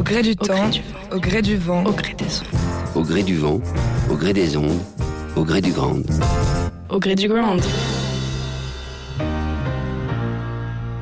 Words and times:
Au 0.00 0.02
gré 0.02 0.22
du 0.22 0.30
Au 0.30 0.46
temps, 0.46 0.54
gré 0.54 0.70
du 0.70 0.82
vent. 0.86 1.12
au 1.12 1.20
gré 1.20 1.42
du 1.42 1.58
vent, 1.58 1.84
Au 1.84 1.92
gré 1.92 2.14
des 2.14 2.40
ondes. 2.40 2.80
Au 2.94 3.02
gré 3.02 3.22
du 3.22 3.36
vent, 3.36 3.60
au 4.08 4.14
gré 4.16 4.32
des 4.32 4.56
ondes, 4.56 4.80
au 5.36 5.44
gré 5.44 5.60
du 5.60 5.72
grand. 5.72 5.98
Au 6.88 6.98
gré 6.98 7.14
du 7.14 7.28
ground. 7.28 7.62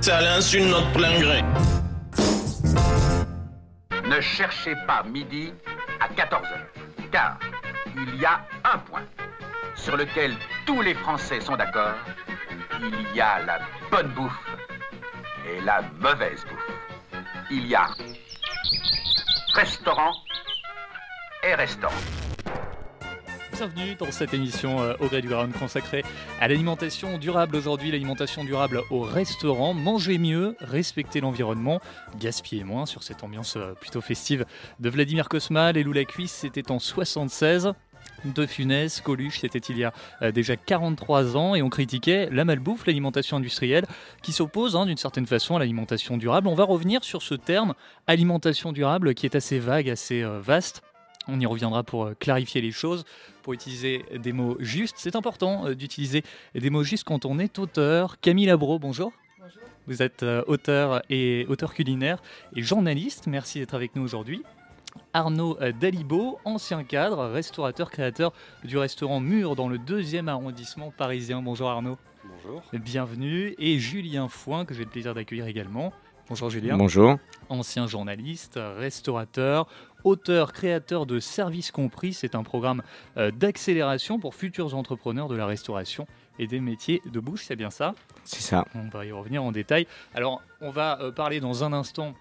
C'est 0.01 0.11
à 0.11 0.21
l'insu 0.21 0.59
de 0.62 0.65
notre 0.65 0.91
plein 0.91 1.16
gré. 1.21 1.45
Ne 4.11 4.21
cherchez 4.21 4.74
pas 4.88 5.05
midi 5.05 5.52
à 6.01 6.09
14h, 6.09 6.59
car 7.12 7.38
il 7.95 8.21
y 8.21 8.24
a 8.24 8.41
un 8.65 8.79
point 8.79 9.05
sur 9.77 9.96
lequel 9.96 10.35
tous 10.66 10.83
les 10.83 10.95
Français 10.95 11.41
sont 11.41 11.57
d'accord. 11.57 11.95
Il 12.80 13.16
y 13.16 13.21
a 13.21 13.45
la 13.46 13.60
bonne 13.93 14.09
bouffe 14.09 14.45
et 15.46 15.65
la 15.65 15.82
mauvaise 16.01 16.45
bouffe. 16.51 17.23
Il 17.52 17.65
y 17.69 17.76
a 17.76 17.87
restaurant 19.54 20.12
et 21.45 21.54
restaurant. 21.54 21.95
Bienvenue 23.52 23.96
dans 23.96 24.12
cette 24.12 24.34
émission 24.34 24.80
euh, 24.80 24.95
au 25.01 25.06
gré 25.06 25.20
du 25.20 25.28
ground 25.28 25.52
consacrée 25.52 26.04
à 26.40 26.46
l'alimentation 26.46 27.18
durable. 27.18 27.56
Aujourd'hui, 27.56 27.90
l'alimentation 27.90 28.45
durable 28.45 28.82
au 28.90 29.01
restaurant. 29.01 29.74
Manger 29.74 30.18
mieux, 30.18 30.54
respecter 30.60 31.20
l'environnement, 31.20 31.80
gaspiller 32.20 32.62
moins 32.62 32.86
sur 32.86 33.02
cette 33.02 33.24
ambiance 33.24 33.56
euh, 33.56 33.73
plutôt 33.74 34.01
festive 34.01 34.46
de 34.79 34.88
Vladimir 34.88 35.29
Kosma. 35.29 35.73
Les 35.73 35.82
loups 35.82 35.92
la 35.92 36.04
cuisse, 36.04 36.30
c'était 36.32 36.70
en 36.70 36.79
76. 36.79 37.73
De 38.24 38.47
Funès, 38.47 39.01
Coluche, 39.01 39.41
c'était 39.41 39.59
il 39.59 39.79
y 39.79 39.85
a 39.85 39.93
euh, 40.23 40.33
déjà 40.33 40.57
43 40.57 41.37
ans 41.37 41.55
et 41.55 41.63
on 41.63 41.69
critiquait 41.69 42.29
la 42.33 42.45
malbouffe, 42.45 42.87
l'alimentation 42.87 43.37
industrielle 43.37 43.85
qui 44.23 44.33
s'oppose 44.33 44.75
hein, 44.75 44.87
d'une 44.87 44.97
certaine 44.97 45.27
façon 45.27 45.55
à 45.55 45.60
l'alimentation 45.60 46.16
durable. 46.16 46.49
On 46.49 46.55
va 46.55 46.65
revenir 46.65 47.05
sur 47.05 47.23
ce 47.23 47.35
terme 47.35 47.75
alimentation 48.09 48.73
durable 48.73 49.15
qui 49.15 49.25
est 49.25 49.37
assez 49.37 49.60
vague, 49.60 49.88
assez 49.88 50.23
euh, 50.23 50.41
vaste. 50.41 50.83
On 51.29 51.38
y 51.38 51.47
reviendra 51.47 51.85
pour 51.85 52.07
euh, 52.07 52.15
clarifier 52.19 52.60
les 52.60 52.73
choses, 52.73 53.05
pour 53.43 53.52
utiliser 53.52 54.05
des 54.13 54.32
mots 54.32 54.57
justes. 54.59 54.97
C'est 54.99 55.15
important 55.15 55.71
d'utiliser 55.71 56.25
des 56.57 56.71
mots 56.71 56.82
justes 56.82 57.05
quand 57.05 57.25
on 57.25 57.38
est 57.38 57.59
auteur. 57.60 58.19
Camille 58.21 58.47
Labro, 58.47 58.80
bonjour. 58.80 59.13
Bonjour. 59.38 59.63
Vous 59.87 60.03
êtes 60.03 60.25
auteur 60.47 61.03
et 61.09 61.47
auteur 61.49 61.73
culinaire 61.73 62.21
et 62.57 62.63
journaliste. 62.63 63.29
Merci 63.29 63.60
d'être 63.60 63.75
avec 63.75 63.95
nous 63.95 64.03
aujourd'hui. 64.03 64.43
Arnaud 65.12 65.59
Dalibo, 65.81 66.38
ancien 66.44 66.84
cadre, 66.84 67.27
restaurateur, 67.27 67.91
créateur 67.91 68.32
du 68.65 68.78
restaurant 68.78 69.21
Mur 69.21 69.56
dans 69.56 69.69
le 69.69 69.78
deuxième 69.78 70.28
arrondissement 70.28 70.93
parisien. 70.97 71.43
Bonjour 71.43 71.69
Arnaud. 71.69 71.99
Bonjour. 72.25 72.62
Bienvenue. 72.72 73.54
Et 73.59 73.78
Julien 73.78 74.28
Foin, 74.28 74.65
que 74.65 74.75
j'ai 74.75 74.84
le 74.84 74.91
plaisir 74.91 75.15
d'accueillir 75.15 75.47
également. 75.47 75.93
Bonjour 76.28 76.50
Julien 76.50 76.76
Bonjour. 76.76 77.16
ancien 77.48 77.86
journaliste, 77.86 78.60
restaurateur, 78.76 79.66
auteur, 80.04 80.53
créateur 80.53 81.06
de 81.06 81.20
Services 81.20 81.70
Compris. 81.70 82.12
C'est 82.12 82.34
un 82.34 82.42
programme 82.42 82.82
euh, 83.16 83.30
d'accélération 83.30 84.19
pour 84.19 84.34
futurs 84.34 84.75
entrepreneurs 84.75 85.28
de 85.28 85.36
la 85.36 85.47
restauration 85.47 86.06
et 86.38 86.47
des 86.47 86.60
métiers 86.60 87.00
de 87.10 87.19
bouche, 87.19 87.44
c'est 87.47 87.56
bien 87.56 87.70
ça? 87.70 87.94
C'est 88.25 88.42
ça. 88.42 88.66
On 88.75 88.88
va 88.88 89.06
y 89.06 89.12
revenir 89.12 89.42
en 89.42 89.53
détail. 89.53 89.86
Alors, 90.15 90.42
on 90.60 90.70
va 90.70 91.00
euh, 91.00 91.10
parler 91.10 91.41
dans 91.41 91.65
un 91.65 91.72
instant 91.72 92.15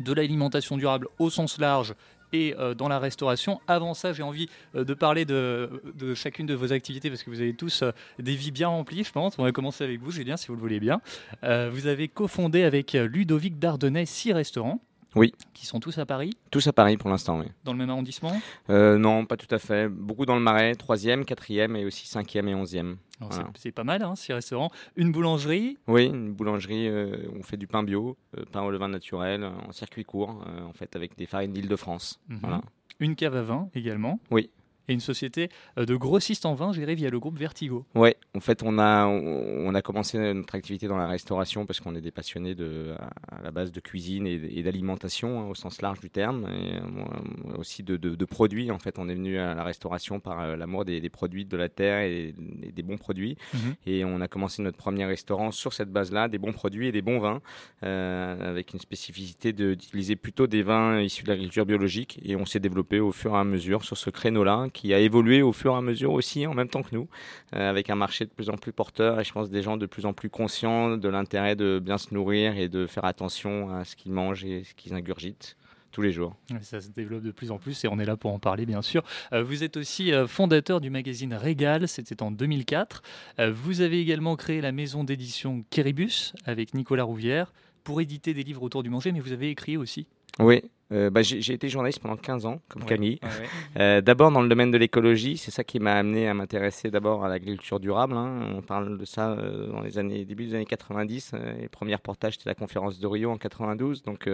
de 0.00 0.12
l'alimentation 0.12 0.76
durable 0.76 1.08
au 1.18 1.30
sens 1.30 1.58
large 1.58 1.94
et 2.32 2.54
euh, 2.58 2.74
dans 2.74 2.88
la 2.88 2.98
restauration. 2.98 3.60
Avant 3.66 3.94
ça, 3.94 4.12
j'ai 4.12 4.22
envie 4.22 4.48
euh, 4.74 4.84
de 4.84 4.94
parler 4.94 5.24
de, 5.24 5.70
chacune 6.14 6.46
de 6.46 6.54
vos 6.54 6.72
activités 6.72 7.08
parce 7.10 7.22
que 7.22 7.30
vous 7.30 7.40
avez 7.40 7.54
tous 7.54 7.82
euh, 7.82 7.92
des 8.18 8.34
vies 8.34 8.50
bien 8.50 8.68
remplies, 8.68 9.04
je 9.04 9.12
pense. 9.12 9.38
On 9.38 9.44
va 9.44 9.52
commencer 9.52 9.84
avec 9.84 10.00
vous, 10.00 10.10
Julien, 10.10 10.36
si 10.36 10.48
vous 10.48 10.54
le 10.54 10.60
voulez 10.60 10.80
bien. 10.80 11.00
Vous 11.42 11.86
avez 11.86 12.08
cofondé 12.08 12.64
avec 12.64 12.92
Ludovic 12.92 13.58
Dardennay 13.58 14.06
six 14.06 14.32
restaurants. 14.32 14.80
Oui. 15.16 15.32
Qui 15.54 15.66
sont 15.66 15.80
tous 15.80 15.96
à 15.98 16.06
Paris, 16.06 16.30
Tous 16.50 16.66
à 16.66 16.72
Paris 16.72 16.96
pour 16.96 17.10
l'instant, 17.10 17.40
oui. 17.40 17.46
dans 17.64 17.72
le 17.72 17.78
même 17.78 17.90
arrondissement. 17.90 18.32
Euh, 18.70 18.98
non, 18.98 19.24
pas 19.24 19.36
tout 19.36 19.52
à 19.52 19.58
fait. 19.58 19.88
Beaucoup 19.88 20.26
dans 20.26 20.36
le 20.36 20.42
Marais, 20.42 20.74
troisième, 20.74 21.24
quatrième 21.24 21.74
et 21.74 21.84
aussi 21.84 22.06
cinquième 22.06 22.46
et 22.48 22.54
onzième. 22.54 22.98
Alors, 23.20 23.32
Voilà. 23.32 23.48
c'est- 23.54 23.62
C'est 23.62 23.72
pas 23.72 23.82
mal, 23.84 24.02
hein, 24.02 24.14
six 24.14 24.32
restaurants. 24.34 24.70
Une 24.94 25.10
boulangerie, 25.10 25.78
Oui, 25.88 26.04
une 26.06 26.32
boulangerie, 26.32 26.86
euh, 26.88 27.16
on 27.34 27.42
fait 27.42 27.56
du 27.56 27.66
pain 27.66 27.82
bio, 27.82 28.16
euh, 28.36 28.44
pain 28.52 28.62
au 28.62 28.70
levain 28.70 28.88
naturel, 28.88 29.42
euh, 29.42 29.50
en 29.66 29.72
circuit 29.72 30.04
court, 30.04 30.44
en 30.68 30.72
fait, 30.74 30.94
avec 30.94 31.16
des 31.16 31.26
farines 31.26 31.52
d'Île-de-France. 31.52 32.20
Mhm. 32.28 32.38
Voilà. 32.42 32.60
une 32.98 33.14
cave 33.14 33.36
à 33.36 33.42
vin 33.42 33.68
également. 33.74 34.18
Oui. 34.30 34.48
Et 34.88 34.92
une 34.92 35.00
société 35.00 35.48
euh, 35.78 35.84
de 35.84 35.96
grossistes 35.96 36.46
en 36.46 36.54
vin 36.54 36.72
gérée 36.72 36.94
via 36.94 37.10
le 37.10 37.18
groupe 37.18 37.36
Vertigo. 37.38 37.84
Ouais, 37.94 38.16
en 38.36 38.40
fait, 38.40 38.62
on 38.62 38.78
a, 38.78 39.06
on, 39.06 39.74
a 39.74 39.82
commencé 39.82 40.18
notre 40.32 40.54
activité 40.54 40.86
dans 40.86 40.96
la 40.96 41.08
restauration 41.08 41.66
parce 41.66 41.80
qu'on 41.80 41.94
est 41.96 42.00
des 42.00 42.10
passionnés 42.12 42.54
de, 42.54 42.94
à, 43.28 43.42
la 43.42 43.50
base 43.50 43.72
de 43.72 43.80
cuisine 43.80 44.26
et, 44.26 44.34
et 44.58 44.62
d'alimentation 44.62 45.40
hein, 45.40 45.48
au 45.48 45.54
sens 45.54 45.82
large 45.82 46.00
du 46.00 46.08
terme, 46.10 46.46
et 46.48 46.76
euh, 46.76 47.56
aussi 47.58 47.82
de, 47.82 47.96
de- 47.96 48.14
de 48.14 48.24
produits. 48.24 48.70
En 48.70 48.78
fait, 48.78 48.98
on 48.98 49.08
est 49.08 49.14
venu 49.14 49.38
à 49.38 49.54
la 49.54 49.64
restauration 49.64 50.20
par 50.20 50.40
euh, 50.40 50.56
l'amour 50.56 50.84
des, 50.84 51.00
des 51.00 51.10
produits 51.10 51.44
de 51.44 51.56
la 51.56 51.68
terre 51.68 52.00
et, 52.00 52.32
et 52.62 52.72
des 52.72 52.82
bons 52.82 52.96
produits. 52.98 53.36
Mhm. 53.54 53.74
Et 53.86 54.04
on 54.04 54.20
a 54.20 54.28
commencé 54.28 54.62
notre 54.62 54.76
premier 54.78 55.04
restaurant 55.04 55.50
sur 55.50 55.72
cette 55.72 55.90
base-là, 55.90 56.28
des 56.28 56.38
bons 56.38 56.52
produits 56.52 56.86
et 56.88 56.92
des 56.92 57.02
bons 57.02 57.18
vins, 57.18 57.40
euh, 57.82 58.50
avec 58.50 58.72
une 58.72 58.80
spécificité 58.80 59.52
de- 59.52 59.74
d'utiliser 59.74 60.16
plutôt 60.16 60.46
des 60.46 60.62
vins 60.62 61.00
issus 61.00 61.24
de 61.24 61.28
l'agriculture 61.28 61.66
biologique. 61.66 62.20
Et 62.24 62.36
on 62.36 62.46
s'est 62.46 62.60
développé 62.60 63.00
au 63.00 63.12
fur 63.12 63.34
et 63.34 63.38
à 63.38 63.44
mesure 63.44 63.84
sur 63.84 63.96
ce 63.96 64.10
créneau-là, 64.10 64.68
qui 64.76 64.92
a 64.94 64.98
évolué 64.98 65.42
au 65.42 65.52
fur 65.52 65.72
et 65.72 65.76
à 65.76 65.80
mesure 65.80 66.12
aussi 66.12 66.46
en 66.46 66.54
même 66.54 66.68
temps 66.68 66.82
que 66.82 66.94
nous, 66.94 67.08
euh, 67.54 67.70
avec 67.70 67.90
un 67.90 67.96
marché 67.96 68.24
de 68.26 68.30
plus 68.30 68.50
en 68.50 68.56
plus 68.56 68.72
porteur 68.72 69.18
et 69.18 69.24
je 69.24 69.32
pense 69.32 69.50
des 69.50 69.62
gens 69.62 69.76
de 69.76 69.86
plus 69.86 70.06
en 70.06 70.12
plus 70.12 70.30
conscients 70.30 70.96
de 70.96 71.08
l'intérêt 71.08 71.56
de 71.56 71.80
bien 71.82 71.98
se 71.98 72.12
nourrir 72.12 72.56
et 72.56 72.68
de 72.68 72.86
faire 72.86 73.06
attention 73.06 73.74
à 73.74 73.84
ce 73.84 73.96
qu'ils 73.96 74.12
mangent 74.12 74.44
et 74.44 74.64
ce 74.64 74.74
qu'ils 74.74 74.94
ingurgitent 74.94 75.56
tous 75.96 76.02
les 76.02 76.12
jours. 76.12 76.36
Ça 76.60 76.82
se 76.82 76.90
développe 76.90 77.22
de 77.22 77.30
plus 77.30 77.50
en 77.50 77.58
plus 77.58 77.82
et 77.84 77.88
on 77.88 77.98
est 77.98 78.04
là 78.04 78.18
pour 78.18 78.30
en 78.30 78.38
parler, 78.38 78.66
bien 78.66 78.82
sûr. 78.82 79.02
Euh, 79.32 79.42
vous 79.42 79.64
êtes 79.64 79.78
aussi 79.78 80.12
euh, 80.12 80.26
fondateur 80.26 80.82
du 80.82 80.90
magazine 80.90 81.32
Régal, 81.32 81.88
c'était 81.88 82.22
en 82.22 82.30
2004. 82.30 83.02
Euh, 83.38 83.50
vous 83.50 83.80
avez 83.80 83.98
également 83.98 84.36
créé 84.36 84.60
la 84.60 84.72
maison 84.72 85.04
d'édition 85.04 85.64
Kéribus 85.70 86.34
avec 86.44 86.74
Nicolas 86.74 87.04
Rouvière 87.04 87.54
pour 87.82 88.02
éditer 88.02 88.34
des 88.34 88.42
livres 88.42 88.62
autour 88.62 88.82
du 88.82 88.90
manger, 88.90 89.10
mais 89.10 89.20
vous 89.20 89.32
avez 89.32 89.48
écrit 89.48 89.78
aussi. 89.78 90.06
Oui, 90.38 90.60
euh, 90.92 91.10
bah, 91.10 91.22
j'ai 91.22 91.52
été 91.52 91.68
journaliste 91.68 92.00
pendant 92.00 92.16
15 92.16 92.46
ans, 92.46 92.60
comme 92.68 92.82
Ouais. 92.82 92.88
Camille. 92.88 93.18
Ouais. 93.22 93.28
Euh, 93.78 94.00
d'abord 94.00 94.30
dans 94.30 94.40
le 94.40 94.48
domaine 94.48 94.70
de 94.70 94.78
l'écologie, 94.78 95.36
c'est 95.36 95.50
ça 95.50 95.62
qui 95.62 95.80
m'a 95.80 95.94
amené 95.96 96.28
à 96.28 96.32
m'intéresser 96.34 96.90
d'abord 96.90 97.24
à 97.26 97.28
l'agriculture 97.28 97.78
durable. 97.78 98.14
hein. 98.16 98.54
On 98.56 98.62
parle 98.62 98.96
de 98.96 99.04
ça 99.04 99.32
euh, 99.32 99.66
dans 99.70 99.82
les 99.82 99.98
années 99.98 100.24
début 100.24 100.46
des 100.46 100.54
années 100.54 100.64
90. 100.64 101.32
euh, 101.34 101.52
les 101.60 101.68
premiers 101.68 101.94
reportages 101.94 102.34
c'était 102.38 102.48
la 102.48 102.54
conférence 102.54 102.98
de 102.98 103.06
Rio 103.06 103.30
en 103.30 103.36
92. 103.36 104.02
Donc 104.02 104.28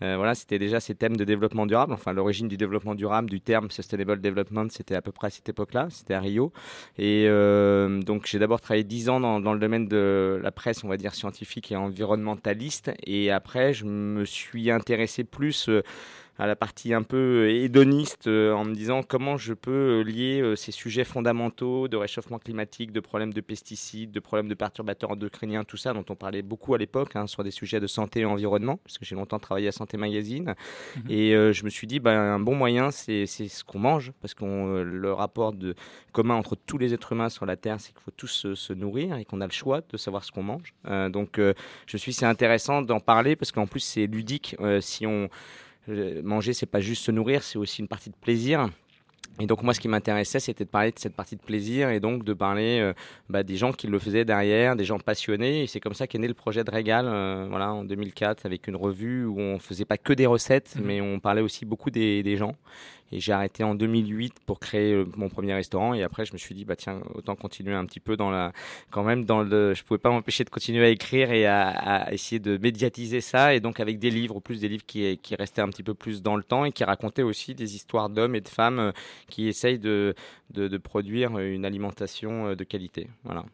voilà, 0.00 0.34
c'était 0.34 0.58
déjà 0.58 0.80
ces 0.80 0.94
thèmes 0.96 1.16
de 1.16 1.24
développement 1.24 1.64
durable. 1.66 1.92
Enfin, 1.92 2.12
l'origine 2.12 2.48
du 2.48 2.56
développement 2.56 2.94
durable, 2.96 3.30
du 3.30 3.40
terme 3.40 3.70
sustainable 3.70 4.20
development, 4.20 4.68
c'était 4.70 4.96
à 4.96 5.02
peu 5.02 5.12
près 5.12 5.28
à 5.28 5.30
cette 5.30 5.48
époque-là. 5.48 5.86
C'était 5.90 6.14
à 6.14 6.20
Rio. 6.20 6.52
Et 6.98 7.26
donc 8.04 8.26
j'ai 8.26 8.38
d'abord 8.40 8.60
travaillé 8.60 8.84
10 8.84 9.08
ans 9.10 9.20
dans, 9.20 9.38
dans 9.40 9.52
le 9.52 9.60
domaine 9.60 9.86
de 9.86 10.40
la 10.42 10.50
presse, 10.50 10.82
on 10.82 10.88
va 10.88 10.96
dire 10.96 11.14
scientifique 11.14 11.70
et 11.70 11.76
environnementaliste. 11.76 12.90
Et 13.06 13.30
après, 13.30 13.72
je 13.72 13.84
me 13.84 14.24
suis 14.24 14.70
intéressé 14.70 15.22
plus 15.24 15.68
à 16.38 16.46
la 16.46 16.56
partie 16.56 16.94
un 16.94 17.02
peu 17.02 17.50
hédoniste 17.50 18.26
euh, 18.26 18.52
en 18.52 18.64
me 18.64 18.74
disant 18.74 19.02
comment 19.02 19.36
je 19.36 19.52
peux 19.52 20.00
euh, 20.00 20.02
lier 20.02 20.40
euh, 20.40 20.56
ces 20.56 20.72
sujets 20.72 21.04
fondamentaux 21.04 21.88
de 21.88 21.96
réchauffement 21.96 22.38
climatique, 22.38 22.90
de 22.90 23.00
problèmes 23.00 23.34
de 23.34 23.40
pesticides, 23.42 24.10
de 24.12 24.20
problèmes 24.20 24.48
de 24.48 24.54
perturbateurs 24.54 25.10
endocriniens, 25.10 25.62
tout 25.64 25.76
ça 25.76 25.92
dont 25.92 26.04
on 26.08 26.14
parlait 26.14 26.42
beaucoup 26.42 26.74
à 26.74 26.78
l'époque 26.78 27.16
hein, 27.16 27.26
sur 27.26 27.44
des 27.44 27.50
sujets 27.50 27.80
de 27.80 27.86
santé 27.86 28.20
et 28.20 28.24
environnement, 28.24 28.78
parce 28.78 28.96
que 28.96 29.04
j'ai 29.04 29.14
longtemps 29.14 29.38
travaillé 29.38 29.68
à 29.68 29.72
Santé 29.72 29.98
Magazine. 29.98 30.54
Mhm. 30.96 31.02
Et 31.10 31.34
euh, 31.34 31.52
je 31.52 31.64
me 31.64 31.70
suis 31.70 31.86
dit, 31.86 32.00
ben, 32.00 32.18
un 32.18 32.40
bon 32.40 32.54
moyen, 32.54 32.90
c'est 32.90 33.26
ce 33.26 33.62
qu'on 33.62 33.78
mange, 33.78 34.12
parce 34.22 34.32
que 34.32 34.44
le 34.82 35.12
rapport 35.12 35.52
de, 35.52 35.74
commun 36.12 36.34
entre 36.34 36.56
tous 36.56 36.78
les 36.78 36.94
êtres 36.94 37.12
humains 37.12 37.28
sur 37.28 37.46
la 37.46 37.56
Terre, 37.56 37.80
c'est 37.80 37.92
qu'il 37.92 38.02
faut 38.02 38.12
tous 38.16 38.28
se, 38.28 38.54
se 38.54 38.72
nourrir 38.72 39.16
et 39.16 39.24
qu'on 39.24 39.40
a 39.40 39.46
le 39.46 39.52
choix 39.52 39.80
de 39.80 39.96
savoir 39.96 40.24
ce 40.24 40.30
qu'on 40.30 40.42
mange. 40.42 40.74
Euh, 40.86 41.08
donc 41.08 41.38
euh, 41.38 41.54
je 41.86 41.96
me 41.96 41.98
suis 41.98 42.12
dit, 42.12 42.18
c'est 42.18 42.26
intéressant 42.26 42.82
d'en 42.82 43.00
parler, 43.00 43.34
parce 43.34 43.50
qu'en 43.50 43.66
plus 43.66 43.80
c'est 43.80 44.06
ludique. 44.06 44.54
Euh, 44.60 44.80
si 44.80 45.06
on 45.06 45.24
euh, 45.24 45.28
manger, 45.88 46.52
c'est 46.52 46.66
pas 46.66 46.80
juste 46.80 47.04
se 47.04 47.10
nourrir, 47.10 47.42
c'est 47.42 47.58
aussi 47.58 47.80
une 47.80 47.88
partie 47.88 48.10
de 48.10 48.14
plaisir. 48.16 48.68
Et 49.40 49.46
donc 49.46 49.62
moi, 49.62 49.72
ce 49.72 49.80
qui 49.80 49.88
m'intéressait, 49.88 50.40
c'était 50.40 50.64
de 50.64 50.68
parler 50.68 50.90
de 50.90 50.98
cette 50.98 51.14
partie 51.16 51.36
de 51.36 51.40
plaisir 51.40 51.88
et 51.88 52.00
donc 52.00 52.22
de 52.22 52.34
parler 52.34 52.80
euh, 52.80 52.92
bah, 53.30 53.42
des 53.42 53.56
gens 53.56 53.72
qui 53.72 53.86
le 53.86 53.98
faisaient 53.98 54.26
derrière, 54.26 54.76
des 54.76 54.84
gens 54.84 54.98
passionnés. 54.98 55.62
Et 55.62 55.66
c'est 55.66 55.80
comme 55.80 55.94
ça 55.94 56.06
qu'est 56.06 56.18
né 56.18 56.28
le 56.28 56.34
projet 56.34 56.64
de 56.64 56.70
Régal, 56.70 57.06
euh, 57.08 57.46
voilà, 57.48 57.72
en 57.72 57.82
2004, 57.82 58.44
avec 58.44 58.68
une 58.68 58.76
revue 58.76 59.24
où 59.24 59.40
on 59.40 59.58
faisait 59.58 59.86
pas 59.86 59.96
que 59.96 60.12
des 60.12 60.26
recettes, 60.26 60.74
Mhm. 60.76 60.84
mais 60.84 61.00
on 61.00 61.18
parlait 61.18 61.40
aussi 61.40 61.64
beaucoup 61.64 61.90
des, 61.90 62.22
des 62.22 62.36
gens. 62.36 62.56
Et 63.12 63.20
j'ai 63.20 63.32
arrêté 63.32 63.62
en 63.62 63.74
2008 63.74 64.34
pour 64.46 64.58
créer 64.58 64.94
euh, 64.94 65.04
mon 65.16 65.28
premier 65.28 65.54
restaurant. 65.54 65.94
Et 65.94 66.02
après, 66.02 66.24
je 66.24 66.32
me 66.32 66.38
suis 66.38 66.54
dit, 66.54 66.64
bah 66.64 66.76
tiens, 66.76 67.00
autant 67.14 67.36
continuer 67.36 67.74
un 67.74 67.84
petit 67.84 68.00
peu 68.00 68.16
dans 68.16 68.30
la, 68.30 68.52
quand 68.90 69.04
même 69.04 69.24
dans 69.24 69.42
le. 69.42 69.74
Je 69.74 69.84
pouvais 69.84 69.98
pas 69.98 70.10
m'empêcher 70.10 70.44
de 70.44 70.50
continuer 70.50 70.84
à 70.84 70.88
écrire 70.88 71.30
et 71.30 71.46
à, 71.46 72.12
essayer 72.12 72.38
de 72.38 72.56
médiatiser 72.56 73.20
ça. 73.20 73.54
Et 73.54 73.60
donc 73.60 73.80
avec 73.80 73.98
des 73.98 74.10
livres, 74.10 74.40
plus 74.40 74.60
des 74.60 74.68
livres 74.68 74.86
qui, 74.86 75.18
qui 75.18 75.34
restaient 75.36 75.62
un 75.62 75.68
petit 75.68 75.82
peu 75.82 75.94
plus 75.94 76.22
dans 76.22 76.36
le 76.36 76.42
temps 76.42 76.64
et 76.64 76.72
qui 76.72 76.84
racontaient 76.84 77.22
aussi 77.22 77.54
des 77.54 77.74
histoires 77.76 78.08
d'hommes 78.08 78.34
et 78.34 78.40
de 78.40 78.48
femmes 78.48 78.78
euh, 78.78 78.92
qui 79.28 79.48
essayent 79.48 79.78
de, 79.78 80.14
de, 80.50 80.68
de 80.68 80.78
produire 80.78 81.38
une 81.38 81.64
alimentation 81.64 82.48
euh, 82.48 82.54
de 82.56 82.64
qualité. 82.64 83.08
Voilà. 83.24 83.44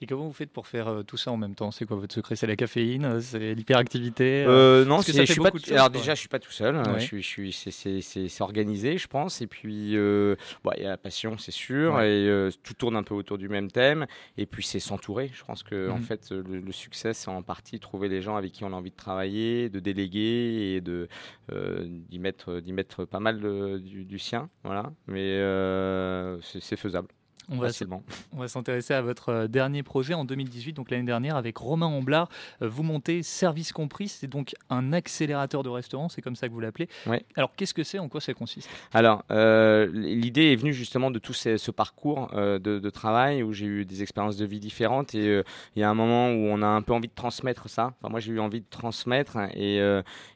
Et 0.00 0.06
comment 0.06 0.26
vous 0.26 0.32
faites 0.32 0.50
pour 0.50 0.66
faire 0.66 0.88
euh, 0.88 1.02
tout 1.02 1.16
ça 1.16 1.30
en 1.30 1.36
même 1.36 1.54
temps? 1.54 1.70
C'est 1.70 1.86
quoi 1.86 1.96
votre 1.96 2.14
secret? 2.14 2.36
C'est 2.36 2.46
la 2.48 2.56
caféine 2.56 3.04
euh, 3.04 3.20
C'est 3.20 3.54
l'hyperactivité 3.54 4.44
euh? 4.44 4.82
Euh, 4.82 4.84
non, 4.84 4.98
que 4.98 5.04
c'est- 5.04 5.12
ça 5.12 5.20
je 5.22 5.26
fait 5.26 5.32
suis 5.34 5.40
pas 5.40 5.48
beaucoup 5.48 5.58
de 5.58 5.62
tout- 5.62 5.68
choses, 5.68 5.76
Alors 5.78 5.90
quoi. 5.90 5.98
déjà, 6.00 6.14
je 6.14 6.20
suis 6.20 6.28
pas 6.28 6.38
tout 6.40 6.50
seul. 6.50 6.76
hein. 6.76 6.82
Ouais. 6.94 7.00
Je 7.00 7.04
suis, 7.04 7.22
je 7.22 7.28
suis, 7.28 7.52
c'est- 7.52 8.40
organisé, 8.42 8.98
je 8.98 9.06
pense. 9.06 9.40
Et 9.40 9.46
puis, 9.46 9.96
euh, 9.96 10.34
bon, 10.64 10.72
il 10.76 10.82
y 10.82 10.86
a 10.86 10.90
la 10.90 10.96
passion, 10.98 11.38
c'est 11.38 11.52
sûr, 11.52 11.94
Ouais. 11.94 12.10
et 12.10 12.48
tout 12.62 12.74
tourne 12.74 12.96
un 12.96 13.02
peu 13.04 13.14
autour 13.14 13.38
du 13.38 13.48
même 13.48 13.70
thème. 13.70 14.06
Et 14.36 14.46
puis, 14.46 14.64
c'est 14.64 14.80
s'entourer. 14.80 15.30
Je 15.32 15.44
pense 15.44 15.62
que 15.62 15.88
en 15.90 15.96
Mhm. 15.98 16.02
fait, 16.02 16.30
le, 16.32 16.42
le 16.60 16.72
succès, 16.72 17.14
c'est 17.14 17.28
en 17.30 17.42
partie 17.42 17.78
trouver 17.80 18.08
les 18.08 18.20
gens 18.20 18.36
avec 18.36 18.52
qui 18.52 18.64
on 18.64 18.72
a 18.72 18.76
envie 18.76 18.90
de 18.90 18.96
travailler, 18.96 19.68
de 19.70 19.78
déléguer 19.80 20.74
et 20.76 20.80
de 20.80 21.08
d'y 22.10 22.18
mettre, 22.18 22.60
d'y 22.60 22.72
mettre 22.72 23.04
pas 23.04 23.20
mal 23.20 23.40
de- 23.40 23.78
du, 23.78 24.04
du 24.04 24.18
sien. 24.18 24.50
Voilà. 24.64 24.92
Mais 25.06 25.38
c'est 26.42 26.76
faisable. 26.76 27.08
On 27.50 27.56
va, 27.56 27.68
on 28.32 28.46
s'intéresser 28.48 28.94
à 28.94 29.02
votre 29.02 29.28
euh, 29.30 29.46
dernier 29.48 29.82
projet 29.82 30.14
en 30.14 30.24
2018, 30.24 30.72
donc 30.72 30.90
l'année 30.90 31.04
dernière, 31.04 31.36
avec 31.36 31.56
Romain 31.56 31.86
Amblard. 31.86 32.28
Euh, 32.62 32.68
Vous 32.68 32.82
montez 32.82 33.22
Service 33.22 33.72
Compris, 33.72 34.08
c'est 34.08 34.26
donc 34.26 34.54
un 34.70 34.92
accélérateur 34.92 35.62
de 35.62 35.68
restaurant, 35.68 36.08
c'est 36.08 36.22
comme 36.22 36.36
ça 36.36 36.48
que 36.48 36.52
vous 36.52 36.60
l'appelez. 36.60 36.88
Ouais. 37.06 37.24
Alors 37.36 37.54
qu'est-ce 37.54 37.74
que 37.74 37.84
c'est 37.84 37.98
En 37.98 38.08
quoi 38.08 38.20
ça 38.20 38.34
consiste? 38.34 38.68
Alors, 38.92 39.24
euh, 39.30 39.88
l'idée 39.92 40.52
est 40.52 40.56
venue 40.56 40.72
justement 40.72 41.10
de 41.10 41.18
tout 41.18 41.32
ce 41.32 41.70
parcours 41.70 42.30
euh, 42.34 42.58
de, 42.58 42.78
de 42.78 42.90
travail 42.90 43.42
où 43.42 43.52
j'ai 43.52 43.66
eu 43.66 43.84
des 43.84 44.02
expériences 44.02 44.36
de 44.36 44.46
vie 44.46 44.60
différentes 44.60 45.14
et 45.14 45.28
euh, 45.28 45.42
il 45.76 45.80
y 45.80 45.82
a 45.82 45.90
un 45.90 45.94
moment 45.94 46.28
où 46.30 46.46
on 46.48 46.62
a 46.62 46.66
un 46.66 46.82
peu 46.82 46.92
envie 46.92 47.08
de 47.08 47.14
transmettre 47.14 47.68
ça. 47.68 47.94
Enfin, 48.00 48.10
moi, 48.10 48.20
j'ai 48.20 48.32
eu 48.32 48.40
envie 48.40 48.60
de 48.60 48.66
transmettre 48.70 49.36
et, 49.54 49.80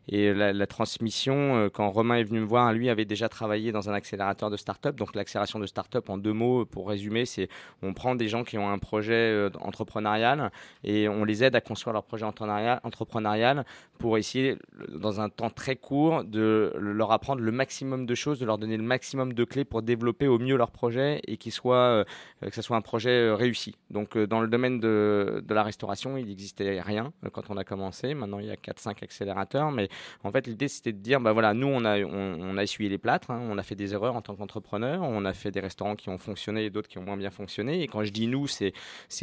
et 0.08 0.34
la, 0.34 0.52
la 0.52 0.66
transmission, 0.66 1.69
quand 1.72 1.90
Romain 1.90 2.16
est 2.16 2.25
venu 2.25 2.40
me 2.40 2.46
voir, 2.46 2.72
lui 2.72 2.88
avait 2.88 3.04
déjà 3.04 3.28
travaillé 3.28 3.72
dans 3.72 3.88
un 3.90 3.93
accélérateur 3.94 4.50
de 4.50 4.56
start-up. 4.56 4.96
Donc, 4.96 5.14
l'accélération 5.14 5.58
de 5.58 5.66
start-up, 5.66 6.08
en 6.11 6.19
deux 6.19 6.32
mots, 6.32 6.64
pour 6.64 6.88
résumer, 6.88 6.98
c'est 7.25 7.49
on 7.83 7.95
prend 7.95 8.15
des 8.15 8.29
gens 8.29 8.45
qui 8.45 8.59
ont 8.59 8.71
un 8.71 8.79
projet 8.79 9.12
euh, 9.15 9.50
entrepreneurial 9.61 10.50
et 10.85 11.09
on 11.09 11.25
les 11.25 11.45
aide 11.45 11.55
à 11.56 11.61
construire 11.61 11.93
leur 11.93 12.05
projet 12.05 12.25
entrepreneurial, 12.25 13.65
pour 13.99 14.17
essayer, 14.17 14.56
dans 14.89 15.21
un 15.21 15.29
temps 15.29 15.50
très 15.50 15.75
court, 15.77 16.23
de 16.25 16.73
leur 16.79 17.11
apprendre 17.11 17.43
le 17.43 17.50
maximum 17.50 18.06
de 18.06 18.15
choses, 18.15 18.39
de 18.39 18.47
leur 18.47 18.59
donner 18.59 18.77
le 18.77 18.83
maximum 18.85 19.33
de 19.33 19.45
clés 19.45 19.65
pour 19.65 19.83
développer 19.83 20.29
au 20.29 20.39
mieux 20.39 20.56
leur 20.56 20.71
projet 20.71 21.21
et 21.27 21.37
qu'il 21.37 21.53
soit, 21.53 21.77
euh, 21.77 22.05
que 22.41 22.55
ce 22.55 22.62
soit 22.62 22.77
un 22.77 22.81
projet 22.81 23.11
euh, 23.11 23.35
réussi. 23.35 23.75
Donc, 23.91 24.17
dans 24.17 24.41
le 24.41 24.49
domaine 24.49 24.79
de, 24.79 25.43
de 25.45 25.55
la 25.55 25.62
restauration, 25.62 26.17
il 26.17 26.27
n'existait 26.27 26.81
rien 26.81 27.12
quand 27.33 27.50
on 27.50 27.56
a 27.56 27.65
commencé. 27.65 28.15
Maintenant, 28.15 28.39
il 28.39 28.47
y 28.47 28.50
a 28.50 28.56
4-5 28.56 29.03
accélérateurs. 29.03 29.73
Mais 29.73 29.89
en 30.23 30.31
fait, 30.31 30.47
l'idée, 30.47 30.69
c'était 30.69 30.93
de 30.93 30.99
dire, 30.99 31.21
bah 31.21 31.33
voilà, 31.33 31.55
nous, 31.55 31.67
on 31.67 31.85
a, 31.85 31.99
on 32.00 32.56
a 32.56 32.62
essuyé 32.62 32.89
les 32.89 32.99
plâtres, 32.99 33.31
hein, 33.31 33.41
on 33.50 33.59
a 33.59 33.62
fait 33.62 33.75
des 33.75 33.95
erreurs 33.95 34.17
en 34.17 34.23
tant 34.23 34.35
qu'entrepreneur, 34.35 35.03
on 35.03 35.25
a 35.25 35.33
fait 35.33 35.50
des 35.50 35.61
restaurants 35.61 35.97
qui 35.97 36.09
ont 36.09 36.19
fonctionné 36.19 36.65
et 36.65 36.71
d'autres 36.71 36.88
qui 36.88 36.99
ont 36.99 37.02
moins 37.02 37.17
bien 37.17 37.31
fonctionné. 37.31 37.82
Et 37.82 37.87
quand 37.87 38.02
je 38.05 38.11
dis 38.11 38.26
nous, 38.26 38.46
c'est 38.46 38.73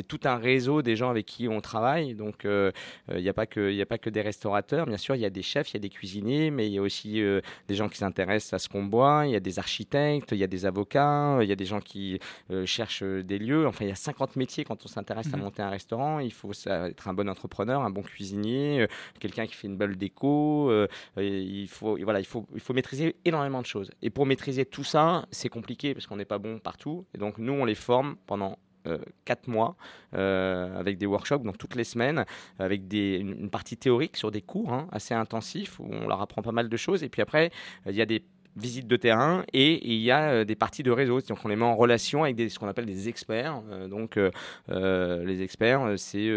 tout 0.08 0.20
un 0.26 0.36
réseau 0.38 0.82
des 0.82 0.96
gens 0.96 1.10
avec 1.10 1.26
qui 1.26 1.48
on 1.48 1.62
travaille. 1.62 2.14
Donc, 2.16 2.46
euh, 2.46 2.72
il 3.12 3.22
n'y 3.22 3.30
a, 3.30 3.34
pas 3.34 3.46
que- 3.46 3.72
y 3.72 3.82
a 3.82 3.86
pas 3.86 3.98
que 3.98 4.10
des 4.10 4.22
restaurateurs. 4.22 4.86
Bien 4.86 4.98
sûr, 4.98 5.16
il 5.16 5.22
y 5.22 5.26
a 5.26 5.30
des 5.30 5.42
chefs, 5.42 5.72
il 5.72 5.74
y 5.76 5.78
a 5.78 5.80
des 5.80 5.90
cuisiniers, 5.90 6.52
mais 6.52 6.68
il 6.68 6.74
y 6.74 6.78
a 6.78 6.82
aussi 6.82 7.22
euh, 7.22 7.42
des 7.68 7.76
gens 7.76 7.90
qui 7.90 7.98
s'intéressent 7.98 8.54
à 8.54 8.60
ce 8.60 8.70
qu'on 8.70 8.84
boit. 8.84 9.24
Il 9.26 9.32
y 9.32 9.36
a 9.36 9.40
des 9.40 9.60
architectes, 9.60 10.32
il 10.32 10.38
y 10.38 10.44
a 10.44 10.48
des 10.48 10.66
avocats, 10.66 11.40
il 11.42 11.48
y 11.50 11.52
a 11.52 11.56
des 11.56 11.66
gens 11.66 11.80
qui 11.82 12.20
euh, 12.52 12.66
cherchent 12.66 13.04
euh, 13.04 13.24
des 13.24 13.38
lieux. 13.40 13.68
Enfin, 13.68 13.86
il 13.86 13.90
y 13.90 13.92
a 13.92 13.96
50 13.96 14.36
métiers 14.36 14.64
quand 14.64 14.86
on 14.86 14.88
s'intéresse 14.88 15.34
à 15.34 15.38
Mhm. 15.38 15.44
monter 15.44 15.62
un 15.62 15.70
restaurant. 15.70 16.20
Il 16.20 16.32
faut 16.34 16.52
être 16.68 17.08
un 17.08 17.14
bon 17.14 17.28
entrepreneur, 17.30 17.82
un 17.82 17.90
bon 17.90 18.02
cuisinier, 18.04 18.82
euh, 18.82 18.88
quelqu'un 19.20 19.46
qui 19.48 19.54
fait 19.56 19.68
une 19.68 19.78
belle 19.78 19.96
déco. 19.96 20.70
euh, 20.72 20.88
il, 21.18 21.68
faut, 21.68 21.98
voilà, 22.04 22.20
il, 22.20 22.26
faut, 22.26 22.46
il 22.54 22.60
faut 22.60 22.74
maîtriser 22.74 23.16
énormément 23.26 23.62
de 23.62 23.66
choses. 23.66 23.92
Et 24.02 24.10
pour 24.10 24.26
maîtriser 24.26 24.66
tout 24.66 24.84
ça, 24.84 25.26
c'est 25.32 25.50
compliqué 25.50 25.94
parce 25.94 26.08
qu'on 26.08 26.16
n'est 26.18 26.26
pas 26.26 26.38
bon 26.38 26.60
partout. 26.60 27.06
Et 27.14 27.18
donc, 27.18 27.38
nous, 27.38 27.54
on 27.56 27.66
les 27.66 27.76
forme 27.76 28.16
pendant 28.26 28.58
euh, 28.88 29.00
quatre 29.26 29.48
mois 29.48 29.76
euh, 30.14 30.80
avec 30.80 30.98
des 30.98 31.08
workshops, 31.08 31.44
donc 31.44 31.58
toutes 31.58 31.76
les 31.76 31.84
semaines, 31.84 32.26
avec 32.60 32.82
une, 32.94 33.50
partie 33.50 33.78
théorique 33.78 34.16
sur 34.16 34.30
des 34.30 34.42
cours 34.42 34.72
hein, 34.72 34.88
assez 34.92 35.14
intensifs 35.14 35.80
où 35.80 35.88
on 35.90 36.08
leur 36.08 36.22
apprend 36.22 36.44
pas 36.44 36.52
mal 36.52 36.70
de 36.70 36.78
choses. 36.78 37.04
Et 37.04 37.10
puis 37.10 37.22
après, 37.22 37.52
il 37.88 37.96
y 37.96 38.02
a 38.02 38.06
des 38.06 38.24
visites 38.56 38.88
de 38.88 38.96
terrain 38.96 39.44
et 39.54 39.86
il 39.88 40.00
y 40.02 40.12
a 40.12 40.30
euh, 40.30 40.46
des 40.46 40.56
parties 40.56 40.84
de 40.84 40.92
réseau. 40.92 41.20
On 41.44 41.48
les 41.48 41.56
met 41.56 41.66
en 41.66 41.76
relation 41.76 42.24
avec 42.24 42.36
des, 42.36 42.50
ce 42.50 42.58
qu'on 42.58 42.68
appelle 42.68 42.86
des 42.86 43.10
experts. 43.10 43.62
Euh, 43.70 43.88
donc 43.88 44.18
euh, 44.18 45.24
les 45.26 45.42
experts, 45.42 45.94
c'est 45.98 46.32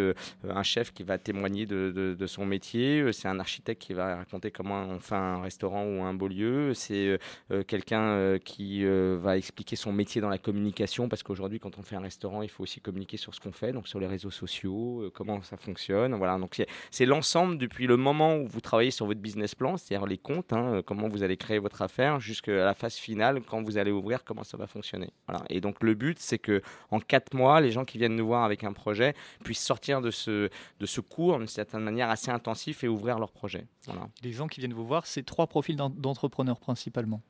un 0.48 0.62
chef 0.62 0.92
qui 0.92 1.02
va 1.02 1.18
témoigner 1.18 1.66
de, 1.66 2.26
son 2.26 2.44
métier, 2.44 3.12
c'est 3.12 3.28
un 3.28 3.40
architecte 3.40 3.80
qui 3.80 3.94
va 3.94 4.16
raconter 4.16 4.50
comment 4.50 4.82
on 4.82 4.98
fait 4.98 5.14
un 5.14 5.40
restaurant 5.40 5.84
ou 5.84 6.02
un 6.02 6.12
beau 6.14 6.28
lieu, 6.28 6.74
c'est 6.74 7.18
quelqu'un 7.66 8.38
qui 8.44 8.84
va 8.84 9.36
expliquer 9.36 9.76
son 9.76 9.92
métier 9.92 10.20
dans 10.20 10.28
la 10.28 10.38
communication 10.38 11.08
parce 11.08 11.22
qu'aujourd'hui 11.22 11.58
quand 11.58 11.78
on 11.78 11.82
fait 11.82 11.96
un 11.96 12.00
restaurant, 12.00 12.42
il 12.42 12.48
faut 12.48 12.62
aussi 12.62 12.80
communiquer 12.80 13.16
sur 13.16 13.34
ce 13.34 13.40
qu'on 13.40 13.52
fait, 13.52 13.72
donc 13.72 13.88
sur 13.88 13.98
les 13.98 14.06
réseaux 14.06 14.30
sociaux, 14.30 15.10
comment 15.14 15.42
ça 15.42 15.56
fonctionne. 15.56 16.14
Voilà, 16.14 16.38
donc 16.38 16.60
c'est- 16.90 17.06
l'ensemble 17.06 17.56
depuis 17.58 17.86
le 17.86 17.96
moment 17.96 18.36
où 18.36 18.46
vous 18.46 18.60
travaillez 18.60 18.90
sur 18.90 19.06
votre 19.06 19.20
business 19.20 19.54
plan, 19.54 19.76
c'est-à-dire 19.76 20.06
les 20.06 20.18
comptes, 20.18 20.52
hein, 20.52 20.82
comment 20.84 21.08
vous 21.08 21.22
allez 21.22 21.36
créer 21.36 21.58
votre 21.58 21.80
affaire, 21.82 22.07
jusqu'à 22.18 22.52
la 22.52 22.74
phase 22.74 22.94
finale, 22.94 23.42
quand 23.42 23.62
vous 23.62 23.76
allez 23.76 23.90
ouvrir, 23.90 24.24
comment 24.24 24.44
ça 24.44 24.56
va 24.56 24.66
fonctionner? 24.66 25.10
Et 25.50 25.60
donc 25.60 25.82
le 25.82 25.94
but, 25.94 26.18
c'est 26.18 26.38
que 26.38 26.62
en 26.90 27.00
quatre 27.00 27.34
mois, 27.34 27.60
les 27.60 27.70
gens 27.70 27.84
qui 27.84 27.98
viennent 27.98 28.16
nous 28.16 28.26
voir 28.26 28.44
avec 28.44 28.64
un 28.64 28.72
projet 28.72 29.14
puissent 29.44 29.62
sortir 29.64 30.00
de 30.00 30.10
ce, 30.10 30.48
de 30.80 30.86
ce 30.86 31.00
cours 31.00 31.38
d'une 31.38 31.46
certaine 31.46 31.82
manière 31.82 32.08
assez 32.10 32.30
intensif 32.30 32.82
et 32.84 32.88
ouvrir 32.88 33.18
leur 33.18 33.30
projet. 33.32 33.66
Voilà. 33.86 34.08
Les 34.22 34.32
gens 34.32 34.46
qui 34.48 34.60
viennent 34.60 34.72
vous 34.72 34.86
voir, 34.86 35.06
c'est 35.06 35.22
trois 35.24 35.46
profils 35.46 35.76
d'en- 35.76 35.90
d'entrepreneurs 35.90 36.58
principalement. 36.60 37.20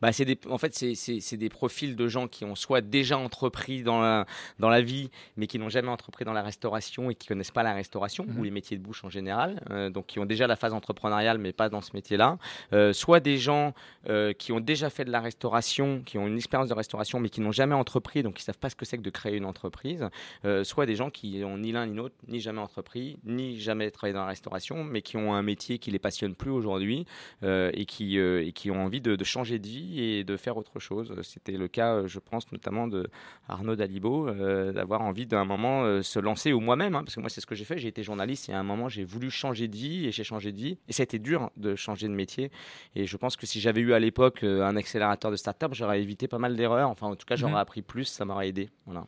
Bah, 0.00 0.12
c'est 0.12 0.24
des, 0.24 0.38
en 0.48 0.58
fait, 0.58 0.74
c'est- 0.74 1.36
des 1.36 1.48
profils 1.48 1.96
de 1.96 2.08
gens 2.08 2.28
qui 2.28 2.44
ont 2.44 2.54
soit 2.54 2.80
déjà 2.80 3.18
entrepris 3.18 3.82
dans 3.82 4.00
la, 4.00 4.26
dans 4.58 4.68
la 4.68 4.80
vie, 4.82 5.10
mais 5.36 5.46
qui 5.46 5.58
n'ont 5.58 5.68
jamais 5.68 5.88
entrepris 5.88 6.24
dans 6.24 6.32
la 6.32 6.42
restauration 6.42 7.10
et 7.10 7.14
qui 7.14 7.26
connaissent 7.26 7.50
pas 7.50 7.62
la 7.62 7.72
restauration 7.74 8.24
Mhm. 8.28 8.38
ou 8.38 8.44
les 8.44 8.50
métiers 8.50 8.76
de 8.76 8.82
bouche 8.82 9.04
en 9.04 9.10
général, 9.10 9.60
euh, 9.70 9.90
donc 9.90 10.06
qui 10.06 10.18
ont 10.18 10.26
déjà 10.26 10.46
la 10.46 10.56
phase 10.56 10.72
entrepreneuriale, 10.72 11.38
mais 11.38 11.52
pas 11.52 11.68
dans 11.68 11.80
ce 11.80 11.90
métier-là. 11.94 12.38
Euh, 12.72 12.92
soit 12.92 13.20
des 13.20 13.38
gens 13.38 13.74
euh, 14.08 14.32
qui 14.32 14.52
ont 14.52 14.60
déjà 14.60 14.90
fait 14.90 15.04
de 15.04 15.10
la 15.10 15.20
restauration, 15.20 16.02
qui 16.04 16.18
ont 16.18 16.26
une 16.26 16.36
expérience 16.36 16.68
de 16.68 16.74
restauration, 16.74 17.18
mais 17.20 17.30
qui 17.30 17.40
n'ont 17.40 17.52
jamais 17.52 17.74
entrepris, 17.74 18.22
donc 18.22 18.34
qui 18.34 18.42
savent 18.42 18.58
pas 18.58 18.68
ce 18.70 18.76
que 18.76 18.84
c'est 18.84 18.98
que 18.98 19.02
de 19.02 19.10
créer 19.10 19.36
une 19.36 19.44
entreprise. 19.46 20.08
Soit 20.62 20.86
des 20.86 20.94
gens 20.96 21.10
qui 21.10 21.42
ont 21.44 21.56
ni 21.58 21.72
l'un 21.72 21.86
ni 21.86 21.94
l'autre, 21.96 22.14
ni 22.28 22.40
jamais 22.40 22.60
entrepris, 22.60 23.18
ni 23.24 23.58
jamais 23.58 23.90
travaillé 23.90 24.14
dans 24.14 24.20
la 24.20 24.26
restauration, 24.28 24.84
mais 24.84 25.02
qui 25.02 25.16
ont 25.16 25.32
un 25.34 25.42
métier 25.42 25.78
qui 25.78 25.90
les 25.90 25.98
passionne 25.98 26.34
plus 26.34 26.50
aujourd'hui 26.50 27.06
et, 27.42 27.84
qui, 27.86 28.18
et 28.18 28.52
qui 28.52 28.70
ont 28.70 28.84
envie 28.84 29.00
de, 29.00 29.16
de 29.16 29.24
changer 29.24 29.58
vie 29.66 30.00
et 30.00 30.24
de 30.24 30.36
faire 30.36 30.56
autre 30.56 30.78
chose. 30.78 31.14
C'était 31.22 31.52
le 31.52 31.68
cas, 31.68 31.94
euh, 31.94 32.06
je 32.06 32.18
pense, 32.18 32.50
notamment 32.52 32.86
de 32.88 33.08
Arnaud 33.48 33.76
Dalibo, 33.76 34.28
euh, 34.28 34.72
d'avoir 34.72 35.02
envie 35.02 35.26
d'un 35.26 35.44
moment 35.44 35.84
euh, 35.84 36.02
se 36.02 36.18
lancer, 36.18 36.52
ou 36.52 36.60
moi-même, 36.60 36.94
hein, 36.94 37.02
parce 37.04 37.14
que 37.14 37.20
moi 37.20 37.28
c'est 37.30 37.40
ce 37.40 37.46
que 37.46 37.54
j'ai 37.54 37.64
fait, 37.64 37.78
j'ai 37.78 37.88
été 37.88 38.02
journaliste 38.02 38.48
et 38.48 38.52
à 38.52 38.58
un 38.58 38.62
moment 38.62 38.88
j'ai 38.88 39.04
voulu 39.04 39.30
changer 39.30 39.68
de 39.68 39.76
vie 39.76 40.06
et 40.06 40.12
j'ai 40.12 40.24
changé 40.24 40.52
de 40.52 40.56
vie. 40.58 40.78
Et 40.88 40.92
ça 40.92 41.02
a 41.02 41.04
été 41.04 41.18
dur 41.18 41.50
de 41.56 41.74
changer 41.76 42.08
de 42.08 42.14
métier. 42.14 42.50
Et 42.94 43.06
je 43.06 43.16
pense 43.16 43.36
que 43.36 43.46
si 43.46 43.60
j'avais 43.60 43.80
eu 43.80 43.92
à 43.92 43.98
l'époque 43.98 44.42
un 44.44 44.76
accélérateur 44.76 45.30
de 45.30 45.36
start-up, 45.36 45.72
j'aurais 45.74 46.00
évité 46.02 46.28
pas 46.28 46.38
mal 46.38 46.56
d'erreurs. 46.56 46.90
Enfin, 46.90 47.06
en 47.06 47.16
tout 47.16 47.26
cas, 47.26 47.36
j'aurais 47.36 47.52
Mhm. 47.52 47.58
appris 47.58 47.82
plus, 47.82 48.04
ça 48.04 48.24
m'aurait 48.24 48.48
aidé. 48.48 48.70
Voilà. 48.86 49.06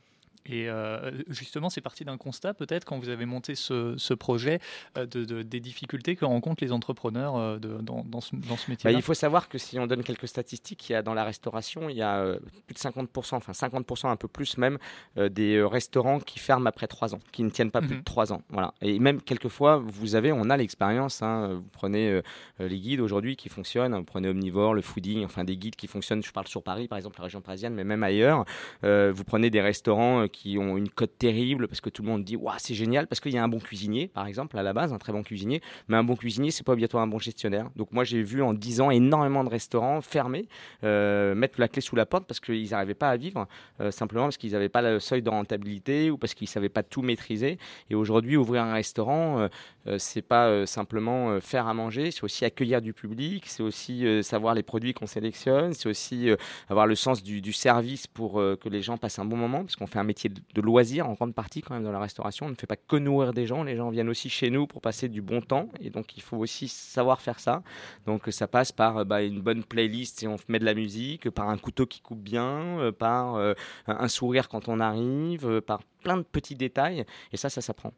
Et 0.48 0.68
euh, 0.68 1.10
justement, 1.28 1.70
c'est 1.70 1.80
parti 1.80 2.04
d'un 2.04 2.16
constat, 2.16 2.54
peut-être, 2.54 2.84
quand 2.84 2.98
vous 2.98 3.08
avez 3.08 3.26
monté 3.26 3.54
ce, 3.54 3.94
ce 3.96 4.14
projet, 4.14 4.60
euh, 4.96 5.06
de, 5.06 5.24
de- 5.24 5.42
des 5.42 5.60
difficultés 5.60 6.16
que 6.16 6.24
rencontrent 6.24 6.62
les 6.62 6.72
entrepreneurs 6.72 7.36
euh, 7.36 7.58
de- 7.58 7.78
dans, 7.82 8.04
dans 8.04 8.20
ce, 8.20 8.34
dans 8.36 8.56
ce 8.56 8.70
Bah, 8.84 8.92
il 8.92 9.02
faut 9.02 9.14
savoir 9.14 9.48
que 9.48 9.58
si 9.58 9.78
on 9.78 9.86
donne 9.86 10.02
quelques 10.02 10.28
statistiques, 10.28 10.88
il 10.88 10.92
y 10.92 10.94
a 10.94 11.02
dans 11.02 11.14
la 11.14 11.24
restauration, 11.24 11.88
il 11.88 11.96
y 11.96 12.02
a 12.02 12.36
plus 12.66 12.74
de 12.74 12.78
50%, 12.78 13.34
enfin 13.36 13.52
50%, 13.52 14.08
un 14.08 14.16
peu 14.16 14.28
plus 14.28 14.56
même, 14.58 14.78
des 15.16 15.62
restaurants 15.62 16.20
qui 16.20 16.38
ferment 16.38 16.66
après 16.68 16.86
3 16.86 17.14
ans, 17.14 17.18
qui 17.32 17.42
ne 17.42 17.50
tiennent 17.50 17.70
pas 17.70 17.80
plus 17.80 17.94
Mhm. 17.94 17.98
de 18.00 18.04
3 18.04 18.32
ans. 18.32 18.42
Voilà. 18.50 18.74
Et 18.82 18.98
même 18.98 19.20
quelquefois, 19.20 19.78
vous 19.78 20.14
avez, 20.14 20.32
on 20.32 20.48
a 20.50 20.56
l'expérience, 20.56 21.22
hein, 21.22 21.54
vous 21.54 21.68
prenez 21.72 22.20
les 22.58 22.78
guides 22.78 23.00
aujourd'hui 23.00 23.36
qui 23.36 23.48
fonctionnent, 23.48 23.94
vous 23.96 24.04
prenez 24.04 24.28
Omnivore, 24.28 24.74
le 24.74 24.82
fooding, 24.82 25.24
enfin 25.24 25.44
des 25.44 25.56
guides 25.56 25.76
qui 25.76 25.86
fonctionnent, 25.86 26.22
je 26.22 26.32
parle 26.32 26.46
sur 26.46 26.62
Paris 26.62 26.88
par 26.88 26.98
exemple, 26.98 27.16
la 27.18 27.24
région 27.24 27.40
parisienne, 27.40 27.74
mais 27.74 27.84
même 27.84 28.02
ailleurs, 28.02 28.44
vous 28.82 29.24
prenez 29.24 29.50
des 29.50 29.60
restaurants 29.60 30.22
euh, 30.22 30.26
qui 30.36 30.58
ont 30.58 30.76
une 30.76 30.88
cote 30.88 31.16
terrible 31.18 31.66
parce 31.66 31.80
que 31.80 31.88
tout 31.88 32.02
le 32.02 32.08
monde 32.08 32.24
dit 32.24 32.36
c'est 32.58 32.74
génial 32.74 33.06
parce 33.06 33.20
qu'il 33.20 33.32
y 33.32 33.38
a 33.38 33.42
un 33.42 33.48
bon 33.48 33.58
cuisinier, 33.58 34.08
par 34.08 34.26
exemple, 34.26 34.58
à 34.58 34.62
la 34.62 34.72
base, 34.72 34.92
un 34.92 34.98
très 34.98 35.12
bon 35.12 35.22
cuisinier. 35.22 35.62
Mais 35.88 35.96
un 35.96 36.04
bon 36.04 36.14
cuisinier, 36.14 36.50
c'est 36.50 36.64
pas 36.64 36.72
obligatoirement 36.72 37.04
un 37.04 37.10
bon 37.10 37.18
gestionnaire. 37.18 37.70
Donc 37.76 37.92
moi, 37.92 38.04
j'ai 38.04 38.22
vu 38.22 38.42
en 38.42 38.52
10 38.52 38.80
ans 38.80 38.90
énormément 38.90 39.44
de 39.44 39.48
restaurants 39.48 40.00
fermer, 40.00 40.48
euh, 40.84 41.34
mettre 41.34 41.58
la 41.58 41.68
clé 41.68 41.80
sous 41.80 41.96
la 41.96 42.06
porte 42.06 42.26
parce 42.26 42.40
qu'ils 42.40 42.70
n'arrivaient 42.70 42.94
pas 42.94 43.10
à 43.10 43.16
vivre, 43.16 43.46
euh, 43.80 43.90
simplement 43.90 44.24
parce 44.24 44.36
qu'ils 44.36 44.52
n'avaient 44.52 44.68
pas 44.68 44.82
le 44.82 45.00
seuil 45.00 45.22
de 45.22 45.30
rentabilité 45.30 46.10
ou 46.10 46.18
parce 46.18 46.34
qu'ils 46.34 46.46
ne 46.46 46.50
savaient 46.50 46.68
pas 46.68 46.82
tout 46.82 47.02
maîtriser. 47.02 47.58
Et 47.90 47.94
aujourd'hui, 47.94 48.36
ouvrir 48.36 48.62
un 48.62 48.74
restaurant, 48.74 49.38
euh, 49.38 49.48
euh, 49.86 49.96
c'est 49.98 50.22
pas 50.22 50.66
simplement 50.66 51.40
faire 51.40 51.66
à 51.66 51.74
manger, 51.74 52.10
c'est 52.10 52.24
aussi 52.24 52.44
accueillir 52.44 52.82
du 52.82 52.92
public, 52.92 53.44
c'est 53.46 53.62
aussi 53.62 54.04
savoir 54.22 54.54
les 54.54 54.62
produits 54.62 54.92
qu'on 54.92 55.06
sélectionne, 55.06 55.72
c'est 55.72 55.88
aussi 55.88 56.28
avoir 56.68 56.86
le 56.86 56.94
sens 56.94 57.22
du, 57.22 57.52
service 57.52 58.06
pour 58.06 58.34
que 58.34 58.68
les 58.68 58.82
gens 58.82 58.96
passent 58.98 59.18
un 59.18 59.24
bon 59.24 59.36
moment, 59.36 59.60
parce 59.60 59.76
qu'on 59.76 59.86
fait 59.86 59.98
un 59.98 60.04
métier 60.04 60.25
de, 60.28 60.40
de 60.54 60.60
loisir 60.60 61.08
en 61.08 61.14
grande 61.14 61.34
partie 61.34 61.62
quand 61.62 61.74
même 61.74 61.84
dans 61.84 61.92
la 61.92 62.00
restauration. 62.00 62.46
On 62.46 62.50
ne 62.50 62.54
fait 62.54 62.66
pas 62.66 62.76
que 62.76 62.96
nourrir 62.96 63.32
des 63.32 63.46
gens, 63.46 63.62
les 63.64 63.76
gens 63.76 63.90
viennent 63.90 64.08
aussi 64.08 64.28
chez 64.28 64.50
nous 64.50 64.66
pour 64.66 64.80
passer 64.80 65.08
du 65.08 65.22
bon 65.22 65.40
temps, 65.40 65.68
et 65.80 65.90
donc 65.90 66.16
il 66.16 66.22
faut 66.22 66.36
aussi 66.36 66.68
savoir 66.68 67.20
faire 67.20 67.40
ça. 67.40 67.62
Donc 68.06 68.28
euh, 68.28 68.30
ça 68.30 68.46
passe 68.46 68.72
par 68.72 68.98
euh, 68.98 69.04
bah, 69.04 69.22
une 69.22 69.40
bonne 69.40 69.64
playlist 69.64 70.22
et 70.22 70.28
on 70.28 70.36
met 70.48 70.58
de 70.58 70.64
la 70.64 70.74
musique, 70.74 71.30
par 71.30 71.48
un 71.48 71.58
couteau 71.58 71.86
qui 71.86 72.00
coupe 72.00 72.20
bien, 72.20 72.78
euh, 72.78 72.92
par 72.92 73.36
euh, 73.36 73.54
un 73.86 74.08
sourire 74.08 74.48
quand 74.48 74.68
on 74.68 74.80
arrive, 74.80 75.60
par 75.60 75.82
plein 76.02 76.16
de 76.16 76.22
petits 76.22 76.56
détails, 76.56 77.04
et 77.32 77.36
ça, 77.36 77.48
ça 77.48 77.60
s'apprend. 77.60 77.92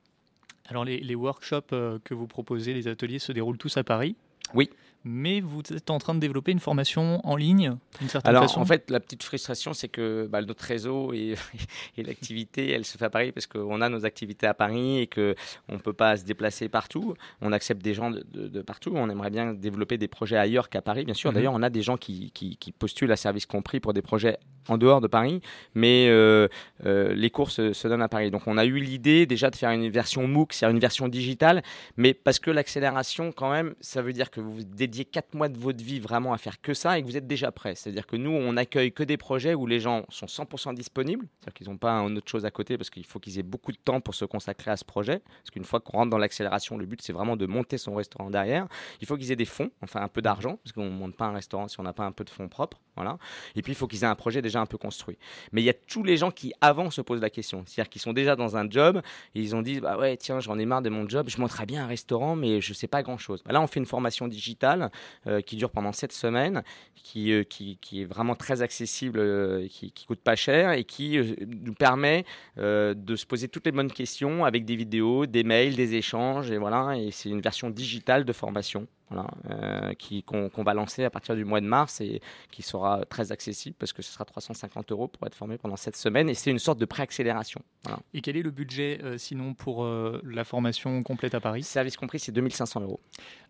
Alors 0.67 0.85
les, 0.85 1.01
les 1.01 1.15
workshops 1.15 1.75
que 2.05 2.15
vous 2.15 2.27
proposez, 2.27 2.75
les 2.75 2.89
ateliers 2.89 3.19
se 3.19 3.33
déroulent 3.33 3.59
tous 3.59 3.77
à 3.77 3.85
Paris? 3.85 4.17
Oui. 4.55 4.71
Mais 5.05 5.41
vous 5.41 5.61
êtes 5.75 5.91
en 5.91 5.99
train 5.99 6.15
de 6.15 6.21
développer 6.21 6.53
une 6.53 6.59
formation 6.59 7.21
en 7.25 7.37
ligne, 7.37 7.77
d'une 8.01 8.09
certaine 8.09 8.29
Alors, 8.31 8.43
façon. 8.43 8.61
en 8.61 8.65
fait, 8.67 8.91
la 8.91 9.01
petite 9.01 9.23
frustration, 9.23 9.73
c'est 9.73 9.89
que 9.89 10.27
bah, 10.31 10.43
notre 10.43 10.65
réseau 10.65 11.13
et, 11.13 11.35
et 11.97 12.03
l'activité, 12.03 12.71
elle 12.73 12.85
se 12.85 12.99
fait 12.99 13.05
à 13.05 13.11
Paris 13.11 13.33
parce 13.33 13.47
qu'on 13.47 13.81
a 13.81 13.89
nos 13.89 14.05
activités 14.05 14.47
à 14.47 14.55
Paris 14.55 14.99
et 14.99 15.07
qu'on 15.07 15.35
ne 15.73 15.79
peut 15.79 15.93
pas 15.93 16.17
se 16.17 16.25
déplacer 16.25 16.69
partout. 16.69 17.15
On 17.41 17.53
accepte 17.53 17.81
des 17.83 17.95
gens 17.95 18.11
de, 18.11 18.27
de- 18.33 18.49
de 18.49 18.61
partout. 18.63 18.93
On 18.95 19.09
aimerait 19.09 19.31
bien 19.31 19.55
développer 19.55 19.99
des 19.99 20.09
projets 20.09 20.37
ailleurs 20.37 20.69
qu'à 20.69 20.83
Paris, 20.83 21.05
bien 21.05 21.15
sûr. 21.15 21.31
Mhm. 21.31 21.35
D'ailleurs, 21.37 21.55
on 21.55 21.63
a 21.63 21.71
des 21.71 21.83
gens 21.83 21.97
qui, 21.97 22.31
qui- 22.33 22.57
qui 22.57 22.73
postulent 22.73 23.13
à 23.13 23.17
service 23.17 23.47
compris 23.47 23.81
pour 23.81 23.93
des 23.95 24.03
projets 24.03 24.39
en 24.69 24.77
dehors 24.77 25.01
de 25.01 25.07
Paris, 25.07 25.41
mais 25.75 26.09
euh, 26.11 26.47
euh, 26.85 27.15
les 27.15 27.31
cours 27.31 27.51
se, 27.51 27.73
se 27.73 27.89
donnent 27.89 28.03
à 28.03 28.09
Paris. 28.09 28.31
Donc, 28.31 28.43
on 28.47 28.59
a 28.59 28.67
eu 28.67 28.79
l'idée 28.79 29.25
déjà 29.25 29.49
de 29.49 29.57
faire 29.57 29.71
une 29.71 29.89
version 29.89 30.27
MOOC, 30.29 30.53
c'est-à-dire 30.53 30.75
une 30.75 30.81
version 30.81 31.09
digitale, 31.09 31.63
mais 31.97 32.13
parce 32.13 32.39
que 32.39 32.51
l'accélération, 32.51 33.33
quand 33.33 33.51
même, 33.51 33.75
ça 33.81 34.03
veut 34.03 34.13
dire 34.13 34.31
que 34.31 34.41
vous 34.43 34.65
dédiez 34.89 35.05
4 35.05 35.35
mois 35.35 35.49
de 35.49 35.59
votre 35.59 35.85
vie 35.85 36.01
vraiment 36.01 36.33
à 36.33 36.39
faire 36.39 36.61
que 36.61 36.75
ça 36.75 36.99
et 36.99 37.03
que 37.03 37.07
vous 37.07 37.17
êtes 37.17 37.27
déjà 37.27 37.53
prêt. 37.53 37.75
C'est-à-dire 37.75 38.07
que 38.07 38.17
nous, 38.17 38.31
on 38.31 38.57
accueille 38.57 38.93
que 38.93 39.03
des 39.03 39.17
projets 39.17 39.55
où 39.55 39.67
les 39.67 39.81
gens 39.81 40.05
sont 40.09 40.27
100% 40.27 40.75
disponibles, 40.75 41.27
c'est-à-dire 41.41 41.55
qu'ils 41.55 41.69
n'ont 41.69 41.77
pas 41.77 41.93
un 41.93 42.17
autre 42.17 42.29
chose 42.29 42.45
à 42.45 42.51
côté 42.51 42.79
parce 42.79 42.91
qu'il 42.91 43.05
faut 43.05 43.21
qu'ils 43.21 43.39
aient 43.39 43.43
beaucoup 43.45 43.73
de 43.73 43.79
temps 43.79 44.01
pour 44.01 44.15
se 44.15 44.25
consacrer 44.25 44.71
à 44.71 44.77
ce 44.77 44.85
projet. 44.85 45.21
Parce 45.21 45.51
qu'une 45.53 45.65
fois 45.65 45.81
qu'on 45.81 45.99
rentre 45.99 46.11
dans 46.11 46.19
l'accélération, 46.19 46.77
le 46.79 46.87
but, 46.87 47.01
c'est 47.03 47.13
vraiment 47.13 47.37
de 47.37 47.47
monter 47.47 47.79
son 47.79 47.95
restaurant 47.95 48.31
derrière. 48.31 48.67
Il 49.01 49.07
faut 49.07 49.17
qu'ils 49.17 49.31
aient 49.31 49.37
des 49.37 49.45
fonds, 49.45 49.71
enfin 49.83 50.01
un 50.01 50.09
peu 50.09 50.23
d'argent, 50.23 50.59
parce 50.65 50.73
qu'on 50.73 50.87
ne 50.87 50.91
monte 50.91 51.17
pas 51.17 51.27
un 51.27 51.33
restaurant 51.33 51.69
si 51.69 51.79
on 51.79 51.83
n'a 51.83 51.93
pas 51.93 52.05
un 52.05 52.13
peu 52.13 52.25
de 52.25 52.31
fonds 52.31 52.49
propres. 52.49 52.81
Voilà. 52.97 53.17
Et 53.55 53.63
puis, 53.63 53.73
il 53.73 53.77
faut 53.77 53.87
qu'ils 53.87 54.03
aient 54.03 54.09
un 54.09 54.17
projet 54.17 54.43
déjà 54.43 54.61
un 54.61 54.67
peu 54.67 54.77
construit. 54.77 55.19
Mais 55.53 55.63
il 55.63 55.65
y 55.65 55.71
a 55.71 55.75
tous 55.75 56.03
les 56.03 56.17
gens 56.17 56.33
qui, 56.33 56.53
avant, 56.61 56.91
se 56.91 57.01
posent 57.01 57.21
la 57.21 57.31
question. 57.31 57.63
C'est-à-dire 57.65 57.89
qu'ils 57.91 58.03
sont 58.03 58.13
déjà 58.13 58.35
dans 58.35 58.57
un 58.57 58.69
job 58.69 59.01
et 59.35 59.41
ils 59.41 59.55
ont 59.55 59.63
dit 59.63 59.81
bah 59.81 59.97
ouais, 59.97 60.17
tiens, 60.17 60.41
j'en 60.41 60.59
ai 60.59 60.67
marre 60.67 60.83
de 60.83 60.91
mon 60.91 61.09
job, 61.09 61.29
je 61.29 61.41
monterais 61.41 61.67
bien 61.67 61.85
un 61.85 61.87
restaurant, 61.87 62.35
mais 62.35 62.61
je 62.61 62.73
sais 62.73 62.89
pas 62.89 63.03
grand-chose. 63.03 63.43
Bah 63.45 63.53
là, 63.53 63.61
on 63.61 63.67
fait 63.67 63.79
une 63.79 63.87
formation 63.87 64.27
digitale 64.27 64.78
euh, 65.27 65.41
qui 65.41 65.57
dure 65.57 65.71
pendant 65.71 65.93
sept 65.93 66.13
semaines, 66.13 66.63
qui, 66.95 67.33
euh, 67.33 67.45
qui, 67.45 67.79
qui 67.81 68.03
est 68.03 68.05
vraiment 68.05 68.35
très 68.35 68.63
accessible, 68.63 69.19
euh, 69.19 69.67
qui, 69.69 69.93
qui 69.93 70.07
coûte 70.07 70.21
pas 70.21 70.37
cher 70.37 70.73
et 70.73 70.85
qui 70.85 71.19
nous 71.47 71.75
permet 71.75 72.25
de 72.57 73.17
se 73.17 73.27
poser 73.27 73.49
toutes 73.49 73.67
les 73.67 73.73
bonnes 73.73 73.93
questions 73.93 74.45
avec 74.45 74.65
des 74.65 74.77
vidéos, 74.77 75.27
des 75.27 75.45
mails, 75.45 75.77
des 75.77 75.95
échanges, 75.95 76.51
et 76.51 76.59
voilà. 76.59 76.97
Et 76.97 77.11
c'est 77.11 77.29
une 77.29 77.41
version 77.41 77.71
digitale 77.71 78.25
de 78.25 78.33
formation. 78.33 78.87
Voilà, 79.11 79.27
euh, 79.51 79.95
qui- 79.95 80.23
qu'on 80.23 80.51
va 80.63 80.75
lancer 80.75 81.03
à 81.05 81.11
partir 81.11 81.35
du 81.35 81.45
mois 81.45 81.61
de 81.63 81.67
mars 81.67 82.01
et 82.03 82.21
qui 82.51 82.61
sera 82.63 83.05
très 83.07 83.33
accessible 83.33 83.75
parce 83.79 83.95
que 83.95 84.03
ce 84.03 84.13
sera 84.13 84.25
350 84.27 84.93
euros 84.93 85.09
pour 85.09 85.27
être 85.27 85.35
formé 85.35 85.57
pendant 85.57 85.77
cette 85.77 85.97
semaine 85.97 86.29
et 86.29 86.35
c'est 86.35 86.51
une 86.51 86.59
sorte 86.59 86.79
de 86.79 86.85
préaccélération. 86.85 87.63
Voilà. 87.85 88.01
Et 88.13 88.21
quel 88.21 88.37
est 88.37 88.43
le 88.43 88.51
budget 88.51 89.01
euh, 89.03 89.17
sinon 89.17 89.55
pour 89.55 89.83
euh, 89.85 90.21
la 90.25 90.45
formation 90.45 91.03
complète 91.03 91.35
à 91.35 91.41
Paris? 91.41 91.63
Service 91.63 91.97
compris, 91.97 92.19
c'est 92.19 92.33
2500 92.33 92.81
euros. 92.83 93.01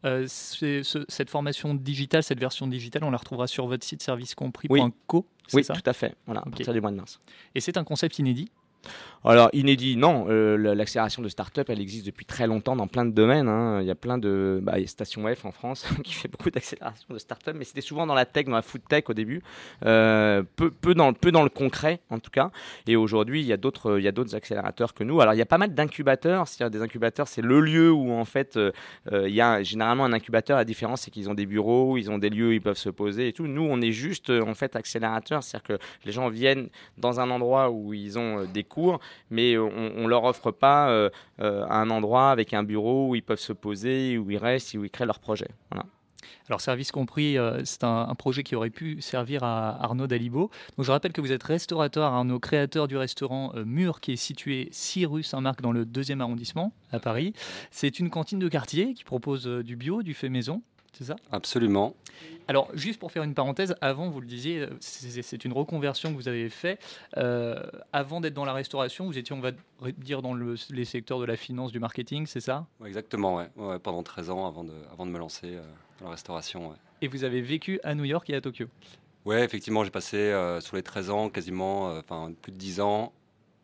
Ce- 0.04 1.04
Cette 1.08 1.30
formation 1.30 1.74
digitale, 1.74 2.22
cette 2.22 2.38
version 2.40 2.66
digitale, 2.66 3.04
on 3.04 3.10
la 3.10 3.18
retrouvera 3.18 3.46
sur 3.46 3.66
votre 3.66 3.84
site 3.84 4.02
servicecompris.co, 4.02 5.26
Oui, 5.54 5.64
ça? 5.64 5.74
tout 5.74 5.82
à 5.84 5.92
fait. 5.92 6.14
Voilà, 6.26 6.40
à 6.40 6.44
partir 6.50 6.72
du 6.72 6.80
mois 6.80 6.90
de 6.90 6.96
mars. 6.96 7.20
Et 7.54 7.60
c'est 7.60 7.76
un 7.76 7.84
concept 7.84 8.18
inédit? 8.18 8.50
Alors, 9.24 9.50
inédit, 9.52 9.96
non. 9.96 10.26
Euh, 10.28 10.56
la- 10.56 10.74
L'accélération 10.74 11.22
de 11.22 11.28
start-up, 11.28 11.68
elle 11.70 11.80
existe 11.80 12.06
depuis 12.06 12.24
très 12.24 12.46
longtemps 12.46 12.76
dans 12.76 12.86
plein 12.86 13.04
de 13.04 13.10
domaines. 13.10 13.48
hein. 13.48 13.80
Il 13.80 13.86
y 13.86 13.90
a 13.90 13.94
plein 13.96 14.16
de. 14.16 14.60
Bah, 14.62 14.74
il 14.76 14.82
y 14.82 14.84
a 14.84 14.86
Station 14.86 15.24
F 15.34 15.44
en 15.44 15.50
France 15.52 15.86
qui 16.04 16.14
fait 16.14 16.28
beaucoup 16.28 16.50
d'accélération 16.50 17.06
de 17.12 17.18
start-up, 17.18 17.54
mais 17.58 17.64
c'était 17.64 17.80
souvent 17.80 18.06
dans 18.06 18.14
la 18.14 18.24
tech, 18.24 18.46
dans 18.46 18.52
la 18.52 18.62
food 18.62 18.82
tech 18.88 19.04
au 19.08 19.14
début. 19.14 19.42
Euh, 19.84 20.42
peu, 20.56 20.94
dans, 20.94 21.12
peu 21.12 21.32
dans 21.32 21.42
le 21.42 21.48
concret, 21.50 22.00
en 22.10 22.18
tout 22.20 22.30
cas. 22.30 22.50
Et 22.86 22.96
aujourd'hui, 22.96 23.40
il 23.40 23.46
y 23.46 23.52
a 23.52 23.56
d'autres 23.56 24.34
accélérateurs 24.34 24.94
que 24.94 25.04
nous. 25.04 25.20
Alors, 25.20 25.34
il 25.34 25.38
y 25.38 25.42
a 25.42 25.46
pas 25.46 25.58
mal 25.58 25.74
d'incubateurs. 25.74 26.46
C'est-à-dire, 26.46 26.78
des 26.78 26.84
incubateurs, 26.84 27.26
c'est 27.28 27.42
le 27.42 27.60
lieu 27.60 27.90
où, 27.90 28.12
en 28.12 28.24
fait, 28.24 28.56
euh, 28.56 28.70
il 29.12 29.34
y 29.34 29.40
a 29.40 29.62
généralement 29.62 30.04
un 30.04 30.12
incubateur. 30.12 30.56
La 30.56 30.64
différence, 30.64 31.02
c'est 31.02 31.10
qu'ils 31.10 31.28
ont 31.28 31.34
des 31.34 31.46
bureaux, 31.46 31.96
ils 31.98 32.10
ont 32.10 32.18
des 32.18 32.30
lieux 32.30 32.48
où 32.48 32.52
ils 32.52 32.60
peuvent 32.62 32.76
se 32.78 32.88
poser 32.90 33.28
et 33.28 33.32
tout. 33.32 33.46
Nous, 33.48 33.66
on 33.68 33.80
est 33.80 33.92
juste, 33.92 34.30
en 34.30 34.54
fait, 34.54 34.76
accélérateur. 34.76 35.42
C'est-à-dire 35.42 35.76
que 35.76 35.84
les 36.04 36.12
gens 36.12 36.28
viennent 36.28 36.68
dans 36.98 37.20
un 37.20 37.30
endroit 37.30 37.70
où 37.70 37.92
ils 37.94 38.18
ont 38.18 38.44
des 38.44 38.64
cours, 38.64 38.77
mais 39.30 39.58
on, 39.58 39.92
on 39.96 40.06
leur 40.06 40.24
offre 40.24 40.50
pas 40.50 40.90
euh, 40.90 41.10
euh, 41.40 41.66
un 41.68 41.90
endroit 41.90 42.30
avec 42.30 42.54
un 42.54 42.62
bureau 42.62 43.08
où 43.08 43.14
ils 43.14 43.22
peuvent 43.22 43.38
se 43.38 43.52
poser, 43.52 44.18
où 44.18 44.30
ils 44.30 44.38
restent, 44.38 44.74
où 44.74 44.84
ils 44.84 44.90
créent 44.90 45.06
leur 45.06 45.20
projet. 45.20 45.48
Alors, 46.48 46.60
Service 46.62 46.92
compris, 46.92 47.36
euh, 47.36 47.60
c'est 47.64 47.84
un, 47.84 48.14
projet 48.14 48.42
qui 48.42 48.56
aurait 48.56 48.70
pu 48.70 49.00
servir 49.02 49.44
à 49.44 49.82
Arnaud 49.82 50.06
Dalibo. 50.06 50.50
Donc, 50.76 50.86
je 50.86 50.90
rappelle 50.90 51.12
que 51.12 51.20
vous 51.20 51.32
êtes 51.32 51.42
restaurateur, 51.42 52.12
Arnaud, 52.12 52.38
créateur 52.38 52.88
du 52.88 52.96
restaurant 52.96 53.52
euh, 53.54 53.64
Mur, 53.64 54.00
qui 54.00 54.12
est 54.12 54.16
situé 54.16 54.68
6 54.72 55.06
rue 55.06 55.22
Saint-Marc 55.22 55.60
dans 55.60 55.72
le 55.72 55.84
2e 55.84 56.20
arrondissement 56.20 56.72
à 56.90 57.00
Paris. 57.00 57.34
C'est 57.70 57.98
une 57.98 58.08
cantine 58.08 58.38
de 58.38 58.48
quartier 58.48 58.94
qui 58.94 59.04
propose 59.04 59.46
du 59.46 59.76
bio, 59.76 60.02
du 60.02 60.14
fait 60.14 60.30
maison. 60.30 60.62
C'est 60.98 61.04
ça? 61.04 61.16
Absolument. 61.30 61.94
Alors, 62.48 62.68
juste 62.74 62.98
pour 62.98 63.12
faire 63.12 63.22
une 63.22 63.34
parenthèse, 63.34 63.76
avant, 63.80 64.08
vous 64.10 64.20
le 64.20 64.26
disiez, 64.26 64.62
euh, 64.62 64.70
c'est 64.80 65.44
une 65.44 65.52
reconversion 65.52 66.10
que 66.10 66.16
vous 66.16 66.26
avez 66.26 66.48
fait. 66.48 66.80
Euh, 67.16 67.62
avant 67.92 68.20
d'être 68.20 68.34
dans 68.34 68.44
la 68.44 68.52
restauration, 68.52 69.06
vous 69.06 69.16
étiez, 69.16 69.32
on 69.36 69.40
va 69.40 69.52
dire, 69.98 70.22
dans 70.22 70.34
le- 70.34 70.56
les 70.70 70.84
secteurs 70.84 71.20
de 71.20 71.24
la 71.24 71.36
finance, 71.36 71.70
du 71.70 71.78
marketing, 71.78 72.26
c'est 72.26 72.40
ça? 72.40 72.66
Ouais, 72.80 72.88
exactement, 72.88 73.36
ouais. 73.36 73.48
Ouais, 73.54 73.78
pendant 73.78 74.02
13 74.02 74.28
ans 74.28 74.44
avant 74.48 74.64
de, 74.64 74.72
avant 74.92 75.06
de 75.06 75.12
me 75.12 75.18
lancer 75.18 75.54
euh, 75.54 75.62
dans 76.00 76.06
la 76.06 76.10
restauration. 76.12 76.70
Ouais. 76.70 76.76
Et 77.00 77.06
vous 77.06 77.22
avez 77.22 77.42
vécu 77.42 77.78
à 77.84 77.94
New 77.94 78.04
York 78.04 78.28
et 78.30 78.34
à 78.34 78.40
Tokyo? 78.40 78.66
Ouais, 79.24 79.44
effectivement, 79.44 79.84
j'ai 79.84 79.90
passé 79.90 80.16
euh, 80.16 80.60
sur 80.60 80.74
les 80.74 80.82
13 80.82 81.10
ans, 81.10 81.28
quasiment, 81.28 81.90
euh, 81.90 82.00
enfin 82.00 82.32
plus 82.42 82.50
de 82.50 82.56
10 82.56 82.80
ans 82.80 83.12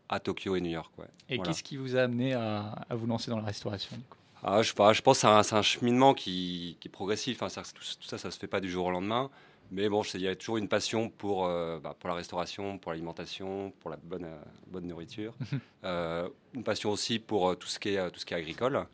à 0.08 0.20
Tokyo 0.20 0.54
et 0.54 0.60
New 0.60 0.70
York. 0.70 0.92
Ouais. 0.98 1.06
Et 1.30 1.36
Voilà. 1.36 1.50
qu'est-ce 1.50 1.64
qui 1.64 1.76
vous 1.78 1.96
a 1.96 2.02
amené 2.02 2.34
à, 2.34 2.74
à 2.88 2.94
vous 2.94 3.08
lancer 3.08 3.30
dans 3.32 3.38
la 3.38 3.46
restauration 3.46 3.96
du 3.96 4.04
coup? 4.04 4.18
Ah, 4.46 4.60
je, 4.60 4.68
sais 4.68 4.74
pas, 4.74 4.92
je 4.92 5.00
pense 5.00 5.22
que 5.22 5.42
c'est 5.42 5.54
un, 5.56 5.62
cheminement 5.62 6.12
qui, 6.12 6.76
qui 6.78 6.88
est 6.88 6.90
progressif. 6.90 7.40
Enfin, 7.42 7.62
que 7.62 7.66
tout, 7.72 7.82
tout 8.00 8.06
ça, 8.06 8.18
ça 8.18 8.30
se 8.30 8.38
fait 8.38 8.46
pas 8.46 8.60
du 8.60 8.70
jour 8.70 8.86
au 8.86 8.90
lendemain. 8.90 9.30
Mais 9.70 9.88
bon, 9.88 10.02
il 10.02 10.20
y 10.20 10.28
a 10.28 10.36
toujours 10.36 10.58
une 10.58 10.68
passion 10.68 11.08
pour, 11.08 11.46
euh, 11.46 11.78
bah, 11.82 11.96
pour 11.98 12.10
la 12.10 12.14
restauration, 12.14 12.76
pour 12.76 12.92
l'alimentation, 12.92 13.72
pour 13.80 13.90
la 13.90 13.96
bonne, 13.96 14.24
euh, 14.24 14.42
bonne 14.68 14.86
nourriture. 14.86 15.34
Euh, 15.84 16.30
une 16.54 16.64
passion 16.64 16.90
aussi 16.90 17.18
pour 17.18 17.58
tout, 17.58 17.68
ce 17.68 17.78
qui 17.78 17.90
est, 17.90 18.10
tout 18.10 18.18
ce 18.18 18.24
qui 18.24 18.32
est 18.32 18.38
agricole. 18.38 18.86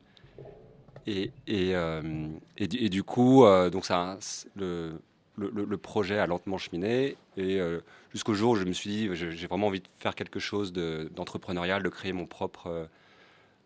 Et, 1.07 1.31
et, 1.47 1.71
et, 2.57 2.67
du- 2.67 2.79
et 2.79 2.89
du 2.89 3.05
coup, 3.05 3.45
donc 3.71 3.85
ça, 3.85 4.19
le, 4.57 5.01
le, 5.37 5.51
le- 5.55 5.65
le 5.67 5.77
projet 5.79 6.19
a 6.19 6.27
lentement 6.27 6.59
cheminé. 6.59 7.17
Et 7.37 7.61
jusqu'au 8.13 8.35
jour 8.35 8.53
où 8.53 8.57
je 8.57 8.65
me 8.65 8.73
suis 8.73 8.91
dit, 8.91 9.09
j'ai 9.15 9.47
vraiment 9.47 9.69
envie 9.69 9.79
de 9.79 9.87
faire 10.01 10.17
quelque 10.17 10.41
chose 10.41 10.73
de- 10.73 11.09
d'entrepreneurial, 11.15 11.81
de, 11.85 11.89
créer 11.89 12.13
mon 12.13 12.27
propre, 12.27 12.89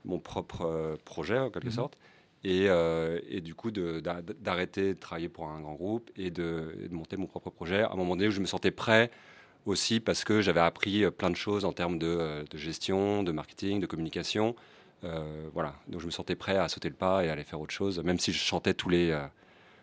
mon 0.04 0.18
propre 0.18 0.62
euh, 0.62 0.96
projet 1.04 1.38
en 1.38 1.50
quelque 1.50 1.66
Mhm. 1.66 1.72
sorte. 1.72 1.98
Et, 2.46 2.66
euh, 2.68 3.20
et 3.30 3.40
du 3.40 3.54
coup, 3.54 3.70
d'arrêter 3.70 4.94
de 4.94 4.98
travailler 5.00 5.30
pour 5.30 5.48
un 5.48 5.60
grand 5.60 5.74
groupe 5.74 6.10
et 6.16 6.30
de, 6.30 6.76
et 6.84 6.88
de 6.88 6.94
monter 6.94 7.16
mon 7.16 7.26
propre 7.26 7.48
projet 7.50 7.82
à 7.82 7.92
un 7.92 7.96
moment 7.96 8.16
donné 8.16 8.28
où 8.28 8.32
je 8.32 8.40
me 8.40 8.46
sentais 8.46 8.70
prêt 8.70 9.10
aussi 9.64 9.98
parce 9.98 10.24
que 10.24 10.42
j'avais 10.42 10.60
appris 10.60 11.04
euh, 11.04 11.10
plein 11.10 11.30
de 11.30 11.36
choses 11.36 11.64
en 11.64 11.72
termes 11.72 11.98
de, 11.98 12.44
de 12.50 12.58
gestion, 12.58 13.22
de 13.22 13.32
marketing, 13.32 13.80
de 13.80 13.86
communication. 13.86 14.54
Euh, 15.04 15.48
voilà, 15.54 15.74
donc 15.88 16.00
je 16.02 16.06
me 16.06 16.10
sentais 16.10 16.34
prêt 16.34 16.56
à 16.56 16.68
sauter 16.68 16.88
le 16.90 16.94
pas 16.94 17.24
et 17.24 17.28
à 17.30 17.32
aller 17.32 17.44
faire 17.44 17.60
autre 17.60 17.72
chose, 17.72 17.98
même 18.00 18.18
si 18.18 18.30
je 18.32 18.38
chantais 18.38 18.74
tous 18.74 18.90
les, 18.90 19.10
euh, 19.10 19.26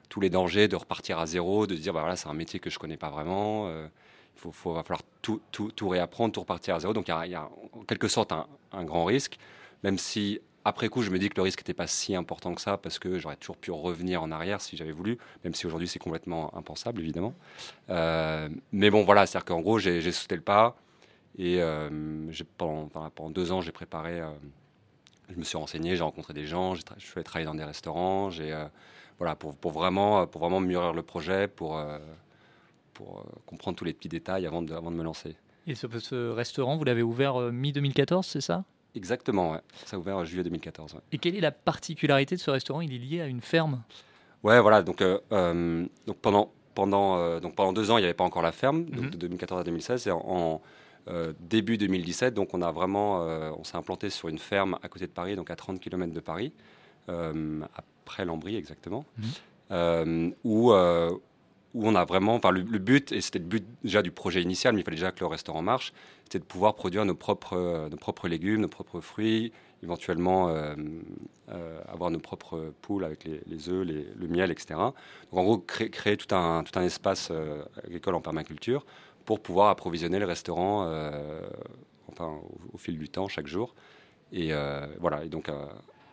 tous 0.09 0.19
les 0.21 0.29
dangers 0.29 0.67
de 0.67 0.75
repartir 0.75 1.17
à 1.17 1.25
zéro, 1.25 1.65
de 1.65 1.73
dire 1.75 1.93
bah 1.93 2.01
voilà, 2.01 2.15
c'est 2.15 2.27
un 2.29 2.33
métier 2.35 2.59
que 2.59 2.69
je 2.69 2.77
connais 2.77 2.97
pas 2.97 3.09
vraiment. 3.09 3.69
il 3.71 3.89
faut, 4.35 4.51
faut- 4.51 4.73
va 4.73 4.83
falloir 4.83 5.01
tout, 5.23 5.41
tout, 5.51 5.71
tout 5.71 5.89
réapprendre, 5.89 6.31
tout 6.33 6.41
repartir 6.41 6.75
à 6.75 6.79
zéro. 6.79 6.93
Donc 6.93 7.07
il 7.07 7.25
y 7.27 7.29
y 7.31 7.35
a 7.35 7.49
en 7.73 7.83
quelque 7.85 8.07
sorte 8.07 8.31
un, 8.31 8.45
un 8.71 8.83
grand 8.83 9.05
risque, 9.05 9.37
même 9.83 9.97
si 9.97 10.39
après 10.63 10.89
coup 10.89 11.01
je 11.01 11.09
me 11.09 11.17
dis 11.17 11.29
que 11.29 11.35
le 11.35 11.41
risque 11.41 11.59
n'était 11.59 11.73
pas 11.73 11.87
si 11.87 12.15
important 12.15 12.53
que 12.53 12.61
ça 12.61 12.77
parce 12.77 12.99
que 12.99 13.17
j'aurais 13.17 13.35
toujours 13.35 13.57
pu 13.57 13.71
revenir 13.71 14.21
en 14.21 14.31
arrière 14.31 14.61
si 14.61 14.77
j'avais 14.77 14.91
voulu, 14.91 15.17
même 15.43 15.53
si 15.53 15.65
aujourd'hui 15.65 15.87
c'est 15.87 15.99
complètement 15.99 16.55
impensable 16.55 17.01
évidemment. 17.01 17.33
Euh, 17.89 18.49
mais 18.71 18.89
bon 18.89 19.03
voilà, 19.03 19.25
c'est-à-dire 19.25 19.45
qu'en 19.45 19.61
gros 19.61 19.79
j'ai 19.79 20.11
sauté 20.11 20.35
le 20.35 20.41
pas 20.41 20.75
Et 21.37 21.61
euh, 21.61 21.89
pendant, 22.57 23.29
deux 23.29 23.51
ans, 23.51 23.61
j'ai 23.61 23.71
préparé, 23.71 24.19
euh, 24.19 24.29
je 25.29 25.35
me 25.35 25.43
suis 25.43 25.57
renseigné, 25.57 25.95
j'ai 25.95 26.03
rencontré 26.03 26.33
des 26.33 26.45
gens, 26.45 26.75
je 26.75 26.81
suis 26.97 27.13
allé 27.15 27.23
travailler 27.23 27.45
dans 27.45 27.55
des 27.55 27.63
restaurants, 27.63 28.29
voilà, 29.17 29.35
pour, 29.35 29.71
vraiment, 29.71 30.25
pour 30.25 30.41
vraiment 30.41 30.59
mûrir 30.59 30.93
le 30.93 31.03
projet, 31.03 31.47
pour, 31.47 31.79
comprendre 33.45 33.77
tous 33.77 33.85
les 33.85 33.93
petits 33.93 34.09
détails 34.09 34.45
avant 34.45 34.61
de, 34.61 34.73
me 34.73 35.03
lancer. 35.03 35.35
Et 35.67 35.75
ce, 35.75 36.31
restaurant, 36.31 36.77
vous 36.77 36.83
l'avez 36.83 37.03
ouvert 37.03 37.39
euh, 37.39 37.51
mi-2014, 37.51 38.23
c'est 38.23 38.41
ça? 38.41 38.63
Exactement, 38.95 39.51
ouais. 39.51 39.59
Ça 39.85 39.95
a 39.95 39.99
ouvert 39.99 40.17
en 40.17 40.25
juillet 40.25 40.43
2014. 40.43 40.93
ouais. 40.95 40.99
Et 41.11 41.17
quelle 41.17 41.35
est 41.35 41.41
la 41.41 41.51
particularité 41.51 42.35
de 42.35 42.41
ce 42.41 42.51
restaurant? 42.51 42.81
Il 42.81 42.93
est 42.93 42.97
lié 42.97 43.21
à 43.21 43.27
une 43.27 43.41
ferme? 43.41 43.81
Ouais, 44.43 44.59
voilà. 44.59 44.81
Donc, 44.81 45.01
euh, 45.01 45.19
euh, 45.31 45.85
donc 46.07 46.17
pendant, 46.17 46.51
pendant, 46.75 47.17
euh, 47.17 47.39
donc 47.39 47.55
pendant 47.55 47.73
deux 47.73 47.89
ans, 47.91 47.97
il 47.97 48.01
n'y 48.01 48.05
avait 48.05 48.13
pas 48.13 48.23
encore 48.23 48.41
la 48.41 48.51
ferme, 48.51 48.85
donc 48.85 49.05
Mhm. 49.05 49.09
de 49.11 49.17
2014 49.17 49.61
à 49.61 49.63
2016. 49.63 50.07
Et 50.07 50.11
en, 50.11 50.19
en, 50.25 50.61
euh, 51.07 51.33
début 51.39 51.77
2017, 51.77 52.33
donc 52.33 52.53
on 52.53 52.61
a 52.61 52.71
vraiment, 52.71 53.21
euh, 53.23 53.51
on 53.57 53.63
s'est 53.63 53.77
implanté 53.77 54.09
sur 54.09 54.27
une 54.27 54.37
ferme 54.39 54.77
à 54.83 54.87
côté 54.89 55.07
de 55.07 55.11
Paris, 55.11 55.35
donc 55.35 55.49
à 55.51 55.55
30 55.55 55.79
km 55.79 56.13
de 56.13 56.19
Paris, 56.19 56.53
euh, 57.09 57.61
après 57.75 58.25
Lambry 58.25 58.55
exactement, 58.55 59.05
Mhm. 59.17 59.25
euh, 59.71 60.29
où, 60.43 60.71
euh, 60.73 61.11
où 61.73 61.87
on 61.87 61.95
a 61.95 62.05
vraiment, 62.05 62.35
enfin 62.35 62.51
le, 62.51 62.61
but, 62.63 63.11
et 63.11 63.21
c'était 63.21 63.39
le 63.39 63.45
but 63.45 63.65
déjà 63.83 64.01
du 64.01 64.11
projet 64.11 64.41
initial, 64.41 64.73
mais 64.73 64.81
il 64.81 64.83
fallait 64.83 64.97
déjà 64.97 65.11
que 65.11 65.21
le 65.21 65.27
restaurant 65.27 65.61
marche, 65.61 65.93
c'était 66.23 66.39
de 66.39 66.43
pouvoir 66.43 66.75
produire 66.75 67.05
nos 67.05 67.15
propres, 67.15 67.57
euh, 67.57 67.89
nos 67.89 67.97
propres 67.97 68.27
légumes, 68.27 68.61
nos 68.61 68.67
propres 68.67 68.99
fruits, 68.99 69.53
éventuellement 69.83 70.49
euh, 70.49 70.75
euh, 71.49 71.79
avoir 71.87 72.11
nos 72.11 72.19
propres 72.19 72.73
poules 72.81 73.05
avec 73.05 73.23
les, 73.23 73.69
œufs, 73.69 73.87
le 73.87 74.27
miel, 74.27 74.51
etc. 74.51 74.75
Donc 74.75 75.39
en 75.39 75.43
gros, 75.43 75.57
créer, 75.59 76.17
tout, 76.17 76.33
un, 76.35 76.63
tout 76.63 76.77
un 76.77 76.83
espace 76.83 77.31
agricole 77.83 78.15
en 78.15 78.21
permaculture 78.21 78.85
pour 79.25 79.39
pouvoir 79.39 79.69
approvisionner 79.69 80.19
le 80.19 80.25
restaurant 80.25 80.89
au, 82.73 82.77
fil 82.77 82.97
du 82.97 83.09
temps, 83.09 83.27
chaque 83.27 83.47
jour. 83.47 83.73
Et 84.31 84.51
voilà, 84.99 85.23
et 85.23 85.29
donc 85.29 85.49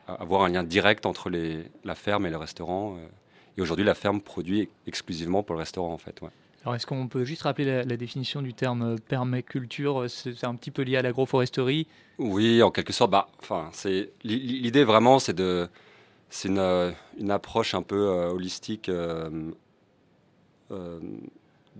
avoir 0.06 0.42
un 0.42 0.48
lien 0.48 0.64
direct 0.64 1.04
entre 1.04 1.30
la 1.84 1.94
ferme 1.94 2.26
et 2.26 2.30
le 2.30 2.38
restaurant. 2.38 2.96
Euh. 3.48 3.58
et 3.58 3.62
aujourd'hui, 3.62 3.84
la 3.84 3.94
ferme 3.94 4.20
produit 4.20 4.68
exclusivement 4.86 5.42
pour 5.42 5.54
le 5.54 5.60
restaurant, 5.60 5.92
en 5.92 5.98
fait. 5.98 6.20
ouais. 6.22 6.28
Alors, 6.64 6.74
est-ce 6.74 6.86
qu'on 6.86 7.06
peut 7.08 7.24
juste 7.24 7.42
rappeler 7.42 7.64
la, 7.64 7.82
la 7.84 7.96
définition 7.96 8.42
du 8.42 8.52
terme 8.52 8.82
euh, 8.82 8.96
permaculture 9.08 10.04
C'est 10.08 10.34
c'est 10.34 10.46
un 10.46 10.54
petit 10.56 10.70
peu 10.72 10.82
lié 10.82 10.96
à 10.96 11.02
l'agroforesterie? 11.02 11.86
Oui, 12.18 12.62
en 12.62 12.70
quelque 12.70 12.92
sorte. 12.92 13.10
Bah, 13.12 13.28
enfin, 13.40 13.70
c'est 13.72 14.10
l'i- 14.24 14.38
l'idée 14.60 14.84
vraiment, 14.84 15.18
c'est 15.20 15.32
de, 15.34 15.68
c'est 16.30 16.48
une, 16.48 16.58
euh, 16.58 16.90
une 17.18 17.30
approche 17.30 17.74
un 17.74 17.82
peu 17.82 18.08
euh, 18.08 18.30
holistique 18.30 18.88
euh, 18.88 19.50
euh, 20.72 20.98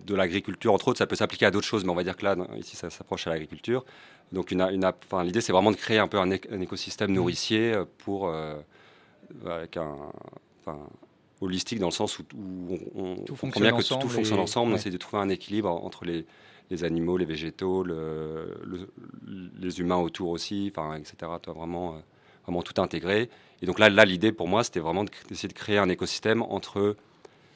de 0.07 0.15
l'agriculture. 0.15 0.73
Entre 0.73 0.89
autres, 0.89 0.99
ça 0.99 1.07
peut 1.07 1.17
s'appliquer 1.17 1.47
à 1.47 1.51
d'autres 1.51 1.67
choses, 1.67 1.85
mais 1.85 1.91
on 1.91 1.95
va 1.97 2.05
dire 2.05 2.17
que 2.17 2.25
là, 2.25 2.37
ici, 2.57 2.77
ça 2.77 2.89
s'approche 2.89 3.27
à 3.27 3.31
l'agriculture. 3.31 3.85
Donc, 4.33 4.53
une, 4.53 4.63
enfin, 4.63 5.25
l'idée, 5.25 5.41
c'est 5.41 5.53
vraiment 5.53 5.71
de 5.73 5.77
créer 5.77 5.99
un 5.99 6.07
peu 6.09 6.19
un, 6.19 6.31
éc- 6.31 6.47
un 6.53 6.61
écosystème 6.61 7.13
nourricier 7.13 7.73
euh, 7.75 7.85
pour 7.99 8.29
euh, 8.29 8.55
avec 9.47 9.77
un, 9.77 9.97
enfin, 10.61 10.79
holistique 11.41 11.79
dans 11.79 11.87
le 11.89 11.93
sens 11.93 12.19
où, 12.19 12.23
où 12.37 12.79
on, 12.95 13.03
on 13.03 13.15
Tout 13.17 13.21
comprend 13.21 13.37
fonctionne 13.37 13.63
bien 13.63 13.71
que 13.73 13.77
ensemble 13.79 14.03
tout 14.03 14.09
fonctionne 14.09 14.39
et- 14.39 14.43
ensemble. 14.43 14.69
On 14.71 14.75
ouais. 14.75 14.81
essaie 14.81 14.91
de 14.91 14.97
trouver 14.97 15.23
un 15.23 15.29
équilibre 15.29 15.71
entre 15.71 16.05
les 16.05 16.27
les 16.71 16.85
animaux, 16.85 17.17
les 17.17 17.25
végétaux, 17.25 17.83
le- 17.83 18.61
le- 18.63 18.91
les 19.59 19.81
humains 19.81 19.97
autour 19.97 20.29
aussi, 20.29 20.71
enfin, 20.71 20.97
etc. 20.97 21.15
Toi, 21.41 21.55
vraiment, 21.55 21.95
euh, 21.95 21.99
vraiment 22.45 22.61
tout 22.61 22.79
intégré. 22.79 23.31
Et 23.63 23.67
donc 23.67 23.79
là, 23.79 23.89
là 23.89 24.05
l'idée 24.05 24.33
pour 24.33 24.49
moi, 24.49 24.63
c'était 24.65 24.81
vraiment 24.81 25.05
d'essayer 25.31 25.49
de 25.49 25.55
créer 25.55 25.79
un 25.79 25.89
écosystème 25.89 26.43
entre, 26.43 26.95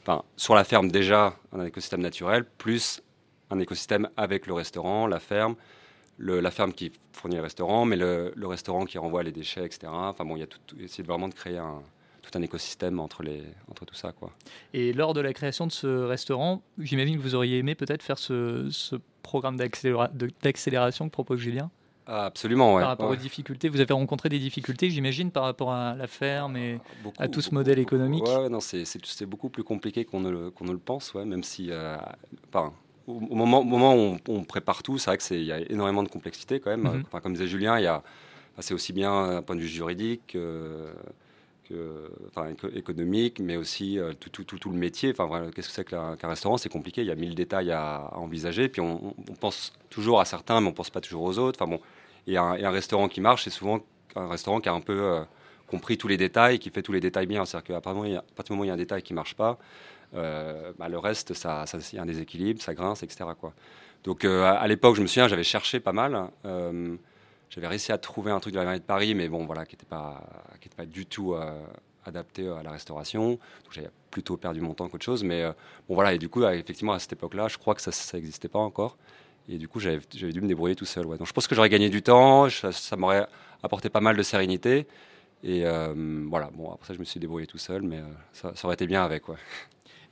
enfin, 0.03 0.23
sur 0.39 0.55
la 0.55 0.65
ferme 0.65 0.91
déjà, 0.91 1.37
un 1.53 1.63
écosystème 1.67 2.01
naturel, 2.01 2.47
plus 2.57 3.03
un 3.51 3.59
écosystème 3.59 4.09
avec 4.17 4.47
le 4.47 4.55
restaurant, 4.55 5.07
la 5.07 5.21
ferme, 5.21 5.57
le- 6.17 6.41
la 6.41 6.51
ferme 6.51 6.73
qui 6.73 6.91
fournit 7.13 7.37
le 7.37 7.43
restaurant, 7.43 7.85
mais 7.85 7.97
le, 7.97 8.33
le 8.35 8.47
restaurant 8.47 8.87
qui 8.87 8.97
renvoie 8.97 9.23
les 9.23 9.33
déchets, 9.33 9.67
etc. 9.67 9.89
Enfin 9.93 10.25
bon, 10.25 10.37
il 10.37 10.41
y 10.41 10.45
a 10.45 10.47
tout, 10.47 10.59
tout- 10.67 10.81
essayer 10.81 11.05
vraiment 11.05 11.29
de 11.29 11.35
créer 11.35 11.59
un, 11.59 11.83
tout 12.23 12.31
un 12.39 12.43
écosystème 12.43 13.01
entre, 13.01 13.23
les, 13.23 13.43
entre 13.71 13.85
tout 13.85 13.95
ça, 13.95 14.13
quoi. 14.13 14.31
Et 14.73 14.93
lors 14.93 15.13
de 15.13 15.21
la 15.21 15.33
création 15.33 15.67
de 15.67 15.73
ce 15.73 15.87
restaurant, 15.87 16.63
j'imagine 16.79 17.17
que 17.17 17.23
vous 17.23 17.35
auriez 17.35 17.59
aimé 17.59 17.75
peut-être 17.75 18.03
faire 18.03 18.19
ce, 18.19 18.69
ce 18.71 18.97
programme 19.23 19.57
d'accélération 19.57 21.07
que 21.07 21.13
propose 21.13 21.41
Julien? 21.41 21.71
Ah, 22.07 22.27
absolument, 22.27 22.75
ouais. 22.75 22.83
par 22.83 22.91
rapport 22.91 23.11
ouais. 23.11 23.17
aux 23.17 23.21
difficultés. 23.21 23.69
Vous 23.69 23.81
avez 23.81 23.95
rencontré 23.95 24.29
des 24.29 24.39
difficultés, 24.39 24.91
j'imagine, 24.91 25.31
par 25.31 25.45
rapport 25.45 25.73
à 25.73 25.95
la 25.95 26.07
ferme 26.07 26.57
et 26.57 26.79
Beaucoup, 27.03 27.17
à 27.19 27.29
tout 27.29 27.41
ce 27.41 27.47
beaucoup, 27.47 27.57
modèle 27.57 27.79
économique. 27.79 28.25
Ouais, 28.25 28.37
ouais, 28.37 28.49
non, 28.49 28.61
c'est, 28.61 29.27
beaucoup 29.27 29.49
plus 29.49 29.63
compliqué 29.63 30.05
qu'on 30.05 30.21
ne 30.21 30.31
le, 30.31 30.51
qu'on 30.51 30.65
ne 30.65 30.73
le 30.73 30.79
pense, 30.79 31.15
ouais, 31.15 31.25
même 31.25 31.45
si, 31.45 31.69
euh, 31.71 31.97
enfin, 32.49 32.73
au, 33.07 33.15
au 33.15 33.35
moment, 33.35 33.61
au 33.61 33.65
moment 33.65 33.95
où 33.95 33.99
on, 33.99 34.19
on 34.29 34.45
prépare 34.45 34.83
tout, 34.83 34.99
c'est 34.99 35.11
vrai 35.11 35.19
qu'il 35.19 35.43
y 35.43 35.53
a 35.53 35.61
énormément 35.71 36.03
de 36.03 36.09
complexité 36.09 36.59
quand 36.61 36.71
même. 36.71 36.83
Mhm. 36.83 37.05
Enfin, 37.07 37.21
comme 37.21 37.35
disait 37.35 37.47
Julien, 37.47 37.79
il 37.79 37.85
y 37.85 37.89
a, 37.89 38.03
c'est 38.59 38.75
aussi 38.75 38.93
bien 38.93 39.29
d'un 39.29 39.43
point 39.43 39.57
de 39.57 39.61
vue 39.61 39.69
juridique 39.69 40.23
que, 40.29 40.89
économique, 42.75 43.41
mais 43.41 43.57
aussi 43.57 43.99
euh, 43.99 44.13
tout, 44.13 44.71
le 44.71 44.77
métier. 44.77 45.15
Enfin, 45.17 45.51
qu'est-ce 45.55 45.69
que 45.69 45.75
c'est 45.75 45.85
qu'un 45.85 46.17
restaurant? 46.23 46.57
C'est 46.57 46.69
compliqué, 46.69 47.03
il 47.03 47.09
y 47.09 47.11
a 47.11 47.15
mille 47.15 47.35
détails 47.35 47.73
à, 47.73 48.11
envisager. 48.15 48.69
Puis 48.69 48.81
on, 48.81 49.15
pense 49.41 49.73
toujours 49.91 50.21
à 50.21 50.25
certains, 50.25 50.61
mais 50.61 50.69
on 50.69 50.73
pense 50.73 50.91
pas 50.91 51.01
toujours 51.01 51.23
aux 51.23 51.39
autres. 51.39 51.61
Enfin 51.61 51.71
bon, 51.71 51.81
et 52.27 52.37
un, 52.37 52.55
et 52.55 52.65
un 52.65 52.71
restaurant 52.71 53.09
qui 53.09 53.21
marche, 53.21 53.45
c'est 53.45 53.51
souvent 53.51 53.81
un 54.17 54.29
restaurant 54.29 54.61
qui 54.61 54.69
a 54.69 54.73
un 54.73 54.81
peu 54.81 55.01
euh, 55.03 55.23
compris 55.69 55.99
tous 55.99 56.09
les 56.09 56.17
détails, 56.17 56.59
qui 56.59 56.71
fait 56.71 56.83
tous 56.83 56.93
les 56.93 57.01
détails 57.01 57.27
bien. 57.27 57.45
C'est-à-dire 57.45 57.75
qu'à 57.75 57.81
partir 57.81 57.93
du 57.93 57.99
moment 57.99 58.61
où 58.61 58.65
il 58.65 58.69
y 58.69 58.71
a- 58.71 58.75
un 58.75 58.77
détail 58.77 59.03
qui 59.03 59.15
marche 59.15 59.35
pas, 59.35 59.59
euh, 60.15 60.73
bah, 60.79 60.89
le 60.89 60.99
reste, 60.99 61.35
ça, 61.35 61.67
ça, 61.67 61.79
il 61.93 61.97
y 61.97 61.99
a 61.99 62.03
un 62.03 62.07
déséquilibre, 62.07 62.61
ça 62.61 62.75
grince, 62.75 63.03
etc. 63.03 63.31
Quoi. 63.39 63.53
Donc 64.05 64.25
à 64.25 64.67
l'époque, 64.67 64.97
je 64.97 65.03
me 65.03 65.07
souviens, 65.07 65.29
j'avais 65.29 65.45
cherché 65.45 65.79
pas 65.81 65.93
mal. 65.93 66.29
Euh, 67.53 67.61
j'avais 67.61 67.69
réussi 67.69 67.93
à 67.93 67.99
trouver 67.99 68.31
un 68.33 68.41
truc 68.41 68.55
de 68.55 68.59
la 68.59 68.65
mairie 68.65 68.81
de 68.81 68.85
Paris, 68.85 69.15
mais 69.15 69.29
bon, 69.29 69.45
voilà, 69.45 69.65
qui 69.67 69.75
n'était 69.75 69.87
pas, 69.87 70.23
pas 70.77 70.87
du 70.87 71.07
tout 71.07 71.35
euh, 71.35 71.63
adapté 72.05 72.49
à 72.49 72.63
la 72.63 72.71
restauration. 72.71 73.39
J'avais 73.71 73.91
plutôt 74.11 74.37
perdu 74.37 74.61
mon 74.61 74.75
temps 74.75 74.89
qu'autre 74.89 75.05
chose. 75.05 75.25
Mais 75.25 75.43
euh, 75.43 75.53
bon, 75.89 75.95
voilà, 75.95 76.15
et 76.15 76.19
du 76.19 76.29
coup, 76.29 76.43
euh, 76.43 76.53
effectivement, 76.53 76.93
à 76.93 76.99
cette 76.99 77.13
époque-là, 77.13 77.49
je 77.49 77.59
crois 77.59 77.75
que 77.75 77.81
ça 77.81 77.91
n'existait 78.17 78.49
pas 78.49 78.59
encore. 78.59 78.97
Et 79.49 79.59
du 79.59 79.67
coup, 79.67 79.81
j'avais 79.81 80.01
dû 80.13 80.41
me 80.41 80.47
débrouiller 80.47 80.77
tout 80.77 80.85
seul. 80.85 81.05
Donc 81.05 81.27
je 81.27 81.33
pense 81.33 81.49
que 81.49 81.55
j'aurais 81.57 81.69
gagné 81.69 81.91
du 81.91 82.03
temps, 82.03 82.49
ça, 82.49 82.97
m'aurait 82.97 83.27
apporté 83.63 83.89
pas 83.89 84.01
mal 84.01 84.17
de 84.17 84.23
sérénité. 84.23 84.87
Et 85.43 85.67
euh, 85.67 86.25
voilà, 86.29 86.51
bon, 86.55 86.71
après 86.71 86.87
ça, 86.87 86.95
je 86.95 87.01
me 87.01 87.05
suis 87.05 87.19
débrouillé 87.19 87.49
tout 87.49 87.59
seul, 87.59 87.83
mais 87.83 87.99
euh, 87.99 88.07
ça, 88.33 88.53
ça 88.55 88.67
aurait 88.67 88.75
été 88.75 88.87
bien 88.87 89.03
avec. 89.03 89.29
Ouais. 89.29 89.37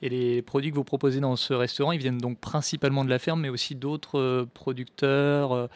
Et 0.03 0.09
les 0.09 0.43
produits 0.43 0.71
que 0.71 0.77
vous 0.77 0.85
proposez 0.85 1.21
dans 1.21 1.37
ce 1.37 1.53
restaurant, 1.53 1.93
ils 1.93 1.99
viennent 1.99 2.19
donc 2.19 2.39
principalement 2.39 3.05
de 3.05 3.11
la 3.11 3.19
ferme, 3.19 3.43
mais 3.43 3.49
aussi 3.51 3.75
d'autres 3.75 4.19
euh, 4.19 4.47
producteurs, 4.53 5.53
euh, 5.53 5.67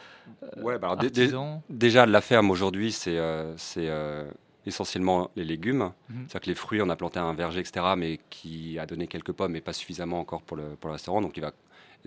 Ouais, 0.57 0.79
bah 0.79 0.89
alors, 0.91 1.03
artisans. 1.03 1.61
Déjà, 1.69 2.05
la 2.05 2.21
ferme 2.21 2.49
aujourd'hui, 2.49 2.91
c'est 2.91 3.17
euh, 3.17 4.25
essentiellement 4.65 5.29
les 5.35 5.43
légumes. 5.43 5.91
Mhm. 6.09 6.25
C'est-à-dire 6.27 6.41
que 6.41 6.49
les 6.49 6.55
fruits, 6.55 6.81
on 6.81 6.89
a 6.89 6.95
planté 6.95 7.19
un 7.19 7.33
verger, 7.33 7.59
etc., 7.59 7.85
mais 7.97 8.19
qui 8.29 8.79
a 8.79 8.85
donné 8.85 9.07
quelques 9.07 9.31
pommes, 9.31 9.51
mais 9.51 9.61
pas 9.61 9.73
suffisamment 9.73 10.19
encore 10.19 10.41
pour 10.41 10.57
le, 10.57 10.63
pour 10.79 10.87
le 10.87 10.93
restaurant. 10.93 11.21
Donc, 11.21 11.37
il 11.37 11.41
va 11.41 11.49
être 11.49 11.55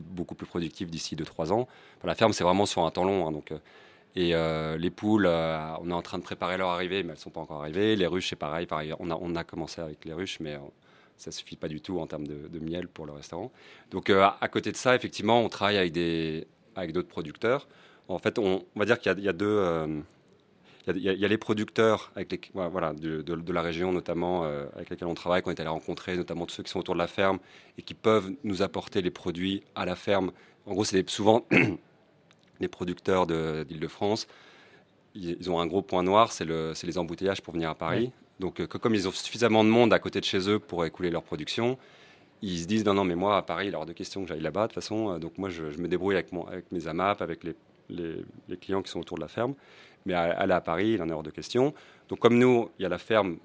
beaucoup 0.05 0.35
plus 0.35 0.47
productif 0.47 0.91
d'ici 0.91 1.15
2-3 1.17 1.53
ans. 1.53 1.69
La 2.05 2.15
ferme, 2.15 2.33
c'est 2.33 2.45
vraiment 2.45 2.67
sur 2.67 2.85
un 2.85 2.91
temps 2.91 3.05
long. 3.05 3.27
hein, 3.29 3.33
donc, 3.33 3.53
et 4.17 4.35
euh, 4.35 4.77
les 4.79 4.91
poules, 4.91 5.27
euh, 5.27 5.61
on 5.81 5.91
est 5.91 5.95
en 5.95 6.03
train 6.03 6.19
de 6.19 6.23
préparer 6.25 6.57
leur 6.57 6.71
arrivée, 6.71 7.03
mais 7.03 7.11
elles 7.11 7.19
ne 7.19 7.21
sont 7.21 7.31
pas 7.31 7.41
encore 7.41 7.61
arrivées. 7.61 7.95
Les 7.95 8.07
ruches, 8.07 8.31
c'est 8.31 8.37
pareil. 8.37 8.67
pareil 8.67 8.93
on, 8.99 9.11
a, 9.11 9.19
on 9.21 9.37
a 9.37 9.45
commencé 9.45 9.81
avec 9.81 10.05
les 10.05 10.13
ruches, 10.13 10.41
mais 10.41 10.59
ça 11.19 11.31
ne 11.31 11.33
suffit 11.35 11.57
pas 11.57 11.69
du 11.69 11.81
tout 11.81 11.99
en 12.01 12.07
termes 12.07 12.27
de, 12.27 12.49
de 12.49 12.59
miel 12.61 12.89
pour 12.89 13.05
le 13.05 13.13
restaurant. 13.13 13.53
Donc, 13.91 14.09
euh, 14.09 14.27
à, 14.41 14.49
côté 14.49 14.73
de 14.73 14.77
ça, 14.77 14.95
effectivement, 14.95 15.43
on 15.43 15.49
travaille 15.49 15.77
avec 15.77 15.93
des 15.93 16.47
avec 16.77 16.93
d'autres 16.93 17.09
producteurs. 17.09 17.69
En 18.07 18.19
fait, 18.19 18.39
on, 18.39 18.65
va 18.77 18.85
dire 18.87 18.99
qu'il 19.01 19.09
y, 19.21 19.29
a- 19.29 19.33
deux. 19.33 20.03
il 20.87 21.03
y 21.03 21.25
a- 21.25 21.29
les 21.29 21.39
producteurs 21.39 22.13
avec 22.17 22.31
les, 22.33 22.41
voilà, 22.55 22.95
de, 22.95 23.21
de- 23.21 23.35
de 23.35 23.53
la 23.53 23.61
région, 23.63 23.93
notamment 23.93 24.45
euh, 24.45 24.67
avec 24.75 24.89
lesquels 24.91 25.09
on 25.09 25.15
travaille, 25.15 25.43
qu'on 25.43 25.51
est 25.51 25.61
allé 25.61 25.69
rencontrer, 25.69 26.17
notamment 26.17 26.47
tous 26.47 26.55
ceux 26.55 26.63
qui 26.63 26.71
sont 26.71 26.79
autour 26.79 26.95
de 26.95 26.99
la 27.01 27.09
ferme 27.09 27.39
et 27.77 27.83
qui 27.83 27.95
peuvent 27.95 28.31
nous 28.45 28.63
apporter 28.63 29.03
les 29.03 29.11
produits 29.11 29.63
à 29.75 29.85
la 29.85 29.97
ferme. 29.97 30.31
En 30.67 30.73
gros, 30.73 30.85
c'est 30.85 31.09
souvent 31.11 31.45
les 32.61 32.69
producteurs 32.69 33.27
de- 33.27 33.65
d'Île-de-France. 33.69 34.27
Ils, 35.15 35.51
ont 35.51 35.59
un 35.59 35.67
gros 35.67 35.83
point 35.83 36.03
noir, 36.05 36.31
c'est 36.33 36.45
le, 36.45 36.73
les 36.83 36.99
embouteillages 36.99 37.43
pour 37.43 37.55
venir 37.55 37.71
à 37.71 37.75
Paris. 37.75 38.13
Donc, 38.41 38.61
euh, 38.61 38.67
comme 38.67 38.95
ils 38.95 39.09
ont 39.09 39.13
suffisamment 39.13 39.65
de 39.65 39.69
monde 39.69 39.93
à 39.93 39.99
côté 39.99 40.21
de 40.21 40.25
chez 40.25 40.49
eux 40.49 40.59
pour 40.59 40.85
écouler 40.85 41.11
leur 41.11 41.23
production, 41.23 41.77
ils 42.43 42.61
se 42.61 42.67
disent 42.67 42.85
non, 42.85 42.95
non, 42.95 43.05
mais 43.05 43.17
moi 43.17 43.37
à 43.37 43.43
Paris, 43.43 43.67
il 43.69 43.73
est 43.73 43.77
hors 43.77 43.87
de 43.87 43.93
question 43.93 44.23
que 44.23 44.29
j'aille 44.29 44.41
là-bas. 44.41 44.63
De 44.63 44.67
toute 44.69 44.75
façon, 44.75 45.11
euh, 45.15 45.19
donc 45.19 45.39
moi, 45.39 45.49
je, 45.49 45.71
je 45.71 45.79
me 45.79 45.89
débrouille 45.89 46.15
avec, 46.15 46.33
mon, 46.33 46.47
avec 46.47 46.71
mes 46.71 46.87
AMAP, 46.87 47.21
avec 47.23 47.43
les, 47.45 47.55
les- 47.89 48.25
les 48.49 48.57
clients 48.57 48.83
qui 48.83 48.91
sont 48.91 49.01
autour 49.01 49.17
de 49.17 49.23
la 49.23 49.29
ferme. 49.29 49.55
Mais 50.07 50.15
aller 50.15 50.53
à 50.53 50.61
Paris, 50.61 50.91
il 50.93 51.03
en 51.03 51.09
est 51.09 51.13
hors 51.13 51.23
de 51.25 51.31
question. 51.31 51.75
Donc, 52.09 52.21
comme 52.21 52.39
nous, 52.39 52.71
il 52.79 52.83
y 52.83 52.87
a 52.87 52.89
la 52.89 52.99
ferme 52.99 53.39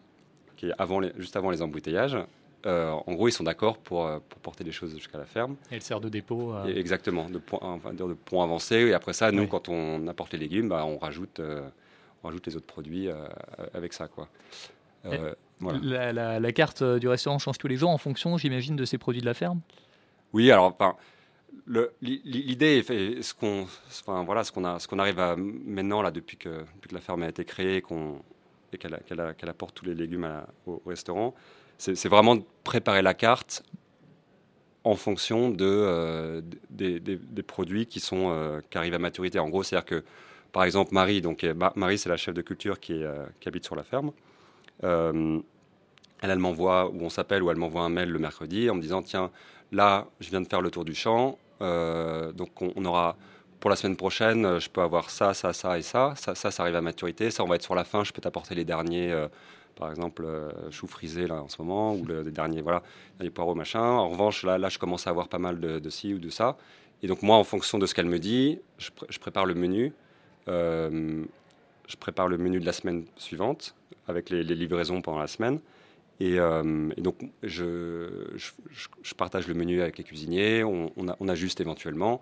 qui 0.56 0.68
est 0.70 0.74
avant 0.78 1.00
les- 1.00 1.12
juste 1.18 1.36
avant 1.36 1.50
les 1.50 1.62
embouteillages. 1.62 2.18
euh, 2.66 2.92
en 2.92 3.14
gros, 3.14 3.28
ils 3.28 3.32
sont 3.34 3.44
d'accord 3.44 3.78
pour, 3.80 4.08
pour 4.30 4.40
porter 4.40 4.64
les 4.64 4.72
choses 4.72 4.94
jusqu'à 4.96 5.18
la 5.18 5.26
ferme. 5.26 5.58
Elle 5.72 5.82
sert 5.82 6.00
de 6.00 6.08
dépôt. 6.08 6.54
euh, 6.54 6.68
Et 6.68 6.78
Exactement, 6.80 7.30
de 7.30 7.38
point, 7.40 7.60
enfin, 7.62 7.94
de 7.94 8.14
point 8.14 8.44
avancé. 8.46 8.76
Et 8.78 8.94
après 8.94 9.12
ça, 9.12 9.32
nous, 9.34 9.42
Oui. 9.44 9.50
quand 9.50 9.68
on 9.68 10.08
apporte 10.08 10.32
les 10.34 10.40
légumes, 10.40 10.70
bah, 10.70 10.86
on, 10.86 10.98
rajoute, 10.98 11.42
euh, 11.42 11.68
on 12.24 12.28
rajoute 12.28 12.46
les 12.48 12.56
autres 12.56 12.68
produits 12.68 13.10
avec 13.74 13.92
ça. 13.92 14.08
Quoi. 14.08 14.30
Voilà. 15.60 15.80
la, 15.82 16.14
la- 16.14 16.40
la 16.40 16.52
carte 16.52 16.84
du 16.84 17.08
restaurant 17.08 17.40
change 17.40 17.58
tous 17.58 17.68
les 17.68 17.78
jours 17.78 17.90
en 17.92 17.98
fonction, 17.98 18.38
j'imagine, 18.38 18.76
de 18.76 18.86
ces 18.86 18.98
produits 18.98 19.22
de 19.22 19.26
la 19.26 19.34
ferme? 19.34 19.62
Oui, 20.34 20.52
alors, 20.52 20.76
l'idée, 22.02 22.84
ce 22.84 23.34
qu'on, 23.34 23.68
enfin 23.88 24.24
voilà, 24.24 24.44
ce 24.44 24.52
qu'on 24.52 25.00
arrive 25.00 25.20
à 25.20 25.36
maintenant 25.38 26.02
là 26.02 26.12
depuis 26.12 26.38
que, 26.38 26.50
depuis 26.76 26.90
que 26.90 26.96
la 26.96 27.02
ferme 27.02 27.24
a 27.24 27.30
été 27.30 27.46
créée, 27.46 27.78
et 27.78 28.78
qu'elle, 28.78 29.50
apporte 29.50 29.76
tous 29.76 29.86
les 29.86 29.94
légumes 29.96 30.24
à- 30.26 30.48
au, 30.66 30.82
au 30.86 30.90
restaurant, 30.90 31.34
c'est, 31.78 32.08
vraiment 32.08 32.36
de 32.36 32.44
préparer 32.64 33.02
la 33.02 33.14
carte 33.14 33.64
en 34.84 34.96
fonction 34.96 35.50
de, 35.50 35.66
euh, 35.66 36.42
des, 36.70 37.00
des- 37.00 37.18
des 37.18 37.44
produits 37.44 37.86
qui 37.86 38.00
sont 38.00 38.32
euh, 38.32 38.60
qui 38.70 38.78
arrivent 38.78 38.94
à 38.96 39.00
maturité. 39.00 39.40
En 39.40 39.50
gros, 39.50 39.64
c'est-à-dire 39.64 39.86
que 39.86 40.04
par 40.52 40.64
exemple 40.66 40.94
Marie, 40.94 41.22
donc 41.22 41.44
Ma- 41.44 41.72
Marie 41.76 41.98
c'est 41.98 42.10
la 42.10 42.18
chef 42.18 42.34
de 42.34 42.42
culture 42.42 42.80
qui, 42.80 42.94
est, 42.94 43.04
euh, 43.04 43.26
qui 43.40 43.48
habite 43.48 43.64
sur 43.66 43.76
la 43.76 43.84
ferme. 43.84 44.12
Euh, 44.84 45.40
elle, 46.22 46.40
m'envoie, 46.40 46.90
ou 46.90 47.02
on 47.02 47.10
s'appelle, 47.10 47.44
ou 47.44 47.52
elle 47.52 47.58
m'envoie 47.58 47.82
un 47.82 47.90
mail 47.90 48.10
le 48.10 48.20
mercredi 48.20 48.70
en 48.70 48.76
me 48.76 48.82
disant 48.82 49.02
tiens, 49.02 49.30
là, 49.72 50.08
je 50.20 50.30
viens 50.30 50.42
de 50.42 50.48
faire 50.48 50.62
le 50.62 50.72
tour 50.72 50.86
du 50.86 50.96
champ, 50.96 51.38
euh, 51.62 52.32
donc 52.32 52.50
on, 52.62 52.86
aura 52.86 53.16
pour 53.60 53.70
la 53.70 53.76
semaine 53.76 53.96
prochaine, 53.96 54.60
je 54.60 54.70
peux 54.70 54.82
avoir 54.82 55.10
ça, 55.10 55.34
ça, 55.34 55.54
ça 55.54 55.78
et 55.78 55.82
ça. 55.82 56.14
Ça, 56.16 56.36
ça, 56.36 56.52
ça 56.52 56.64
arrive 56.64 56.76
à 56.76 56.82
maturité. 56.82 57.32
Ça, 57.32 57.44
on 57.44 57.48
va 57.48 57.56
être 57.56 57.64
sur 57.64 57.76
la 57.76 57.86
fin. 57.86 58.04
Je 58.04 58.12
peux 58.12 58.22
t'apporter 58.22 58.56
les 58.56 58.66
derniers, 58.66 59.12
euh, 59.12 59.28
par 59.76 59.90
exemple, 59.90 60.28
choux 60.70 60.88
frisés 60.88 61.28
là 61.28 61.42
en 61.42 61.48
ce 61.48 61.62
moment, 61.62 61.96
ou 61.96 62.06
le, 62.06 62.22
les 62.24 62.32
derniers, 62.32 62.62
voilà, 62.62 62.84
les 63.20 63.30
poireaux 63.30 63.56
machin. 63.56 63.82
En 63.82 64.10
revanche, 64.10 64.44
là, 64.44 64.58
là, 64.58 64.70
je 64.70 64.80
commence 64.80 65.08
à 65.08 65.12
avoir 65.12 65.30
pas 65.30 65.40
mal 65.40 65.60
de, 65.60 65.90
ci 65.90 66.14
ou 66.14 66.20
de 66.20 66.30
ça. 66.30 66.58
Et 67.02 67.08
donc 67.08 67.22
moi, 67.22 67.38
en 67.38 67.44
fonction 67.44 67.80
de 67.80 67.86
ce 67.86 67.94
qu'elle 67.96 68.06
me 68.06 68.20
dit, 68.20 68.60
je, 68.78 68.90
pr- 68.90 69.06
je 69.10 69.20
prépare 69.20 69.46
le 69.46 69.56
menu. 69.56 69.94
Je 71.94 71.98
prépare 71.98 72.28
le 72.28 72.38
menu 72.40 72.60
de 72.60 72.66
la 72.66 72.74
semaine 72.74 73.06
suivante 73.18 73.76
avec 74.08 74.32
les, 74.32 74.44
livraisons 74.44 75.02
pendant 75.02 75.20
la 75.20 75.28
semaine. 75.28 75.60
Et, 76.20 76.40
euh, 76.40 76.90
donc, 76.98 77.18
je, 77.44 78.36
je, 78.36 79.14
partage 79.14 79.48
le 79.48 79.54
menu 79.54 79.82
avec 79.82 79.98
les 80.00 80.04
cuisiniers, 80.04 80.64
on, 80.64 80.92
on, 80.98 81.28
ajuste 81.28 81.62
éventuellement. 81.62 82.20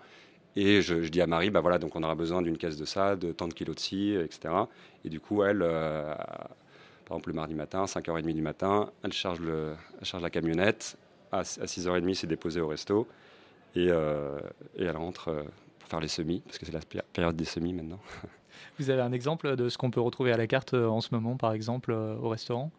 Et 0.58 0.82
je, 0.82 0.96
dis 0.96 1.22
à 1.22 1.28
Marie, 1.28 1.50
bah 1.50 1.62
voilà, 1.62 1.80
donc 1.80 1.96
on 1.96 2.04
aura 2.04 2.16
besoin 2.16 2.42
d'une 2.42 2.58
caisse 2.58 2.76
de 2.76 2.84
ça, 2.84 3.16
de 3.16 3.32
tant 3.32 3.48
de 3.48 3.54
kilos 3.54 3.76
de 3.76 3.80
ci, 3.80 4.14
etc. 4.14 4.54
Et 5.06 5.10
du 5.10 5.22
coup, 5.22 5.44
elle, 5.44 5.62
euh, 5.62 6.14
par 7.06 7.18
exemple, 7.18 7.30
le 7.30 7.36
mardi 7.36 7.54
matin, 7.54 7.86
5h30 7.86 8.34
du 8.34 8.42
matin, 8.42 8.92
elle 9.04 9.14
charge, 9.14 9.40
le, 9.40 9.74
charge 10.04 10.22
la 10.22 10.30
camionnette. 10.30 10.98
À, 11.32 11.40
à 11.40 11.44
6h30, 11.44 12.14
c'est 12.14 12.28
déposé 12.28 12.60
au 12.60 12.68
resto. 12.68 13.08
Et, 13.76 13.88
euh, 13.90 14.38
et 14.76 14.84
elle 14.84 14.98
rentre 14.98 15.46
pour 15.80 15.88
faire 15.88 16.02
les 16.02 16.10
semis, 16.10 16.42
parce 16.42 16.58
que 16.58 16.66
c'est 16.66 16.74
la 16.74 16.82
péri- 16.82 17.06
période 17.14 17.38
des 17.38 17.46
semis 17.46 17.72
maintenant. 17.72 18.00
Vous 18.80 18.90
avez 18.90 19.02
un 19.02 19.12
exemple 19.12 19.56
de 19.56 19.70
ce 19.70 19.78
qu'on 19.78 19.92
peut 19.92 20.02
retrouver 20.02 20.32
à 20.32 20.38
la 20.38 20.48
carte 20.48 20.74
euh, 20.74 20.88
en 20.88 21.02
ce 21.02 21.10
moment, 21.12 21.38
par 21.38 21.54
exemple, 21.54 21.92
euh, 21.92 22.16
au 22.18 22.30
restaurant? 22.30 22.72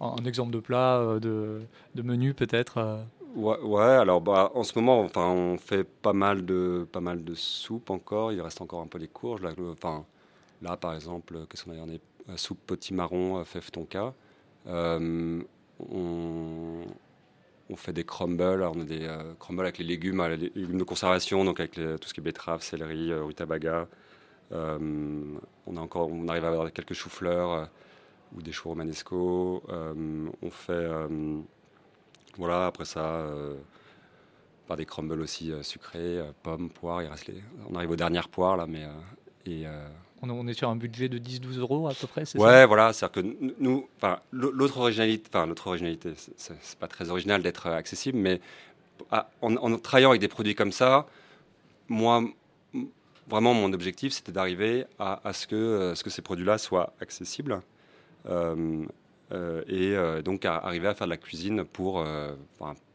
Un 0.00 0.24
exemple 0.24 0.52
de 0.52 0.58
plat, 0.58 0.98
euh, 0.98 1.20
de, 1.20 2.02
menu 2.02 2.34
peut-être 2.34 2.98
Ouais, 3.36 3.82
alors 3.82 4.20
bah, 4.20 4.50
en 4.54 4.64
ce 4.64 4.78
moment, 4.78 5.00
enfin, 5.00 5.26
on 5.28 5.56
fait 5.56 5.84
pas 5.84 6.12
mal 6.12 6.44
de 6.44 6.86
pas 6.90 7.00
mal 7.00 7.24
de 7.24 7.34
soupes 7.34 7.88
encore. 7.88 8.32
Il 8.32 8.40
reste 8.42 8.60
encore 8.60 8.82
un 8.82 8.86
peu 8.86 8.98
les 8.98 9.08
courges. 9.08 9.40
Là, 10.60 10.76
par 10.76 10.94
exemple, 10.94 11.46
qu'est-ce 11.48 11.64
qu'on 11.64 11.70
a 11.70 11.76
euh, 11.76 12.36
soupe 12.36 12.58
potimarron, 12.66 13.42
fève 13.44 13.70
tonka. 13.70 14.12
On, 14.66 15.36
fait 17.76 17.94
des 17.94 18.04
crumbles. 18.04 18.62
On 18.62 18.80
a 18.80 18.84
des 18.84 19.08
crumbles 19.38 19.62
avec 19.62 19.78
les 19.78 19.84
légumes, 19.84 20.18
de 20.54 20.84
conservation, 20.84 21.44
donc 21.44 21.60
avec 21.60 21.72
tout 21.72 22.08
ce 22.08 22.12
qui 22.12 22.20
est 22.20 22.24
betterave, 22.24 22.62
céleri, 22.62 23.14
rutabaga. 23.14 23.86
Euh, 24.52 24.78
on 25.66 25.76
a 25.76 25.80
encore, 25.80 26.08
on 26.10 26.28
arrive 26.28 26.44
à 26.44 26.48
avoir 26.48 26.72
quelques 26.72 26.94
choux-fleurs 26.94 27.52
euh, 27.52 27.64
ou 28.36 28.42
des 28.42 28.52
choux 28.52 28.68
romanesco. 28.68 29.62
Euh, 29.68 30.28
on 30.42 30.50
fait 30.50 30.88
voilà, 32.38 32.66
après 32.66 32.86
ça, 32.86 33.26
par 34.66 34.78
des 34.78 34.86
crumbles 34.86 35.20
aussi 35.20 35.52
sucrés, 35.60 36.18
pommes, 36.42 36.70
poires. 36.70 37.02
Il 37.02 37.08
reste 37.08 37.26
les... 37.26 37.42
On 37.68 37.74
arrive 37.74 37.90
aux 37.90 37.96
dernières 37.96 38.28
poires 38.28 38.56
là, 38.56 38.66
mais. 38.66 38.86
et, 39.44 39.66
on, 40.22 40.46
est 40.46 40.54
sur 40.54 40.70
un 40.70 40.76
budget 40.76 41.10
de 41.10 41.18
10-12 41.18 41.58
euros 41.58 41.88
à 41.88 41.94
peu 41.94 42.06
près, 42.06 42.24
c'est 42.24 42.38
ouais, 42.38 42.64
voilà, 42.64 42.92
c'est-à-dire 42.94 43.22
que 43.22 43.52
nous, 43.58 43.86
enfin, 43.96 44.20
l'autre 44.30 44.78
originalité, 44.78 45.28
enfin, 45.28 45.46
l'autre 45.46 45.66
originalité, 45.66 46.14
c'est- 46.16 46.78
pas 46.78 46.86
très 46.86 47.10
original 47.10 47.42
d'être 47.42 47.66
accessible, 47.66 48.16
mais 48.16 48.40
ah, 49.10 49.28
en, 49.42 49.56
en 49.56 49.76
travaillant 49.78 50.10
avec 50.10 50.20
des 50.22 50.28
produits 50.28 50.54
comme 50.54 50.72
ça, 50.72 51.06
moi, 51.88 52.22
vraiment, 53.28 53.54
mon 53.54 53.72
objectif, 53.72 54.12
c'était 54.12 54.32
d'arriver 54.32 54.84
à, 54.98 55.32
ce 55.32 55.46
que, 55.46 55.54
euh, 55.54 55.94
ce 55.94 56.04
que 56.04 56.10
ces 56.10 56.22
produits-là 56.22 56.58
soient 56.58 56.92
accessibles. 57.00 57.60
Euh, 58.26 58.84
euh, 59.32 59.62
et 59.66 60.22
donc 60.22 60.44
arriver 60.44 60.88
à 60.88 60.94
faire 60.94 61.06
de 61.06 61.10
la 61.10 61.16
cuisine 61.16 61.64
pour, 61.64 62.04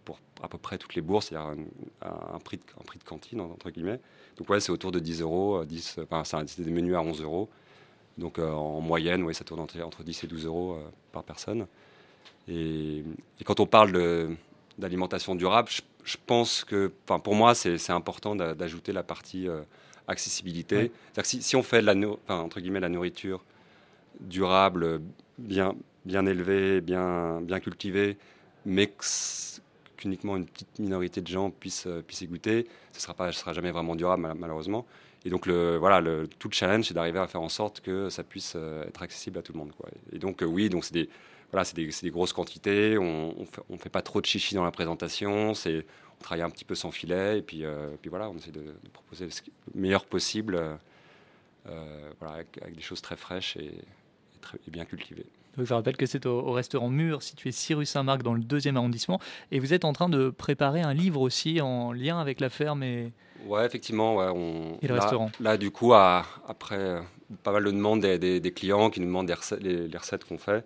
pour 0.06 0.20
à 0.44 0.48
peu 0.48 0.58
près 0.60 0.78
toutes 0.78 0.94
les 0.94 1.02
bourses, 1.02 1.28
c'est-à-dire 1.28 1.56
un, 2.02 2.40
prix 2.40 2.58
de, 2.58 2.64
un 2.80 2.84
prix 2.84 3.00
de 3.00 3.04
cantine, 3.04 3.42
entre 3.42 3.72
guillemets. 3.72 4.00
Donc 4.38 4.50
ouais, 4.50 4.60
c'est 4.60 4.72
autour 4.72 4.92
de 4.92 5.00
10 5.00 5.22
euros, 5.22 5.62
euh, 5.62 5.66
10, 5.66 6.00
enfin, 6.10 6.24
c'est 6.46 6.62
des 6.62 6.72
menus 6.72 6.96
à 6.96 7.02
11 7.02 7.22
euros. 7.22 7.50
Donc 8.18 8.40
en 8.40 8.82
moyenne, 8.82 9.24
ouais, 9.24 9.34
ça 9.34 9.44
tourne 9.44 9.60
entre, 9.60 9.80
entre 9.82 10.04
10 10.04 10.24
et 10.24 10.28
12 10.28 10.46
euros 10.46 10.80
par 11.12 11.24
personne. 11.24 11.68
Et, 12.48 13.04
quand 13.46 13.60
on 13.60 13.68
parle 13.68 14.36
d'alimentation 14.80 15.36
durable, 15.36 15.70
je, 15.70 15.82
je 16.04 16.18
pense 16.26 16.64
que, 16.64 16.92
pour 17.06 17.36
moi, 17.36 17.54
c'est 17.54 17.92
important 17.92 18.36
d'a- 18.36 18.56
d'ajouter 18.56 18.92
la 18.92 19.04
partie 19.04 19.48
accessibilité. 20.08 20.92
C'est-à-dire 21.14 21.24
que 21.24 21.28
si, 21.30 21.42
si 21.42 21.56
on 21.56 21.64
fait 21.64 21.82
de 21.82 21.86
la, 21.86 21.94
enfin, 22.26 22.40
entre 22.42 22.60
guillemets, 22.60 22.80
la 22.80 22.90
nourriture 22.90 23.44
durable, 24.20 25.02
bien, 25.38 25.76
bien 26.06 26.26
élevée, 26.26 26.82
bien, 26.82 27.42
bien 27.42 27.60
cultivée, 27.60 28.18
mais 28.66 28.92
qu'uniquement 29.98 30.38
une 30.38 30.46
petite 30.46 30.80
minorité 30.80 31.22
de 31.22 31.28
gens 31.28 31.50
puissent, 31.50 31.88
euh, 31.88 32.02
puissent 32.02 32.22
y 32.22 32.28
goûter, 32.28 32.68
ce 32.92 32.98
ne 32.98 33.02
sera, 33.02 33.14
pas- 33.14 33.32
sera 33.32 33.54
jamais 33.54 33.72
vraiment 33.72 33.96
durable, 33.96 34.22
mal- 34.24 34.38
malheureusement. 34.38 34.86
Et 35.26 35.30
donc, 35.30 35.46
le, 35.46 35.78
voilà, 35.78 36.00
le, 36.02 36.28
tout 36.40 36.48
le 36.48 36.54
challenge, 36.54 36.86
c'est 36.88 36.94
d'arriver 36.94 37.20
à 37.20 37.28
faire 37.28 37.42
en 37.42 37.50
sorte 37.50 37.82
que 37.82 38.10
ça 38.10 38.24
puisse 38.24 38.54
euh, 38.56 38.86
être 38.88 39.02
accessible 39.02 39.40
à 39.40 39.42
tout 39.42 39.54
le 39.54 39.60
monde. 39.60 39.72
Quoi. 39.78 39.90
Et 40.12 40.20
donc, 40.20 40.42
euh, 40.44 40.46
oui, 40.46 40.70
donc 40.70 40.86
c'est 40.86 40.94
des, 40.94 41.10
voilà, 41.52 41.68
des, 41.74 41.90
des 42.02 42.10
grosses 42.12 42.34
quantités. 42.34 42.98
On 42.98 43.34
ne 43.40 43.46
fait, 43.46 43.80
fait 43.80 43.90
pas 43.90 44.02
trop 44.02 44.22
de 44.22 44.26
chichi 44.26 44.56
dans 44.56 44.64
la 44.64 44.72
présentation. 44.72 45.54
C'est, 45.54 45.86
on 46.20 46.24
travaille 46.24 46.44
un 46.44 46.50
petit 46.50 46.66
peu 46.66 46.76
sans 46.76 46.92
filet. 46.92 47.40
Et 47.40 47.42
puis, 47.42 47.64
euh, 47.66 47.90
puis 48.02 48.10
voilà, 48.10 48.30
on 48.30 48.36
essaie 48.38 48.52
de, 48.52 48.62
de 48.62 48.90
proposer 48.92 49.26
le 49.26 49.32
meilleur 49.80 50.06
possible, 50.06 50.56
euh, 50.56 50.74
euh, 51.70 52.10
voilà, 52.20 52.36
avec, 52.36 52.48
avec 52.62 52.76
des 52.76 52.82
choses 52.82 53.02
très 53.02 53.18
fraîches 53.18 53.58
et, 53.58 53.66
et 53.66 54.40
très, 54.42 54.58
et 54.68 54.72
bien 54.72 54.86
cultivées. 54.86 55.26
Donc, 55.58 55.66
je 55.66 55.74
rappelle 55.74 55.98
que 55.98 56.06
c'est 56.06 56.26
au, 56.28 56.40
au 56.40 56.52
restaurant 56.52 56.90
Mur, 56.90 57.24
situé 57.24 57.52
6 57.52 57.74
rue 57.74 57.86
Saint-Marc, 57.86 58.22
dans 58.22 58.34
le 58.36 58.42
deuxième 58.44 58.78
arrondissement. 58.78 59.20
Et 59.52 59.60
vous 59.60 59.74
êtes 59.74 59.86
en 59.86 59.94
train 59.94 60.08
de 60.10 60.30
préparer 60.30 60.82
un 60.82 60.94
livre 60.94 61.20
aussi 61.22 61.62
en 61.62 61.92
lien 61.94 62.20
avec 62.20 62.40
la 62.40 62.50
ferme 62.50 62.84
et, 62.84 63.12
Ouais, 63.46 63.66
effectivement. 63.66 64.16
Ouais, 64.16 64.30
on, 64.34 64.78
et 64.82 64.88
le 64.88 64.96
là, 64.96 65.02
restaurant. 65.02 65.32
Là, 65.40 65.58
du 65.58 65.70
coup, 65.72 65.94
à- 65.94 66.26
après 66.48 66.78
euh, 66.78 67.02
pas 67.44 67.52
mal 67.52 67.64
de 67.64 67.72
demandes 67.72 68.02
des, 68.02 68.18
des- 68.18 68.40
des 68.40 68.52
clients 68.52 68.90
qui 68.90 69.00
nous 69.00 69.06
demandent 69.08 69.32
les 69.62 69.98
recettes 69.98 70.26
qu'on 70.26 70.38
fait, 70.40 70.64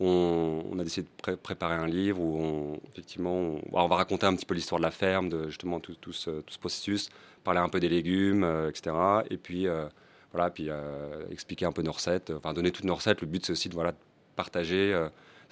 on, 0.00 0.76
a 0.78 0.82
décidé 0.82 1.06
de 1.08 1.12
pré- 1.22 1.36
préparer 1.36 1.74
un 1.74 1.86
livre 1.86 2.20
où 2.20 2.36
on, 2.40 2.80
effectivement, 2.92 3.32
on, 3.32 3.60
on 3.72 3.86
va 3.88 3.96
raconter 3.96 4.26
un 4.26 4.34
petit 4.34 4.46
peu 4.46 4.54
l'histoire 4.54 4.78
de 4.80 4.84
la 4.84 4.90
ferme, 4.90 5.28
de 5.28 5.48
justement 5.48 5.80
tout, 5.80 5.94
ce, 6.12 6.42
ce 6.46 6.58
processus, 6.58 7.08
parler 7.44 7.60
un 7.60 7.68
peu 7.68 7.80
des 7.80 7.88
légumes, 7.88 8.44
euh, 8.44 8.68
etc. 8.68 8.96
Et 9.30 9.36
puis, 9.36 9.68
euh, 9.68 9.86
voilà, 10.32 10.50
puis 10.50 10.66
euh, 10.68 11.24
expliquer 11.30 11.66
un 11.66 11.72
peu 11.72 11.82
nos 11.82 11.92
recettes, 11.92 12.30
enfin 12.36 12.52
donner 12.52 12.70
toutes 12.72 12.86
nos 12.86 12.94
recettes. 12.96 13.20
Le 13.20 13.26
but, 13.26 13.46
c'est 13.46 13.52
aussi 13.52 13.68
de, 13.68 13.74
voilà, 13.74 13.92
partager. 14.36 14.98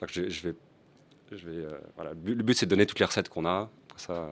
je, 0.09 0.21
vais, 0.49 0.55
je 1.31 1.49
vais, 1.49 1.67
voilà, 1.97 2.11
le 2.11 2.43
but, 2.43 2.55
c'est 2.55 2.67
de 2.67 2.71
donner 2.71 2.87
toutes 2.87 2.99
les 2.99 3.07
recettes 3.07 3.29
qu'on 3.29 3.47
a. 3.47 3.71
Ça. 3.97 4.29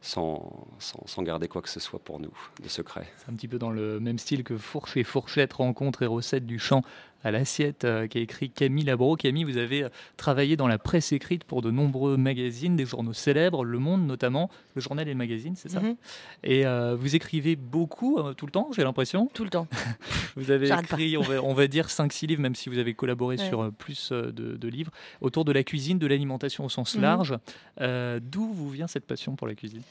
sans, 0.00 0.66
sans, 0.78 1.06
sans 1.06 1.22
garder 1.22 1.48
quoi 1.48 1.62
que 1.62 1.68
ce 1.68 1.80
soit 1.80 1.98
pour 1.98 2.18
nous 2.20 2.32
de 2.62 2.68
secret. 2.68 3.06
C'est 3.18 3.30
un 3.30 3.34
petit 3.34 3.48
peu 3.48 3.58
dans 3.58 3.70
le 3.70 4.00
même 4.00 4.18
style 4.18 4.42
que 4.44 4.56
Fourche 4.58 4.96
et 4.96 5.04
Fourchette, 5.04 5.52
rencontres 5.54 6.02
et 6.02 6.06
recettes 6.06 6.46
du 6.46 6.58
champ 6.58 6.82
à 7.24 7.30
l'assiette, 7.30 7.84
euh, 7.84 8.06
qu'a 8.06 8.20
écrit 8.20 8.50
Camille 8.50 8.84
Labro. 8.84 9.16
Camille, 9.16 9.44
vous 9.44 9.56
avez 9.56 9.84
euh, 9.84 9.88
travaillé 10.16 10.56
dans 10.56 10.68
la 10.68 10.78
presse 10.78 11.10
écrite 11.12 11.44
pour 11.44 11.62
de 11.62 11.70
nombreux 11.70 12.16
magazines, 12.16 12.76
des 12.76 12.84
journaux 12.86 13.12
célèbres, 13.14 13.64
Le 13.64 13.78
Monde 13.78 14.06
notamment, 14.06 14.50
le 14.74 14.80
journal 14.82 15.08
et 15.08 15.12
le 15.12 15.16
magazine, 15.18 15.56
c'est 15.56 15.68
ça 15.70 15.80
Mhm. 15.80 15.96
Et 16.44 16.66
euh, 16.66 16.94
vous 16.94 17.16
écrivez 17.16 17.56
beaucoup, 17.56 18.18
euh, 18.18 18.34
tout 18.34 18.46
le 18.46 18.52
temps, 18.52 18.68
j'ai 18.76 18.84
l'impression? 18.84 19.28
Tout 19.34 19.44
le 19.44 19.50
temps. 19.50 19.66
Vous 20.36 20.50
avez 20.50 20.68
écrit, 20.68 21.16
on 21.16 21.22
va, 21.22 21.42
on 21.42 21.54
va 21.54 21.66
dire, 21.66 21.88
5-6 21.88 22.26
livres, 22.26 22.42
même 22.42 22.54
si 22.54 22.68
vous 22.68 22.78
avez 22.78 22.92
collaboré 22.94 23.36
Ouais. 23.36 23.48
sur 23.48 23.62
euh, 23.62 23.70
plus 23.70 24.12
de, 24.12 24.30
de 24.30 24.68
livres, 24.68 24.90
autour 25.20 25.44
de 25.44 25.52
la 25.52 25.62
cuisine, 25.64 25.98
de 25.98 26.06
l'alimentation 26.06 26.64
au 26.64 26.68
sens 26.68 26.94
Mhm. 26.96 27.02
large. 27.02 27.34
D'où 27.80 28.52
vous 28.52 28.68
vient 28.70 28.86
cette 28.86 29.06
passion 29.06 29.34
pour 29.36 29.46
la 29.46 29.54
cuisine? 29.54 29.82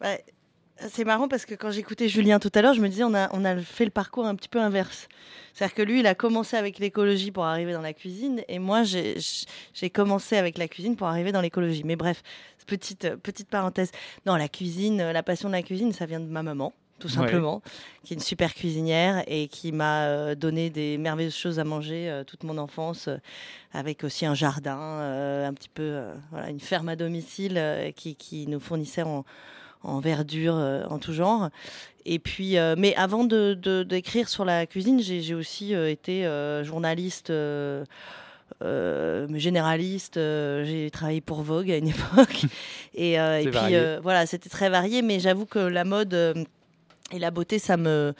Ouais, 0.00 0.22
c'est 0.90 1.04
marrant 1.04 1.28
parce 1.28 1.44
que 1.46 1.54
quand 1.54 1.70
j'écoutais 1.70 2.08
Julien 2.08 2.38
tout 2.38 2.50
à 2.54 2.62
l'heure, 2.62 2.74
je 2.74 2.80
me 2.80 2.88
disais 2.88 3.04
on 3.04 3.14
a, 3.14 3.28
on 3.32 3.44
a 3.44 3.56
fait 3.56 3.84
le 3.84 3.90
parcours 3.90 4.26
un 4.26 4.34
petit 4.34 4.48
peu 4.48 4.60
inverse. 4.60 5.08
C'est-à-dire 5.52 5.74
que 5.74 5.82
lui, 5.82 6.00
il 6.00 6.06
a 6.06 6.14
commencé 6.14 6.56
avec 6.56 6.78
l'écologie 6.78 7.32
pour 7.32 7.44
arriver 7.44 7.72
dans 7.72 7.80
la 7.82 7.92
cuisine 7.92 8.42
et 8.48 8.58
moi, 8.58 8.82
j'ai 8.84 9.90
commencé 9.92 10.36
avec 10.36 10.56
la 10.56 10.68
cuisine 10.68 10.94
pour 10.96 11.08
arriver 11.08 11.32
dans 11.32 11.40
l'écologie. 11.40 11.82
Mais 11.84 11.96
bref, 11.96 12.22
petite, 12.66 13.16
petite 13.16 13.48
parenthèse. 13.48 13.90
Non, 14.24 14.36
la 14.36 14.48
cuisine, 14.48 15.10
la 15.10 15.22
passion 15.22 15.48
de 15.48 15.54
la 15.54 15.62
cuisine, 15.62 15.92
ça 15.92 16.06
vient 16.06 16.20
de 16.20 16.26
ma 16.26 16.42
maman. 16.42 16.72
Tout 17.00 17.06
Ouais. 17.06 17.14
simplement, 17.14 17.62
qui 18.02 18.12
est 18.14 18.16
une 18.16 18.20
super 18.22 18.52
cuisinière 18.54 19.22
et 19.28 19.46
qui 19.46 19.70
m'a 19.70 20.06
euh, 20.06 20.34
donné 20.34 20.68
des 20.68 20.98
merveilleuses 20.98 21.36
choses 21.36 21.60
à 21.60 21.64
manger 21.64 22.10
euh, 22.10 22.24
toute 22.24 22.42
mon 22.42 22.58
enfance, 22.58 23.06
euh, 23.06 23.18
avec 23.72 24.02
aussi 24.02 24.26
un 24.26 24.34
jardin, 24.34 24.76
un 25.46 25.54
petit 25.54 25.68
peu, 25.68 26.00
voilà, 26.32 26.50
une 26.50 26.58
ferme 26.58 26.88
à 26.88 26.96
domicile 26.96 27.62
qui, 27.94 28.16
qui 28.16 28.48
nous 28.48 28.58
fournissait 28.58 29.02
en, 29.02 29.24
en 29.82 30.00
verdure, 30.00 30.56
euh, 30.56 30.84
en 30.88 30.98
tout 30.98 31.12
genre. 31.12 31.50
Et 32.04 32.18
puis, 32.18 32.56
euh, 32.58 32.74
mais 32.78 32.94
avant 32.96 33.24
de, 33.24 33.54
d'écrire 33.82 34.28
sur 34.28 34.44
la 34.44 34.66
cuisine, 34.66 35.00
j'ai, 35.00 35.34
aussi 35.34 35.74
euh, 35.74 35.90
été 35.90 36.24
journaliste. 36.64 37.30
euh, 37.30 39.26
généraliste, 39.34 40.16
euh, 40.16 40.64
j'ai 40.64 40.90
travaillé 40.90 41.20
pour 41.20 41.42
Vogue 41.42 41.70
à 41.70 41.76
une 41.76 41.88
époque, 41.96 42.46
et, 42.94 43.20
euh, 43.20 43.40
et 43.40 43.48
puis 43.48 44.02
voilà, 44.02 44.26
c'était 44.26 44.48
très 44.48 44.68
varié, 44.68 45.02
mais 45.02 45.20
j'avoue 45.20 45.46
que 45.46 45.58
la 45.58 45.84
mode 45.84 46.14
et 47.12 47.18
la 47.18 47.30
beauté, 47.30 47.58
ça 47.58 47.76
me, 47.76 48.14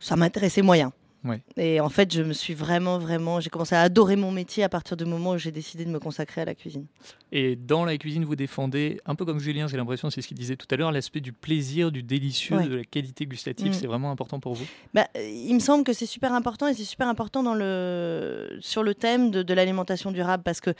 ça 0.00 0.16
m'intéressait 0.16 0.62
moyen. 0.62 0.92
Ouais. 1.28 1.42
Et 1.56 1.80
en 1.80 1.88
fait, 1.88 2.12
je 2.12 2.22
me 2.22 2.32
suis 2.32 2.54
vraiment, 2.54 2.98
vraiment, 2.98 3.38
j'ai 3.40 3.50
commencé 3.50 3.74
à 3.74 3.82
adorer 3.82 4.16
mon 4.16 4.32
métier 4.32 4.64
à 4.64 4.68
partir 4.68 4.96
du 4.96 5.04
moment 5.04 5.32
où 5.32 5.38
j'ai 5.38 5.52
décidé 5.52 5.84
de 5.84 5.90
me 5.90 5.98
consacrer 6.00 6.40
à 6.40 6.44
la 6.44 6.54
cuisine. 6.54 6.86
Et 7.32 7.54
dans 7.56 7.84
la 7.84 7.96
cuisine, 7.98 8.24
vous 8.24 8.36
défendez, 8.36 9.00
un 9.04 9.14
peu 9.14 9.24
comme 9.24 9.38
Julien, 9.38 9.66
j'ai 9.68 9.76
l'impression, 9.76 10.08
c'est 10.10 10.22
ce 10.22 10.28
qu'il 10.28 10.38
disait 10.38 10.56
tout 10.56 10.66
à 10.70 10.76
l'heure, 10.76 10.90
l'aspect 10.90 11.20
du 11.20 11.32
plaisir, 11.32 11.92
du 11.92 12.02
délicieux, 12.02 12.56
Ouais. 12.56 12.66
de 12.66 12.76
la 12.76 12.84
qualité 12.84 13.26
gustative. 13.26 13.70
Mm. 13.70 13.74
C'est 13.74 13.86
vraiment 13.86 14.10
important 14.10 14.40
pour 14.40 14.54
vous? 14.54 14.64
Bah, 14.94 15.06
il 15.16 15.52
me 15.54 15.60
semble 15.60 15.84
que 15.84 15.92
c'est 15.92 16.06
super 16.06 16.32
important 16.32 16.66
et 16.66 16.74
c'est 16.74 16.84
super 16.84 17.08
important 17.08 17.42
dans 17.42 17.54
le, 17.54 18.56
sur 18.60 18.82
le 18.82 18.94
thème 18.94 19.30
de, 19.30 19.42
de 19.42 19.54
l'alimentation 19.54 20.10
durable 20.12 20.42
parce 20.42 20.60
que 20.60 20.70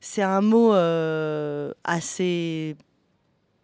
c'est 0.00 0.22
un 0.22 0.42
mot 0.42 0.74
euh, 0.74 1.72
assez 1.84 2.76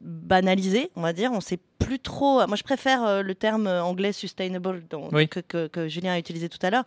banalisé, 0.01 0.91
on 0.97 1.03
va 1.03 1.13
dire. 1.13 1.31
On 1.33 1.41
sait 1.41 1.59
plus 1.93 2.01
trop. 2.01 2.47
Moi, 2.47 2.57
je 2.57 2.63
préfère 2.63 3.05
euh, 3.05 3.23
le 3.23 3.35
terme 3.35 3.67
anglais 3.67 4.13
sustainable 4.13 4.83
Oui. 5.13 5.29
que, 5.29 5.41
que- 5.41 5.67
que 5.67 5.89
Julien 5.89 6.13
a 6.15 6.19
utilisé 6.19 6.49
tout 6.49 6.59
à 6.63 6.71
l'heure 6.71 6.85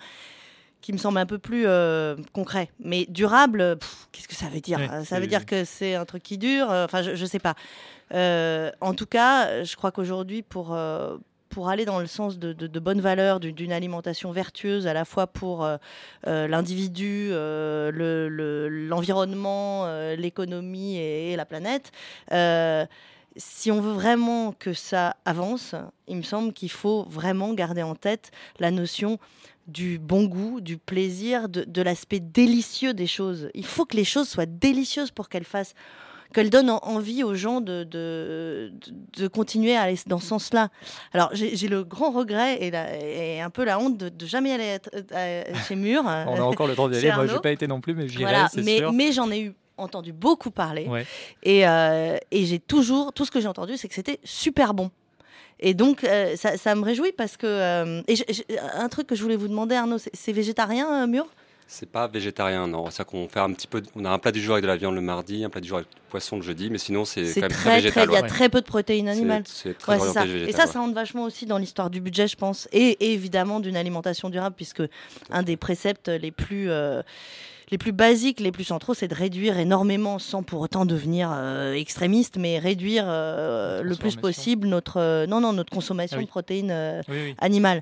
qui 0.81 0.93
me 0.93 0.97
semble 0.97 1.17
un 1.19 1.25
peu 1.27 1.37
plus 1.37 1.65
euh, 1.67 2.15
concret. 2.33 2.69
Mais 2.79 3.05
durable, 3.09 3.77
qu'est-ce 4.11 4.27
que 4.27 4.35
ça 4.35 4.47
veut 4.47 4.61
dire? 4.61 4.79
Ouais, 4.79 4.89
Euh, 4.91 5.03
Ça 5.03 5.19
veut 5.19 5.27
dire 5.27 5.45
que 5.45 5.63
c'est 5.63 5.93
un 5.95 6.05
truc 6.05 6.23
qui 6.23 6.37
dure 6.39 6.71
euh, 6.71 6.85
Enfin, 6.85 7.01
je, 7.03 7.15
je 7.15 7.25
sais 7.25 7.39
pas. 7.39 7.53
Euh, 8.13 8.71
en 8.81 8.93
tout 8.95 9.05
cas, 9.07 9.63
je 9.63 9.75
crois 9.75 9.91
qu'aujourd'hui, 9.91 10.41
pour, 10.43 10.73
euh, 10.75 11.17
pour 11.49 11.69
aller 11.69 11.85
dans 11.85 11.99
le 11.99 12.05
sens 12.07 12.37
de, 12.39 12.53
de- 12.53 12.67
de 12.67 12.79
bonnes 12.79 13.01
valeurs, 13.01 13.39
d'une- 13.39 13.71
alimentation 13.71 14.31
vertueuse 14.31 14.85
à 14.87 14.93
la 14.93 15.05
fois 15.05 15.25
pour 15.27 15.63
euh, 15.65 15.77
euh, 16.27 16.47
l'individu, 16.47 17.29
euh, 17.31 17.91
le- 17.91 18.27
le- 18.29 18.69
l'environnement, 18.87 19.85
euh, 19.85 20.15
l'économie 20.15 20.97
et, 20.97 21.31
et 21.31 21.35
la 21.35 21.45
planète, 21.45 21.91
euh, 22.31 22.85
si 23.38 23.71
on 23.71 23.82
veut 23.82 23.91
vraiment 23.93 24.54
que 24.54 24.74
ça 24.74 25.15
avance, 25.26 25.76
il 26.08 26.17
me 26.17 26.21
semble 26.24 26.54
qu'il 26.54 26.71
faut 26.71 27.06
vraiment 27.10 27.54
garder 27.54 27.84
en 27.84 27.95
tête 27.95 28.32
la 28.60 28.71
notion 28.71 29.19
du 29.67 29.98
bon 30.00 30.26
goût, 30.26 30.62
du 30.62 30.78
plaisir, 30.78 31.50
de, 31.50 31.63
de 31.63 31.82
l'aspect 31.82 32.19
délicieux 32.19 32.93
des 32.93 33.08
choses. 33.08 33.50
Il 33.56 33.65
faut 33.65 33.86
que 33.86 33.98
les 33.98 34.04
choses 34.06 34.30
soient 34.30 34.45
délicieuses 34.45 35.12
pour 35.12 35.28
qu'elles 35.30 35.43
fassent 35.43 35.74
qu'elles 36.34 36.50
donnent 36.50 36.69
en- 36.69 36.80
envie 36.84 37.24
aux 37.24 37.34
gens 37.36 37.62
de, 37.62 37.84
de, 37.84 39.28
continuer 39.28 39.76
à 39.76 39.84
aller 39.84 39.98
dans 40.06 40.19
ce 40.19 40.28
sens-là. 40.28 40.67
Alors, 41.13 41.30
j'ai 41.34 41.67
le 41.69 41.84
grand 41.84 42.12
regret 42.12 42.58
et, 42.62 42.71
la- 42.71 42.98
et 43.00 43.39
un 43.41 43.50
peu 43.50 43.63
la 43.63 43.80
honte 43.80 43.98
de, 43.98 44.10
de 44.10 44.26
jamais 44.26 44.52
aller 44.52 44.78
euh, 45.13 45.43
chez 45.67 45.76
Mur. 45.76 46.04
On 46.28 46.36
a 46.36 46.41
encore 46.41 46.67
le 46.67 46.76
temps 46.76 46.89
d'y 46.89 46.98
aller. 46.98 47.12
Moi, 47.13 47.28
j'ai 47.28 47.39
pas 47.39 47.52
été 47.52 47.67
non 47.67 47.80
plus, 47.80 47.95
mais 47.95 48.08
j'irai, 48.10 48.24
Voilà, 48.24 48.48
c'est 48.52 48.63
sûr. 48.63 48.91
mais 48.91 49.12
j'en 49.13 49.32
ai 49.32 49.39
eu 49.41 49.54
entendu 49.77 50.13
beaucoup 50.13 50.51
parler. 50.51 50.85
Ouais. 50.88 51.05
Et, 51.43 51.67
euh, 51.67 52.17
et 52.31 52.45
j'ai 52.45 52.59
toujours, 52.59 53.13
tout 53.13 53.25
ce 53.25 53.31
que 53.31 53.39
j'ai 53.41 53.47
entendu, 53.47 53.77
c'est 53.77 53.88
que 53.88 53.95
c'était 53.95 54.19
super 54.23 54.73
bon. 54.73 54.91
Et 55.59 55.73
donc, 55.73 56.03
euh, 56.03 56.35
ça, 56.35 56.57
ça 56.57 56.75
me 56.75 56.83
réjouit 56.83 57.13
parce 57.13 57.38
que. 57.38 57.47
euh, 57.47 58.01
et 58.07 58.15
un 58.75 58.89
truc 58.89 59.07
que 59.07 59.15
je 59.15 59.21
voulais 59.23 59.38
vous 59.38 59.47
demander, 59.47 59.75
Arnaud, 59.75 59.97
c'est- 59.97 60.31
végétarien, 60.33 61.03
euh, 61.03 61.07
Mur? 61.07 61.25
C'est 61.67 61.89
pas 61.89 62.07
végétarien, 62.07 62.67
non. 62.67 62.91
C'est 62.91 63.03
qu'on 63.05 63.27
fait 63.27 63.39
un 63.39 63.51
petit 63.53 63.65
peu. 63.65 63.81
On 63.95 64.05
a 64.05 64.09
un 64.11 64.19
plat 64.19 64.31
du 64.31 64.39
jour 64.39 64.53
avec 64.53 64.61
de 64.63 64.67
la 64.67 64.75
viande 64.75 64.93
le 64.93 65.01
mardi, 65.01 65.43
un 65.43 65.49
plat 65.49 65.61
du 65.61 65.67
jour 65.67 65.77
avec 65.77 65.89
du 65.89 65.95
poisson 66.09 66.35
le 66.35 66.43
jeudi, 66.43 66.69
mais 66.69 66.77
sinon 66.77 67.05
c'est 67.05 67.25
C'est 67.25 67.39
quand 67.41 67.47
même 67.47 67.57
très, 67.57 67.75
végétal. 67.77 68.07
Il 68.09 68.13
y 68.13 68.17
a 68.17 68.21
ouais. 68.21 68.27
très 68.27 68.49
peu 68.49 68.61
de 68.61 68.67
protéines 68.67 69.07
animales. 69.09 69.41
C'est 69.47 69.75
très 69.75 69.93
Ouais, 69.93 69.97
c'est 69.97 70.01
orienté 70.09 70.19
ça. 70.19 70.25
végétal. 70.25 70.49
Et 70.49 70.51
ça, 70.51 70.65
ouais. 70.67 70.71
ça 70.73 70.79
rentre 70.79 70.93
vachement 70.93 71.23
aussi 71.23 71.47
dans 71.47 71.57
l'histoire 71.57 71.89
du 71.89 72.01
budget, 72.01 72.27
je 72.27 72.35
pense, 72.35 72.67
et, 72.71 72.89
et 73.03 73.13
évidemment 73.13 73.61
d'une 73.61 73.77
alimentation 73.77 74.29
durable, 74.29 74.55
puisque 74.55 74.83
un 75.31 75.41
des 75.41 75.57
préceptes 75.57 76.09
les 76.09 76.29
plus, 76.31 76.69
euh, 76.69 77.01
les 77.71 77.78
plus 77.78 77.91
basiques, 77.91 78.39
les 78.39 78.51
plus 78.51 78.63
centraux, 78.63 78.93
c'est 78.93 79.08
de 79.08 79.15
réduire 79.15 79.58
énormément, 79.58 80.19
sans 80.19 80.43
pour 80.43 80.62
autant 80.62 80.86
devenir 80.86 81.32
euh, 81.34 81.73
extrémiste, 81.73 82.38
mais 82.38 82.60
réduire 82.60 83.06
euh, 83.08 83.82
le 83.82 83.95
plus 83.95 84.15
possible 84.15 84.67
notre, 84.67 84.97
euh, 84.97 85.25
non, 85.25 85.41
non, 85.41 85.51
notre 85.54 85.71
consommation 85.71 86.17
Ah 86.17 86.19
oui. 86.19 86.25
de 86.25 86.30
protéines 86.30 87.01
Oui, 87.10 87.15
oui. 87.25 87.36
animales, 87.39 87.82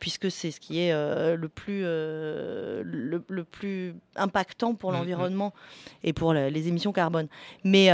puisque 0.00 0.30
c'est 0.30 0.50
ce 0.50 0.58
qui 0.60 0.80
est 0.80 0.92
le, 0.92 1.48
plus, 1.48 1.82
le, 1.82 3.22
le 3.28 3.44
plus 3.44 3.94
impactant 4.16 4.74
pour 4.74 4.90
Mm, 4.90 4.94
mm. 4.94 4.98
l'environnement 4.98 5.54
et 6.02 6.12
pour 6.12 6.32
la- 6.34 6.50
les 6.50 6.68
émissions 6.68 6.92
carbone. 6.92 7.28
Mais, 7.64 7.88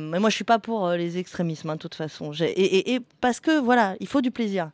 mais 0.00 0.18
moi, 0.18 0.30
je 0.30 0.34
suis 0.34 0.44
pas 0.44 0.58
pour 0.58 0.90
les 0.90 1.18
extrémismes, 1.18 1.70
hein, 1.70 1.74
de 1.76 1.80
toute 1.80 1.94
façon. 1.94 2.32
Et, 2.40 2.44
et- 2.44 2.94
et 2.94 3.00
parce 3.20 3.40
que, 3.40 3.58
voilà, 3.58 3.94
il 4.00 4.06
faut 4.06 4.20
du 4.20 4.30
plaisir. 4.30 4.70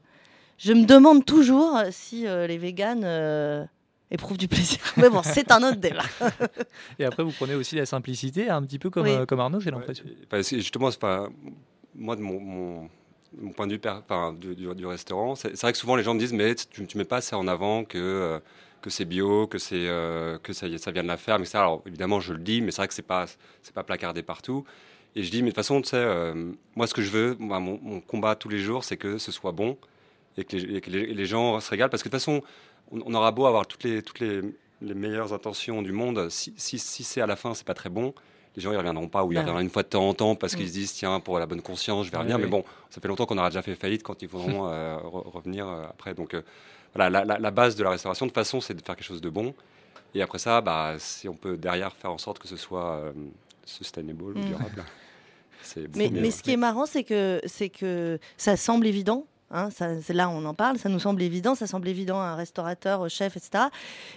Je 0.59 0.73
me 0.73 0.85
demande 0.87 1.25
toujours 1.25 1.79
si 1.91 2.23
les 2.25 2.59
véganes 2.59 3.05
éprouvent 4.11 4.39
du 4.39 4.49
plaisir. 4.49 4.79
Mais 4.97 5.09
bon, 5.11 5.23
c'est 5.23 5.51
un 5.51 5.63
autre 5.63 5.79
débat. 5.81 6.05
Et 6.99 7.05
après, 7.05 7.23
vous 7.23 7.33
prenez 7.33 7.55
aussi 7.55 7.77
la 7.77 7.87
simplicité, 7.87 8.49
un 8.49 8.63
petit 8.63 8.79
peu 8.79 8.91
comme, 8.91 9.05
Oui. 9.05 9.11
euh, 9.13 9.27
comme 9.27 9.41
Arnaud, 9.41 9.61
j'ai 9.61 9.71
Ouais, 9.71 9.77
l'impression. 9.79 10.05
c'est- 10.43 10.57
justement, 10.57 10.91
c'est 10.91 11.01
pas- 11.01 11.29
moi, 11.95 12.15
de 12.17 12.21
mon, 12.21 12.39
mon, 12.41 12.91
mon 13.39 13.51
point 13.53 13.67
de 13.67 13.73
vue 13.75 13.81
enfin, 13.85 14.33
du, 14.33 14.55
du- 14.55 14.75
du 14.75 14.87
restaurant, 14.87 15.35
c'est 15.35 15.61
vrai 15.61 15.73
que 15.73 15.79
souvent 15.79 15.97
les 15.97 16.03
gens 16.03 16.15
me 16.15 16.19
disent 16.21 16.33
Mais 16.33 16.55
tu, 16.55 16.87
tu 16.87 16.99
mets 16.99 17.05
pas 17.05 17.17
assez 17.19 17.35
en 17.35 17.49
avant 17.49 17.85
que, 17.85 17.99
euh, 17.99 18.39
que 18.83 18.91
c'est 18.91 19.05
bio, 19.05 19.47
que, 19.47 19.59
c'est, 19.59 19.75
euh, 19.89 20.39
que 20.39 20.53
ça, 20.53 20.67
ça 20.79 20.91
vient 20.93 21.03
de 21.03 21.09
la 21.09 21.17
ferme, 21.17 21.43
etc. 21.43 21.59
Alors 21.59 21.83
évidemment, 21.87 22.21
je 22.21 22.33
le 22.33 22.39
dis, 22.39 22.61
mais 22.61 22.71
c'est 22.71 22.79
vrai 22.83 22.89
que 22.89 22.95
c'est 22.95 23.03
pas, 23.03 23.27
c'est 23.63 23.75
pas 23.75 23.83
placardé 23.83 24.23
partout. 24.23 24.65
Et 25.17 25.23
je 25.23 25.31
dis 25.31 25.39
Mais 25.43 25.47
de 25.49 25.51
toute 25.53 25.57
façon, 25.57 25.81
tu 25.83 25.89
sais, 25.89 25.97
euh, 25.97 26.53
moi, 26.77 26.87
ce 26.87 26.95
que 26.95 27.03
je 27.03 27.11
veux, 27.11 27.37
mon, 27.39 27.59
mon 27.61 28.01
combat 28.01 28.37
tous 28.37 28.49
les 28.51 28.59
jours, 28.59 28.85
c'est 28.85 28.97
que 28.99 29.19
ce 29.19 29.33
soit 29.33 29.53
bon 29.53 29.77
et 30.37 30.45
que 30.45 30.57
les, 30.57 30.77
et 30.77 30.81
que 30.83 30.91
les- 30.91 31.13
les 31.15 31.27
gens 31.27 31.59
se 31.61 31.71
régalent. 31.71 31.89
Parce 31.91 32.03
que 32.03 32.09
de 32.09 32.13
toute 32.13 32.21
façon, 32.21 32.43
on, 32.93 33.01
on 33.07 33.15
aura 33.15 33.33
beau 33.33 33.47
avoir 33.47 33.67
toutes 33.67 33.85
les, 33.85 34.03
toutes 34.03 34.21
les, 34.21 34.41
les 34.83 34.95
meilleures 34.95 35.33
intentions 35.33 35.83
du 35.83 35.93
monde, 35.93 36.29
si, 36.31 36.53
si, 36.57 36.79
si 36.79 37.05
c'est 37.05 37.21
à 37.21 37.27
la 37.27 37.37
fin, 37.37 37.55
c'est 37.55 37.67
pas 37.67 37.75
très 37.75 37.89
bon, 37.91 38.15
les 38.57 38.63
gens 38.63 38.73
ils 38.73 38.77
reviendront 38.79 39.09
pas 39.09 39.25
ou 39.25 39.33
ils 39.33 39.37
reviendront 39.39 39.61
une 39.63 39.71
fois 39.71 39.83
de 39.83 39.89
temps 39.89 40.09
en 40.09 40.15
temps 40.15 40.35
parce 40.35 40.55
Mm. 40.55 40.57
qu'ils 40.57 40.69
se 40.69 40.73
disent 40.73 40.93
tiens 40.95 41.21
pour 41.21 41.39
la 41.39 41.45
bonne 41.47 41.61
conscience 41.63 42.07
je 42.07 42.11
vais 42.11 42.17
revenir 42.17 42.39
mais 42.39 42.47
bon 42.51 42.65
ça 42.89 43.01
fait 43.03 43.09
longtemps 43.09 43.27
qu'on 43.27 43.37
aura 43.37 43.51
déjà 43.51 43.61
fait 43.61 43.75
faillite 43.75 44.03
quand 44.03 44.23
ils 44.23 44.29
voudront 44.29 44.67
euh, 44.71 44.97
re- 44.97 45.29
revenir 45.31 45.69
euh, 45.69 45.85
après 45.85 46.15
donc 46.15 46.33
euh, 46.33 46.41
voilà 46.95 47.11
la, 47.11 47.25
la- 47.27 47.39
la 47.39 47.51
base 47.51 47.77
de 47.77 47.85
la 47.85 47.91
restauration 47.91 48.25
de 48.25 48.31
toute 48.31 48.35
façon 48.37 48.63
c'est 48.63 48.73
de 48.73 48.81
faire 48.81 48.97
quelque 48.97 49.05
chose 49.07 49.21
de 49.21 49.29
bon 49.29 49.55
et 50.15 50.23
après 50.23 50.39
ça 50.39 50.63
bah 50.63 50.95
si 50.99 51.29
on 51.29 51.35
peut 51.35 51.59
derrière 51.59 51.95
faire 51.95 52.11
en 52.13 52.17
sorte 52.17 52.39
que 52.39 52.49
ce 52.49 52.57
soit 52.57 53.13
sustainable 53.67 54.23
ou 54.23 54.39
Mm. 54.39 54.45
durable 54.45 54.85
Mais, 55.97 56.09
mais 56.23 56.31
ce 56.31 56.43
qui 56.43 56.53
est 56.53 56.57
marrant, 56.57 56.87
c'est 56.87 57.05
que, 57.05 57.41
c'est 57.45 57.69
que 57.69 58.19
ça 58.39 58.57
semble 58.57 58.87
évident. 58.87 59.27
Hein, 59.53 59.69
c'est 59.71 60.13
là 60.13 60.29
on 60.29 60.45
en 60.45 60.55
parle, 60.55 60.77
ça 60.77 60.89
nous 60.89 60.99
semble 60.99 61.23
évident, 61.23 61.55
ça 61.55 61.69
semble 61.69 61.87
évident 61.87 62.21
à 62.21 62.25
un 62.25 62.35
restaurateur, 62.35 63.01
au 63.01 63.09
chef, 63.09 63.37
etc. 63.37 63.67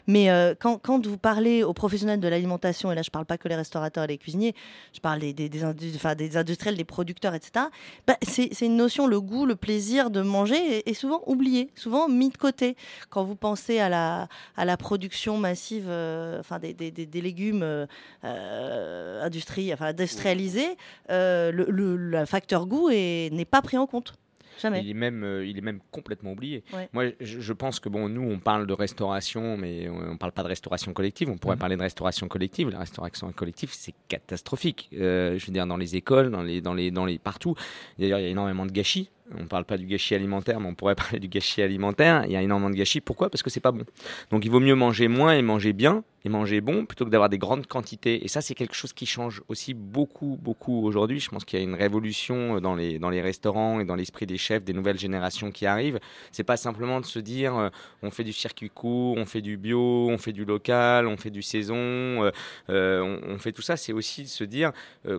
Mais 0.07 0.31
euh, 0.31 0.55
quand, 0.59 1.05
vous 1.05 1.17
parlez 1.19 1.61
aux 1.61 1.73
professionnels 1.73 2.19
de 2.19 2.27
l'alimentation, 2.27 2.91
et 2.91 2.95
là 2.95 3.03
je 3.03 3.11
parle 3.11 3.25
pas 3.25 3.37
que 3.37 3.47
les 3.47 3.55
restaurateurs 3.55 4.05
et 4.05 4.07
les 4.07 4.17
cuisiniers, 4.17 4.55
je 4.91 4.99
parle 4.99 5.19
des, 5.19 6.35
industriels, 6.35 6.77
des 6.77 6.83
producteurs, 6.83 7.35
etc. 7.35 7.67
Bah, 8.07 8.15
c'est, 8.23 8.49
une 8.61 8.75
notion, 8.75 9.05
le 9.05 9.21
goût, 9.21 9.45
le 9.45 9.55
plaisir 9.55 10.09
de 10.09 10.21
manger 10.21 10.89
est, 10.89 10.93
souvent 10.95 11.21
oublié, 11.27 11.69
souvent 11.75 12.09
mis 12.09 12.29
de 12.29 12.37
côté. 12.37 12.75
Quand 13.11 13.23
vous 13.23 13.35
pensez 13.35 13.79
à 13.79 13.89
la, 13.89 14.77
production 14.77 15.37
massive 15.37 15.85
euh, 15.89 16.39
enfin, 16.39 16.57
des, 16.57 16.73
légumes 17.21 17.61
euh, 17.61 17.85
euh, 18.23 19.23
industrialisés, 19.23 20.75
le, 21.09 22.25
facteur 22.25 22.65
goût 22.65 22.89
est- 22.89 23.31
n'est 23.31 23.45
pas 23.45 23.61
pris 23.61 23.77
en 23.77 23.85
compte. 23.85 24.13
Jamais. 24.61 24.81
Il 24.83 24.89
est 24.89 24.93
même, 24.93 25.23
euh, 25.23 25.45
il 25.45 25.57
est 25.57 25.61
même 25.61 25.79
complètement 25.91 26.31
oublié. 26.33 26.63
Ouais. 26.73 26.89
Moi, 26.93 27.05
je, 27.19 27.39
je 27.39 27.53
pense 27.53 27.79
que 27.79 27.89
bon, 27.89 28.09
nous, 28.09 28.21
on 28.21 28.39
parle 28.39 28.67
de 28.67 28.73
restauration, 28.73 29.57
mais 29.57 29.87
on, 29.89 30.11
on 30.11 30.17
parle 30.17 30.31
pas 30.31 30.43
de 30.43 30.47
restauration 30.49 30.93
collective. 30.93 31.29
On 31.29 31.37
pourrait 31.37 31.55
Mhm. 31.55 31.59
parler 31.59 31.75
de 31.77 31.81
restauration 31.81 32.27
collective. 32.27 32.69
La 32.69 32.79
restauration 32.79 33.31
collective, 33.31 33.69
c'est 33.73 33.93
catastrophique. 34.07 34.89
Euh, 34.93 35.37
je 35.37 35.45
veux 35.47 35.53
dire, 35.53 35.65
dans 35.65 35.77
les 35.77 35.95
écoles, 35.95 36.29
dans 36.31 36.43
les, 36.43 36.61
dans 36.61 36.73
les, 36.73 36.91
dans 36.91 37.05
les 37.05 37.17
partout. 37.19 37.55
D'ailleurs, 37.97 38.19
il 38.19 38.23
y 38.23 38.25
a 38.25 38.29
énormément 38.29 38.65
de 38.65 38.71
gâchis. 38.71 39.09
On 39.37 39.45
parle 39.45 39.63
pas 39.65 39.77
du 39.77 39.85
gâchis 39.85 40.15
alimentaire, 40.15 40.59
mais 40.59 40.67
on 40.67 40.73
pourrait 40.75 40.95
parler 41.03 41.19
du 41.19 41.27
gâchis 41.27 41.61
alimentaire. 41.61 42.23
Il 42.25 42.31
y 42.31 42.35
a 42.35 42.41
énormément 42.41 42.69
de 42.71 42.75
gâchis. 42.75 42.99
Pourquoi? 43.01 43.29
Parce 43.29 43.43
que 43.43 43.49
c'est 43.49 43.59
pas 43.59 43.71
bon. 43.71 43.83
Donc, 44.31 44.43
il 44.45 44.51
vaut 44.51 44.59
mieux 44.59 44.75
manger 44.75 45.07
moins 45.07 45.33
et 45.33 45.41
manger 45.41 45.71
bien 45.73 46.03
et 46.25 46.29
manger 46.29 46.61
bon 46.61 46.85
plutôt 46.85 47.05
que 47.05 47.09
d'avoir 47.09 47.29
des 47.29 47.37
grandes 47.37 47.67
quantités. 47.67 48.23
Et 48.23 48.27
ça, 48.27 48.41
c'est 48.41 48.55
quelque 48.55 48.75
chose 48.75 48.93
qui 48.93 49.05
change 49.05 49.41
aussi 49.47 49.73
beaucoup, 49.73 50.37
beaucoup 50.41 50.83
aujourd'hui. 50.85 51.19
Je 51.19 51.29
pense 51.29 51.45
qu'il 51.45 51.59
y 51.59 51.61
a 51.61 51.65
une 51.65 51.75
révolution 51.75 52.57
euh, 52.57 52.59
dans 52.59 52.75
les, 52.75 52.99
dans 52.99 53.09
les 53.09 53.21
restaurants 53.21 53.79
et 53.79 53.85
dans 53.85 53.95
l'esprit 53.95 54.25
des 54.25 54.37
chefs, 54.37 54.63
des 54.63 54.73
nouvelles 54.73 54.99
générations 54.99 55.51
qui 55.51 55.65
arrivent. 55.65 55.99
C'est 56.31 56.43
pas 56.43 56.57
simplement 56.57 56.99
de 56.99 57.05
se 57.05 57.19
dire 57.19 57.55
euh, 57.55 57.69
on 58.01 58.11
fait 58.11 58.23
du 58.23 58.33
circuit 58.33 58.69
court, 58.69 59.17
on 59.17 59.25
fait 59.25 59.41
du 59.41 59.57
bio, 59.57 60.09
on 60.09 60.17
fait 60.17 60.33
du 60.33 60.45
local, 60.45 61.07
on 61.07 61.17
fait 61.17 61.31
du 61.31 61.41
saison, 61.41 62.31
euh, 62.69 63.19
on, 63.27 63.37
fait 63.37 63.51
tout 63.51 63.61
ça. 63.61 63.77
C'est 63.77 63.93
aussi 63.93 64.23
de 64.23 64.27
se 64.27 64.43
dire 64.43 64.71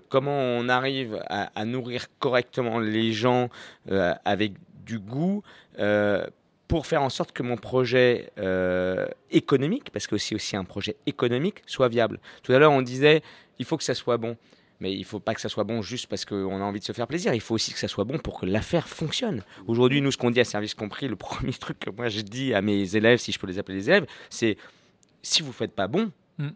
comment 0.09 0.39
on 0.39 0.69
arrive 0.69 1.23
à, 1.29 1.65
nourrir 1.65 2.07
correctement 2.19 2.79
les 2.79 3.13
gens 3.13 3.49
avec 4.25 4.55
du 4.85 4.99
goût. 4.99 5.43
euh, 5.79 6.27
pour 6.71 6.87
faire 6.87 7.03
en 7.03 7.11
sorte 7.11 7.33
que 7.33 7.43
mon 7.43 7.57
projet 7.57 8.31
euh, 8.39 9.07
économique, 9.33 9.91
parce 9.93 10.07
que 10.07 10.17
c'est 10.19 10.37
aussi 10.37 10.55
un 10.57 10.63
projet 10.65 10.95
économique, 11.07 11.63
soit 11.67 11.89
viable. 11.89 12.21
Tout 12.45 12.53
à 12.53 12.59
l'heure, 12.61 12.71
on 12.71 12.81
disait, 12.81 13.23
il 13.59 13.65
faut 13.65 13.77
que 13.77 13.83
ça 13.83 13.95
soit 13.95 14.19
bon. 14.19 14.37
Mais 14.79 14.95
il 14.95 15.05
faut 15.05 15.19
pas 15.21 15.35
que 15.35 15.41
ça 15.41 15.49
soit 15.49 15.65
bon 15.65 15.83
juste 15.83 16.07
parce 16.07 16.25
qu'on 16.25 16.57
a 16.61 16.65
envie 16.65 16.79
de 16.79 16.85
se 16.85 16.93
faire 16.93 17.09
plaisir. 17.09 17.35
Il 17.35 17.41
faut 17.41 17.55
aussi 17.57 17.73
que 17.73 17.79
ça 17.79 17.89
soit 17.89 18.05
bon 18.05 18.19
pour 18.19 18.41
que 18.41 18.47
l'affaire 18.47 18.89
fonctionne. 18.89 19.43
Aujourd'hui, 19.67 20.01
nous, 20.01 20.13
ce 20.13 20.17
qu'on 20.17 20.31
dit 20.31 20.41
à 20.41 20.45
Service 20.45 20.75
Compris, 20.75 21.09
le 21.09 21.17
premier 21.27 21.53
truc 21.53 21.79
que 21.81 21.91
moi 21.91 22.09
je 22.09 22.21
dis 22.21 22.55
à 22.55 22.63
mes 22.63 22.97
élèves, 22.97 23.19
si 23.19 23.33
je 23.33 23.39
peux 23.41 23.49
les 23.49 23.59
appeler 23.59 23.77
les 23.79 23.91
élèves, 23.91 24.07
c'est 24.31 24.57
si 25.23 25.43
vous 25.43 25.53
faites 25.53 25.75
pas 25.75 25.89
bon, 25.89 26.11
Mm. 26.39 26.49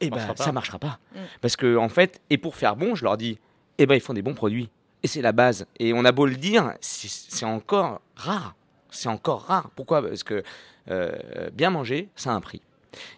eh 0.00 0.10
ben, 0.10 0.16
Marchera 0.16 0.34
pas. 0.34 0.44
ça 0.44 0.52
marchera 0.52 0.78
pas. 0.78 0.98
Mm. 1.14 1.18
Parce 1.40 1.56
que 1.56 1.76
en 1.76 1.88
fait, 1.88 2.20
et 2.30 2.38
pour 2.38 2.56
faire 2.56 2.74
bon, 2.74 2.94
je 2.94 3.04
leur 3.04 3.16
dis, 3.16 3.38
eh 3.76 3.86
ben, 3.86 3.94
ils 3.94 4.00
font 4.00 4.14
des 4.14 4.22
bons 4.22 4.34
produits. 4.34 4.70
Et 5.02 5.06
c'est 5.08 5.22
la 5.22 5.32
base. 5.32 5.66
Et 5.78 5.92
on 5.92 6.04
a 6.04 6.10
beau 6.10 6.26
le 6.26 6.34
dire, 6.36 6.72
c'est 6.80 7.44
encore 7.46 8.00
rare. 8.16 8.56
C'est 8.90 9.08
encore 9.08 9.42
rare. 9.42 9.70
Pourquoi? 9.76 10.02
Parce 10.02 10.22
que 10.22 10.42
euh, 10.90 11.50
bien 11.52 11.70
manger, 11.70 12.08
ça 12.16 12.30
a 12.30 12.34
un 12.34 12.40
prix. 12.40 12.62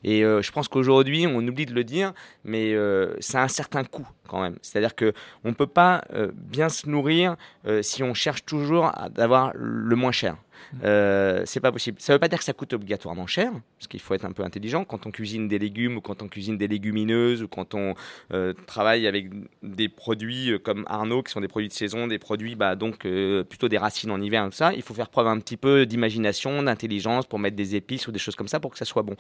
Et 0.05 0.25
euh, 0.25 0.43
je 0.43 0.53
pense 0.53 0.69
qu'aujourd'hui, 0.69 1.27
on 1.27 1.39
oublie 1.47 1.67
de 1.67 1.75
le 1.75 1.85
dire, 1.85 2.13
mais 2.45 2.75
euh, 2.75 3.15
ça 3.21 3.41
a 3.41 3.45
un 3.45 3.49
certain 3.49 3.85
coût 3.85 4.07
quand 4.29 4.43
même. 4.43 4.57
C'est-à-dire 4.63 4.95
que 4.95 5.13
on 5.45 5.55
peut 5.55 5.67
pas 5.67 6.05
euh, 6.13 6.31
bien 6.35 6.69
se 6.69 6.89
nourrir 6.89 7.37
si 7.83 8.03
on 8.03 8.15
cherche 8.15 8.45
toujours 8.45 8.87
à 8.87 9.09
avoir 9.19 9.53
le 9.55 9.97
moins 9.97 10.13
cher. 10.13 10.37
Euh, 10.85 11.43
c'est 11.47 11.61
pas 11.61 11.73
possible. 11.73 11.99
Ça 12.01 12.13
veut 12.13 12.19
pas 12.19 12.29
dire 12.29 12.39
que 12.39 12.45
ça 12.45 12.53
coûte 12.53 12.73
obligatoirement 12.73 13.27
cher, 13.27 13.53
parce 13.79 13.89
qu'il 13.89 14.01
faut 14.01 14.15
être 14.15 14.25
un 14.25 14.33
peu 14.33 14.43
intelligent 14.43 14.85
quand 14.85 15.07
on 15.07 15.11
cuisine 15.11 15.49
des 15.49 15.59
légumes 15.59 15.97
ou 15.97 16.01
quand 16.01 16.23
on 16.23 16.29
cuisine 16.29 16.57
des 16.57 16.69
légumineuses 16.69 17.43
ou 17.43 17.49
quand 17.49 17.75
on 17.75 17.95
euh, 18.33 18.53
travaille 18.67 19.07
avec 19.07 19.29
des 19.63 19.89
produits 19.89 20.53
euh, 20.53 20.59
comme 20.59 20.85
Arnaud 20.89 21.23
qui 21.23 21.33
sont 21.33 21.41
des 21.41 21.49
produits 21.49 21.69
de 21.69 21.73
saison, 21.73 22.07
des 22.07 22.19
produits 22.19 22.55
bah, 22.55 22.77
donc 22.77 23.07
plutôt 23.49 23.69
des 23.69 23.79
racines 23.79 24.11
en 24.11 24.21
hiver, 24.21 24.45
tout 24.47 24.57
ça. 24.57 24.73
Il 24.75 24.83
faut 24.83 24.95
faire 24.95 25.09
preuve 25.09 25.27
un 25.27 25.39
petit 25.39 25.57
peu 25.57 25.87
d'imagination, 25.87 26.63
d'intelligence 26.63 27.27
pour 27.27 27.39
mettre 27.39 27.57
des 27.57 27.77
épices 27.77 28.07
ou 28.09 28.13
des 28.13 28.19
choses 28.19 28.37
comme 28.37 28.49
ça 28.49 28.61
pour 28.61 28.71
que 28.71 28.79
ça 28.79 28.85
soit 28.85 29.03
bon. 29.03 29.17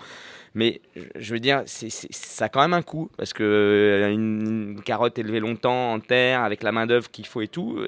Mais 0.54 0.80
je- 1.16 1.32
veux 1.32 1.40
dire, 1.40 1.62
ça 1.66 2.44
a 2.44 2.48
quand 2.48 2.60
même 2.60 2.74
un 2.74 2.82
coût 2.82 3.10
parce 3.16 3.32
que 3.32 4.08
une, 4.12 4.80
carotte 4.84 5.18
élevée 5.18 5.40
longtemps 5.40 5.92
en 5.92 6.00
terre 6.00 6.42
avec 6.42 6.62
la 6.62 6.72
main 6.72 6.86
d'œuvre 6.86 7.10
qu'il 7.10 7.26
faut 7.26 7.40
et 7.40 7.48
tout, 7.48 7.78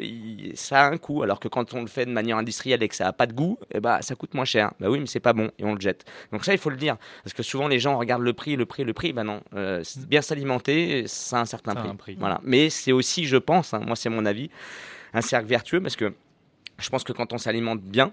ça 0.55 0.87
a 0.87 0.91
un 0.91 0.97
coût. 0.97 1.23
Alors 1.23 1.41
que 1.41 1.49
quand 1.49 1.75
on 1.75 1.81
le 1.81 1.87
fait 1.89 2.07
de 2.07 2.13
manière 2.13 2.37
industrielle 2.39 2.83
et 2.83 2.89
que 2.89 2.95
ça 2.95 3.09
a 3.09 3.13
pas 3.13 3.27
de 3.27 3.33
goût, 3.33 3.42
eh 3.73 3.81
bah, 3.81 4.03
ça 4.03 4.15
coûte 4.15 4.35
moins 4.35 4.45
cher. 4.45 4.73
Bah 4.81 4.89
oui, 4.91 5.01
mais 5.01 5.07
c'est 5.07 5.21
pas 5.21 5.33
bon 5.33 5.51
et 5.59 5.65
on 5.65 5.75
le 5.75 5.81
jette. 5.81 6.05
Donc 6.33 6.45
ça, 6.45 6.53
il 6.53 6.59
faut 6.59 6.71
le 6.71 6.77
dire 6.77 6.97
parce 7.25 7.35
que 7.35 7.43
souvent 7.43 7.69
les 7.69 7.79
gens 7.79 7.99
regardent 7.99 8.23
le 8.23 8.33
prix, 8.33 8.57
le 8.57 8.67
prix, 8.67 8.85
le 8.85 8.93
prix. 8.93 9.13
Bah 9.13 9.25
non, 9.25 9.41
euh, 9.55 9.81
c'est 9.85 10.07
bien 10.07 10.23
s'alimenter, 10.23 11.05
ça 11.07 11.39
a 11.39 11.41
un 11.41 11.45
certain 11.45 11.77
un 11.77 11.97
prix. 11.97 12.17
Voilà. 12.19 12.41
Mais 12.45 12.71
c'est 12.71 12.93
aussi, 12.93 13.25
je 13.25 13.37
pense, 13.37 13.75
hein, 13.75 13.83
moi 13.87 13.97
c'est 13.97 14.11
mon 14.11 14.25
avis, 14.27 14.51
un 15.15 15.21
cercle 15.21 15.49
vertueux 15.49 15.81
parce 15.81 15.97
que 15.97 16.15
je 16.79 16.89
pense 16.89 17.05
que 17.05 17.13
quand 17.13 17.33
on 17.33 17.39
s'alimente 17.39 17.81
bien 17.81 18.13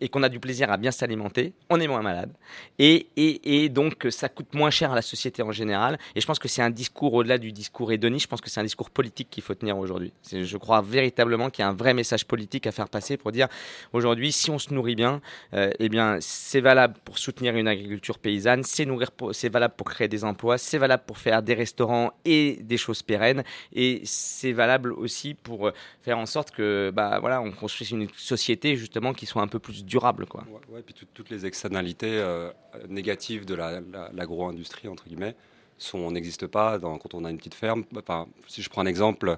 et 0.00 0.08
qu'on 0.08 0.22
a 0.22 0.28
du 0.28 0.40
plaisir 0.40 0.70
à 0.70 0.76
bien 0.76 0.90
s'alimenter, 0.90 1.52
on 1.70 1.80
est 1.80 1.86
moins 1.86 2.02
malade. 2.02 2.32
Et, 2.78 3.08
et, 3.16 3.64
et 3.64 3.68
donc, 3.68 4.06
euh, 4.06 4.10
ça 4.10 4.28
coûte 4.28 4.54
moins 4.54 4.70
cher 4.70 4.92
à 4.92 4.94
la 4.94 5.02
société 5.02 5.42
en 5.42 5.52
général. 5.52 5.98
Et 6.14 6.20
je 6.20 6.26
pense 6.26 6.38
que 6.38 6.48
c'est 6.48 6.62
un 6.62 6.70
discours 6.70 7.14
au-delà 7.14 7.38
du 7.38 7.52
discours 7.52 7.92
hédoniste. 7.92 8.24
Je 8.24 8.28
pense 8.28 8.40
que 8.40 8.50
c'est 8.50 8.60
un 8.60 8.64
discours 8.64 8.90
politique 8.90 9.28
qu'il 9.30 9.42
faut 9.42 9.54
tenir 9.54 9.78
aujourd'hui. 9.78 10.12
Je 10.30 10.56
crois 10.56 10.82
véritablement 10.82 11.50
qu'il 11.50 11.62
y 11.62 11.66
a 11.66 11.68
un 11.68 11.74
vrai 11.74 11.94
message 11.94 12.24
politique 12.24 12.66
à 12.66 12.72
faire 12.72 12.88
passer 12.88 13.16
pour 13.16 13.32
dire 13.32 13.48
aujourd'hui, 13.92 14.32
si 14.32 14.50
on 14.50 14.58
se 14.58 14.72
nourrit 14.72 14.96
bien, 14.96 15.20
euh, 15.54 15.70
eh 15.78 15.88
bien, 15.88 16.18
c'est 16.20 16.60
valable 16.60 16.94
pour 17.04 17.18
soutenir 17.18 17.56
une 17.56 17.68
agriculture 17.68 18.18
paysanne, 18.18 18.62
c'est 18.64 19.48
valable 19.48 19.74
pour 19.76 19.86
créer 19.88 20.08
des 20.08 20.24
emplois, 20.24 20.58
c'est 20.58 20.78
valable 20.78 21.04
pour 21.06 21.18
faire 21.18 21.42
des 21.42 21.54
restaurants 21.54 22.12
et 22.24 22.58
des 22.62 22.76
choses 22.76 23.02
pérennes, 23.02 23.44
et 23.72 24.00
c'est 24.04 24.52
valable 24.52 24.92
aussi 24.92 25.34
pour 25.34 25.68
euh, 25.68 25.72
faire 26.02 26.18
en 26.18 26.26
sorte 26.26 26.50
que, 26.50 26.90
bah 26.94 27.18
voilà, 27.20 27.40
on 27.40 27.52
construise 27.52 27.90
une 27.90 28.08
société 28.16 28.76
justement 28.76 29.12
qui 29.12 29.26
soit 29.26 29.42
un 29.42 29.48
peu 29.48 29.58
plus 29.58 29.75
durable, 29.84 30.26
quoi. 30.26 30.44
Puis 30.84 30.94
tout- 30.94 31.06
toutes 31.14 31.30
les 31.30 31.46
externalités 31.46 32.18
euh, 32.18 32.50
négatives 32.88 33.44
de 33.44 33.54
la- 33.54 33.80
la- 33.80 34.10
l'agro-industrie, 34.12 34.88
entre 34.88 35.06
guillemets, 35.06 35.34
sont- 35.78 36.10
n'existent 36.10 36.48
pas 36.48 36.78
dans, 36.78 36.98
quand 36.98 37.14
on 37.14 37.24
a 37.24 37.30
une 37.30 37.36
petite 37.38 37.54
ferme. 37.54 37.84
Enfin, 37.96 38.26
si 38.46 38.62
je 38.62 38.70
prends 38.70 38.82
un 38.82 38.86
exemple, 38.86 39.36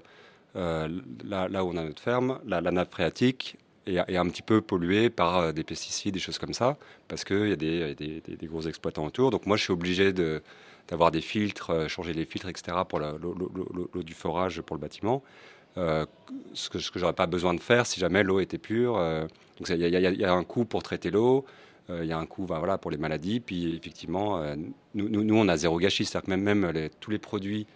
euh, 0.57 0.89
là, 1.25 1.65
où 1.65 1.69
on 1.69 1.77
a 1.77 1.85
notre 1.85 2.03
ferme, 2.03 2.41
la, 2.47 2.61
nappe 2.61 2.91
phréatique 2.93 3.57
est, 3.87 4.17
un 4.17 4.29
petit 4.29 4.43
peu 4.43 4.61
polluée 4.61 5.11
par 5.11 5.37
euh, 5.39 5.53
des 5.53 5.65
pesticides, 5.65 6.15
des 6.15 6.21
choses 6.21 6.39
comme 6.39 6.55
ça, 6.55 6.77
parce 7.09 7.25
qu'il 7.25 7.49
y 7.49 7.53
a 7.53 7.57
des, 7.57 7.97
gros 8.45 8.63
exploitants 8.63 9.07
autour. 9.07 9.31
Donc 9.31 9.47
moi, 9.47 9.57
je 9.57 9.63
suis 9.65 9.73
obligé 9.73 10.13
d'avoir 10.13 11.11
des 11.11 11.21
filtres, 11.21 11.89
changer 11.89 12.13
les 12.13 12.25
filtres, 12.25 12.49
etc., 12.49 12.85
pour 12.89 12.99
l'eau 13.01 14.03
du 14.03 14.15
forage 14.15 14.61
pour 14.63 14.77
le 14.77 14.81
bâtiment. 14.81 15.23
Euh, 15.79 16.05
ce 16.55 16.69
que, 16.69 16.79
ce 16.79 16.91
que 16.91 16.99
j'aurais 16.99 17.13
pas 17.13 17.27
besoin 17.27 17.55
de 17.55 17.61
faire 17.61 17.87
si 17.87 18.01
jamais 18.01 18.23
l'eau 18.23 18.41
était 18.41 18.59
pure. 18.59 18.97
euh, 18.99 19.23
donc 19.59 19.69
il 19.71 19.77
y, 19.77 20.25
a- 20.25 20.33
un 20.33 20.45
coût 20.45 20.65
pour 20.65 20.83
traiter 20.83 21.11
l'eau, 21.11 21.45
euh, 21.89 22.01
il 22.05 22.09
y 22.09 22.13
a 22.13 22.19
un 22.19 22.27
coût 22.27 22.47
ben, 22.47 22.59
voilà, 22.59 22.79
pour 22.79 22.91
les 22.91 22.97
maladies. 22.97 23.41
Puis 23.41 23.77
effectivement, 23.77 24.41
nous, 24.95 25.09
nous, 25.09 25.37
on 25.37 25.49
a 25.49 25.57
zéro 25.57 25.79
gâchis, 25.79 26.05
c'est-à-dire 26.05 26.27
que 26.27 26.31
même, 26.31 26.43
même 26.61 26.89
tous 27.01 27.11
les 27.11 27.19
produits 27.19 27.67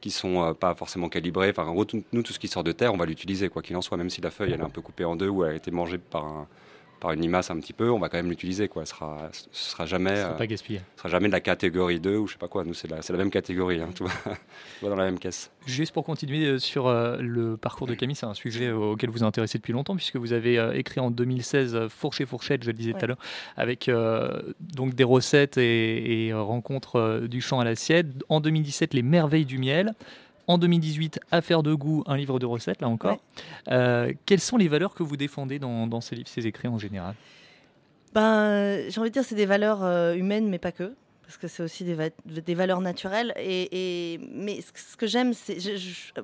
qui 0.00 0.10
sont 0.10 0.54
pas 0.54 0.74
forcément 0.76 1.08
calibrés, 1.08 1.50
enfin 1.50 1.64
en 1.64 1.74
gros, 1.74 1.84
nous, 2.12 2.22
tout 2.22 2.32
ce 2.32 2.38
qui 2.38 2.46
sort 2.48 2.62
de 2.64 2.72
terre, 2.72 2.94
on 2.94 2.96
va 2.96 3.06
l'utiliser, 3.06 3.48
quoi 3.48 3.62
qu'il 3.62 3.76
en 3.76 3.82
soit, 3.82 3.96
même 3.96 4.10
si 4.10 4.20
la 4.20 4.30
feuille 4.30 4.52
elle 4.52 4.60
est 4.60 4.64
un 4.64 4.68
peu 4.70 4.80
coupée 4.80 5.04
en 5.04 5.16
deux 5.16 5.28
ou 5.28 5.44
elle 5.44 5.52
a 5.52 5.56
été 5.56 5.70
mangée 5.72 5.98
par, 5.98 6.24
un, 6.24 6.46
par 7.00 7.12
une 7.12 7.20
limace 7.20 7.50
un 7.50 7.58
petit 7.58 7.72
peu, 7.72 7.90
on 7.90 7.98
va 7.98 8.08
quand 8.08 8.16
même 8.16 8.30
l'utiliser. 8.30 8.68
Quoi. 8.68 8.84
Ce 8.86 8.94
sera, 8.94 9.30
ce 9.32 9.70
sera 9.70 9.86
jamais... 9.86 10.16
Sera 10.16 10.30
euh, 10.30 10.36
pas 10.36 10.46
gaspillé. 10.46 10.80
ce 10.96 11.02
sera 11.02 11.08
jamais 11.08 11.28
de 11.28 11.32
la 11.32 11.40
catégorie 11.40 12.00
2 12.00 12.16
ou 12.16 12.26
je 12.26 12.32
sais 12.32 12.38
pas 12.38 12.48
quoi. 12.48 12.64
Nous, 12.64 12.74
c'est 12.74 12.88
la, 12.88 13.02
c'est 13.02 13.12
la 13.12 13.18
même 13.18 13.30
catégorie. 13.30 13.80
Hein, 13.80 13.88
tout, 13.94 14.04
va, 14.04 14.12
tout 14.24 14.84
va 14.84 14.88
dans 14.88 14.96
la 14.96 15.04
même 15.04 15.18
caisse. 15.18 15.50
Juste 15.66 15.92
pour 15.92 16.04
continuer 16.04 16.46
euh, 16.46 16.58
sur 16.58 16.86
euh, 16.86 17.18
le 17.20 17.56
parcours 17.56 17.86
de 17.86 17.94
Camille, 17.94 18.16
c'est 18.16 18.26
un 18.26 18.34
sujet 18.34 18.70
auquel 18.70 19.10
vous 19.10 19.18
vous 19.18 19.24
intéressez 19.24 19.58
depuis 19.58 19.72
longtemps, 19.72 19.96
puisque 19.96 20.16
vous 20.16 20.32
avez 20.32 20.58
écrit 20.74 21.00
en 21.00 21.10
2016 21.10 21.74
euh, 21.74 21.88
Fourche 21.88 22.20
et 22.20 22.26
Fourchette, 22.26 22.62
je 22.62 22.68
le 22.68 22.72
disais 22.72 22.92
tout 22.92 23.04
à 23.04 23.06
l'heure, 23.06 23.18
avec 23.56 23.88
euh, 23.88 24.40
donc 24.60 24.94
des 24.94 25.04
recettes 25.04 25.58
et, 25.58 26.28
et, 26.28 26.32
rencontres 26.32 27.22
du 27.28 27.40
champ 27.40 27.60
à 27.60 27.64
l'assiette. 27.64 28.06
En 28.28 28.40
2017, 28.40 28.94
Les 28.94 29.02
Merveilles 29.02 29.44
du 29.44 29.58
miel. 29.58 29.94
En 30.48 30.58
2018, 30.58 31.20
Affaires 31.30 31.62
de 31.62 31.74
goût, 31.74 32.02
un 32.06 32.16
livre 32.16 32.38
de 32.38 32.46
recettes, 32.46 32.80
là 32.80 32.88
encore. 32.88 33.18
Euh, 33.70 34.12
quelles 34.26 34.40
sont 34.40 34.56
les 34.56 34.66
valeurs 34.68 34.94
que 34.94 35.02
vous 35.02 35.16
défendez 35.16 35.58
dans, 35.58 35.86
dans 35.86 36.00
ces 36.00 36.16
livres, 36.16 36.28
ces 36.28 36.46
écrits 36.46 36.68
en 36.68 36.78
général? 36.78 37.14
Ben, 38.14 38.88
j'ai 38.90 39.00
envie 39.00 39.10
de 39.10 39.12
dire 39.14 39.24
c'est 39.24 39.34
des 39.34 39.46
valeurs 39.46 39.84
euh, 39.84 40.14
humaines, 40.14 40.48
mais 40.48 40.58
pas 40.58 40.72
que. 40.72 40.94
Parce 41.22 41.36
que 41.36 41.46
c'est 41.46 41.62
aussi 41.62 41.84
des, 41.84 41.92
va- 41.92 42.08
des 42.24 42.54
valeurs 42.54 42.80
naturelles. 42.80 43.34
Et, 43.36 44.14
et- 44.14 44.18
mais 44.32 44.60
ce 44.62 44.96
que- 44.96 45.06
j'aime, 45.06 45.34
c'est 45.34 45.58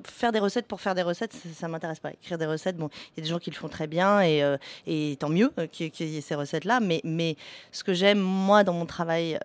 faire 0.03 0.31
des 0.31 0.39
recettes 0.39 0.65
pour 0.65 0.81
faire 0.81 0.95
des 0.95 1.03
recettes, 1.03 1.31
ça, 1.33 1.47
ça 1.53 1.67
m'intéresse 1.67 1.99
pas. 1.99 2.11
Écrire 2.11 2.39
des 2.39 2.47
recettes, 2.47 2.75
bon, 2.77 2.89
il 3.15 3.19
y 3.19 3.21
a 3.21 3.23
des 3.23 3.29
gens 3.29 3.37
qui 3.37 3.51
le 3.51 3.55
font 3.55 3.67
très 3.69 3.85
bien 3.85 4.21
et, 4.21 4.41
euh, 4.41 4.57
et 4.87 5.15
tant 5.19 5.29
mieux 5.29 5.53
qu'il 5.71 5.91
y 6.09 6.17
ait 6.17 6.21
ces 6.21 6.33
recettes-là. 6.33 6.79
Mais, 6.79 7.01
mais 7.03 7.35
ce 7.71 7.83
que 7.83 7.93
j'aime, 7.93 8.17
moi, 8.19 8.63
dans 8.63 8.73
mon 8.73 8.87
travail, 8.87 9.37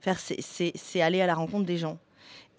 faire, 0.00 0.18
c'est 0.18 1.00
aller 1.00 1.20
à 1.20 1.26
la 1.26 1.36
rencontre 1.36 1.66
des 1.66 1.78
gens 1.78 1.96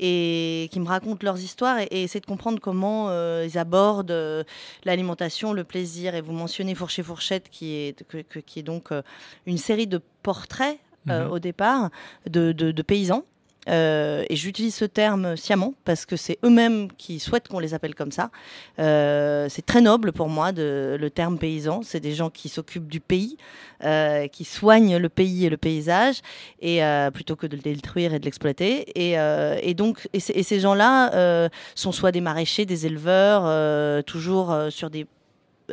et 0.01 0.67
qui 0.71 0.79
me 0.79 0.87
racontent 0.87 1.19
leurs 1.23 1.39
histoires 1.39 1.79
et, 1.79 1.83
et 1.91 2.03
essayer 2.03 2.19
de 2.19 2.25
comprendre 2.25 2.59
comment 2.59 3.07
euh, 3.09 3.45
ils 3.47 3.57
abordent 3.57 4.11
euh, 4.11 4.43
l'alimentation, 4.83 5.53
le 5.53 5.63
plaisir. 5.63 6.15
Et 6.15 6.21
vous 6.21 6.33
mentionnez 6.33 6.75
Fourcher 6.75 7.03
Fourchette, 7.03 7.49
qui 7.49 7.73
est, 7.75 8.03
que- 8.07 8.23
que- 8.23 8.39
qui 8.39 8.59
est 8.59 8.63
donc 8.63 8.91
euh, 8.91 9.01
une 9.45 9.57
série 9.57 9.87
de 9.87 10.01
portraits 10.23 10.77
Mhm. 11.07 11.31
au 11.31 11.39
départ 11.39 11.89
de, 12.29 12.51
de- 12.51 12.69
de 12.71 12.81
paysans. 12.83 13.23
Euh, 13.69 14.25
et 14.29 14.35
j'utilise 14.35 14.73
ce 14.73 14.85
terme 14.85 15.35
sciemment 15.37 15.75
parce 15.85 16.05
que 16.07 16.15
c'est 16.15 16.39
eux-mêmes 16.43 16.91
qui 16.97 17.19
souhaitent 17.19 17.47
qu'on 17.47 17.59
les 17.59 17.73
appelle 17.73 17.93
comme 17.93 18.11
ça. 18.11 18.31
Euh, 18.79 19.47
c'est 19.49 19.65
très 19.65 19.81
noble 19.81 20.11
pour 20.11 20.29
moi 20.29 20.51
le 20.51 21.09
terme 21.09 21.37
paysan. 21.37 21.81
C'est 21.83 21.99
des 21.99 22.13
gens 22.13 22.29
qui 22.29 22.49
s'occupent 22.49 22.87
du 22.87 22.99
pays, 22.99 23.37
euh, 23.83 24.27
qui 24.27 24.45
soignent 24.45 24.97
le 24.97 25.09
pays 25.09 25.45
et 25.45 25.49
le 25.49 25.57
paysage, 25.57 26.21
et 26.61 26.81
plutôt 27.13 27.35
que 27.35 27.47
de 27.47 27.55
le 27.55 27.61
détruire 27.61 28.13
et 28.13 28.19
de 28.19 28.25
l'exploiter. 28.25 28.91
Et, 28.95 29.73
donc, 29.73 30.07
ces- 30.17 30.59
gens-là 30.59 31.49
sont 31.75 31.91
soit 31.91 32.11
des 32.11 32.21
maraîchers, 32.21 32.65
des 32.65 32.85
éleveurs, 32.85 34.03
toujours 34.05 34.55
sur 34.69 34.89
des 34.89 35.07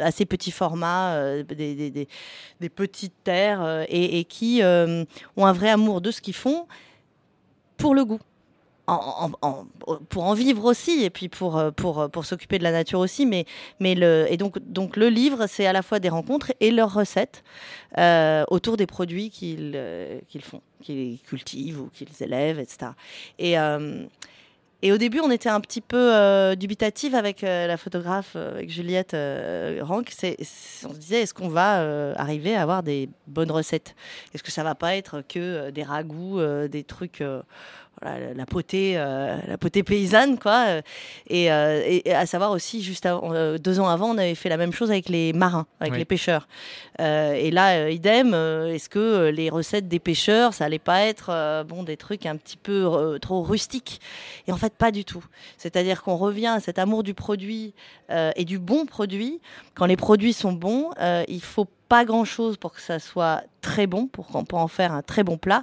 assez 0.01 0.27
petits 0.27 0.53
formats, 0.53 1.43
des, 1.43 2.07
petites 2.75 3.15
terres, 3.25 3.87
et, 3.89 4.25
qui 4.25 4.61
ont 4.63 5.47
un 5.47 5.53
vrai 5.53 5.71
amour 5.71 6.01
de 6.01 6.11
ce 6.11 6.21
qu'ils 6.21 6.35
font 6.35 6.67
pour 7.79 7.95
le 7.95 8.05
goût. 8.05 8.21
Pour 10.09 10.25
en 10.25 10.33
vivre 10.33 10.65
aussi 10.65 11.05
et 11.05 11.11
puis 11.11 11.29
pour, 11.29 11.59
euh, 11.59 11.71
pour, 11.71 12.01
euh, 12.01 12.09
pour 12.09 12.25
s'occuper 12.25 12.59
de 12.59 12.63
la 12.63 12.73
nature 12.73 13.01
aussi 13.01 13.27
mais, 13.27 13.45
mais 13.81 13.95
le, 13.95 14.27
et 14.31 14.39
donc, 14.39 14.59
donc 14.61 14.97
le 14.97 15.11
livre 15.11 15.47
c'est 15.47 15.67
à 15.67 15.75
la 15.75 15.83
fois 15.83 15.99
des 15.99 16.09
rencontres 16.09 16.53
et 16.61 16.71
leurs 16.71 16.95
recettes 16.95 17.45
euh, 17.99 18.45
autour 18.49 18.79
des 18.79 18.87
produits 18.87 19.29
qu'ils 19.29 19.79
qu'ils 20.29 20.41
font 20.41 20.63
qu'ils 20.81 21.19
cultivent 21.21 21.83
ou 21.83 21.91
qu'ils 21.93 22.09
élèvent 22.21 22.61
etc 22.61 22.93
et, 23.39 23.57
et 24.81 24.93
au 24.93 24.97
début, 24.97 25.19
on 25.19 25.31
était 25.31 25.49
un 25.49 25.61
petit 25.61 25.81
peu 25.81 26.15
euh, 26.15 26.55
dubitative 26.55 27.17
avec 27.17 27.43
euh, 27.43 27.67
la 27.67 27.77
photographe, 27.77 28.35
euh, 28.37 28.55
avec 28.55 28.71
Juliette 28.71 29.13
euh, 29.13 29.81
Rank. 29.83 30.13
On 30.23 30.93
se 30.93 30.99
disait, 30.99 31.23
est-ce 31.23 31.35
qu'on 31.35 31.49
va 31.49 32.15
arriver 32.17 32.55
à 32.55 32.63
avoir 32.63 32.85
des 32.85 33.09
bonnes 33.27 33.51
recettes? 33.51 33.97
Est-ce 34.35 34.45
que 34.45 34.53
ça 34.53 34.63
va 34.63 34.77
pas 34.77 34.95
être 34.95 35.23
que 35.29 35.71
des 35.71 35.83
ragoûts, 35.83 36.41
des 36.69 36.85
trucs, 36.85 37.25
voilà, 38.01 38.35
la 38.35 38.47
potée, 38.47 38.95
euh, 38.97 39.37
la 39.47 39.59
potée 39.59 39.83
paysanne, 39.83 40.39
quoi. 40.39 40.65
euh, 40.69 40.83
Et, 41.29 41.51
euh, 41.53 41.83
et- 41.87 42.13
à 42.15 42.27
savoir 42.27 42.53
aussi, 42.53 42.83
juste 42.83 43.07
avant- 43.07 43.33
deux 43.59 43.81
ans 43.81 43.89
avant, 43.89 44.11
on 44.11 44.19
avait 44.19 44.35
fait 44.35 44.49
la 44.49 44.57
même 44.57 44.73
chose 44.73 44.91
avec 44.91 45.09
les 45.09 45.33
marins, 45.33 45.67
avec 45.81 45.93
Oui. 45.93 45.99
les 45.99 46.05
pêcheurs. 46.05 46.49
Et 46.99 47.51
là, 47.51 47.91
idem, 47.91 48.35
est-ce 48.35 48.89
que 48.89 49.29
les 49.29 49.51
recettes 49.51 49.89
des 49.89 49.99
pêcheurs, 49.99 50.55
ça 50.55 50.65
allait 50.65 50.79
pas 50.79 51.03
être 51.03 51.65
bon 51.69 51.83
des 51.83 51.97
trucs 51.97 52.27
un 52.27 52.37
petit 52.37 52.57
peu 52.57 53.19
trop 53.21 53.43
rustiques? 53.43 54.01
Et 54.47 54.53
en 54.53 54.57
fait, 54.57 54.73
pas 54.75 54.91
du 54.91 55.05
tout. 55.05 55.25
C'est-à-dire 55.59 56.03
qu'on 56.03 56.17
revient 56.17 56.47
à 56.49 56.61
cet 56.61 56.79
amour 56.79 57.03
du 57.03 57.15
produit 57.15 57.75
et 58.11 58.45
du 58.45 58.59
bon 58.59 58.87
produit. 58.87 59.41
Quand 59.75 59.87
les 59.87 59.97
produits 59.97 60.33
sont 60.33 60.53
bons, 60.53 60.91
il 61.29 61.41
faut 61.43 61.67
pas 61.89 62.05
grand-chose 62.05 62.57
pour 62.57 62.73
que 62.73 62.81
ça 62.81 62.99
soit 62.99 63.43
très 63.63 63.87
bon, 63.87 64.07
pour 64.07 64.27
qu'on 64.27 64.45
puisse 64.45 64.61
en 64.61 64.69
faire 64.69 64.93
un 64.93 65.03
très 65.03 65.25
bon 65.25 65.39
plat. 65.39 65.63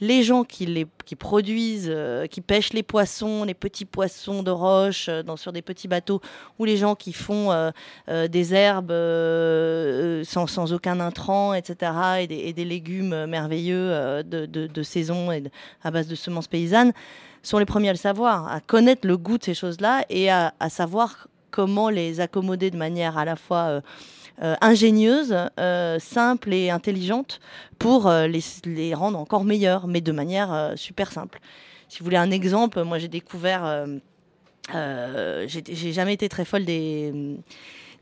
Les 0.00 0.22
gens 0.22 0.42
qui, 0.44 0.66
les, 0.66 0.86
qui 1.04 1.14
produisent, 1.14 1.88
euh, 1.88 2.26
qui 2.26 2.40
pêchent 2.40 2.72
les 2.72 2.82
poissons, 2.82 3.44
les 3.44 3.54
petits 3.54 3.84
poissons 3.84 4.42
de 4.42 4.50
roche 4.50 5.08
euh, 5.08 5.22
dans, 5.22 5.36
sur 5.36 5.52
des 5.52 5.62
petits 5.62 5.88
bateaux, 5.88 6.20
ou 6.58 6.64
les 6.64 6.76
gens 6.76 6.94
qui 6.96 7.12
font 7.12 7.52
euh, 7.52 7.70
des 8.28 8.54
herbes 8.54 8.92
sans, 10.26 10.46
sans 10.46 10.72
aucun 10.72 10.98
intrant, 11.00 11.54
etc., 11.54 11.92
et 12.20 12.52
des, 12.52 12.64
légumes 12.64 13.26
merveilleux 13.26 14.22
de, 14.22 14.46
de- 14.46 14.82
saison 14.82 15.32
et 15.32 15.44
à 15.82 15.90
base 15.90 16.08
de 16.08 16.14
semences 16.14 16.48
paysannes, 16.48 16.92
sont 17.42 17.58
les 17.58 17.64
premiers 17.64 17.88
à 17.88 17.92
le 17.92 17.98
savoir, 17.98 18.50
à 18.50 18.60
connaître 18.60 19.06
le 19.06 19.16
goût 19.16 19.38
de 19.38 19.44
ces 19.44 19.54
choses-là 19.54 20.04
et 20.10 20.30
à, 20.30 20.52
à 20.60 20.68
savoir 20.68 21.28
comment 21.50 21.90
les 21.90 22.20
accommoder 22.20 22.70
de 22.70 22.76
manière 22.76 23.16
à 23.18 23.24
la 23.24 23.36
fois 23.36 23.80
euh, 24.42 24.54
ingénieuse, 24.60 25.36
euh, 25.58 25.98
simple 25.98 26.52
et 26.54 26.70
intelligente 26.70 27.40
pour 27.78 28.06
euh, 28.06 28.26
les, 28.26 28.94
rendre 28.94 29.18
encore 29.18 29.44
meilleurs, 29.44 29.86
mais 29.86 30.00
de 30.00 30.12
manière 30.12 30.52
euh, 30.52 30.76
super 30.76 31.12
simple. 31.12 31.40
Si 31.88 31.98
vous 31.98 32.04
voulez 32.04 32.16
un 32.16 32.30
exemple, 32.30 32.82
moi 32.82 32.98
j'ai 32.98 33.08
découvert, 33.08 33.64
euh, 33.64 35.44
j'ai 35.46 35.62
j'ai 35.68 35.92
jamais 35.92 36.14
été 36.14 36.28
très 36.28 36.44
folle 36.44 36.64
des, 36.64 37.36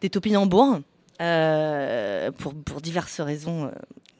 des 0.00 0.10
topinambours, 0.10 0.80
euh, 1.20 2.30
pour, 2.32 2.54
pour 2.54 2.80
diverses 2.80 3.20
raisons, 3.20 3.66
euh, 3.66 3.70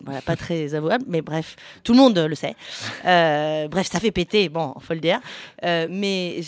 voilà, 0.05 0.22
pas 0.22 0.36
très 0.36 0.74
avouables, 0.74 1.05
mais 1.09 1.22
bref, 1.22 1.57
tout 1.82 1.92
le 1.92 1.99
monde 1.99 2.18
le 2.18 2.34
sait. 2.34 2.55
Euh, 3.05 3.68
bref, 3.68 3.88
ça 3.90 4.01
fait 4.01 4.12
péter, 4.12 4.49
bon, 4.49 4.74
faut 4.80 4.94
le 4.94 5.01
dire. 5.01 5.20
Euh, 5.64 5.86
mais 5.90 6.40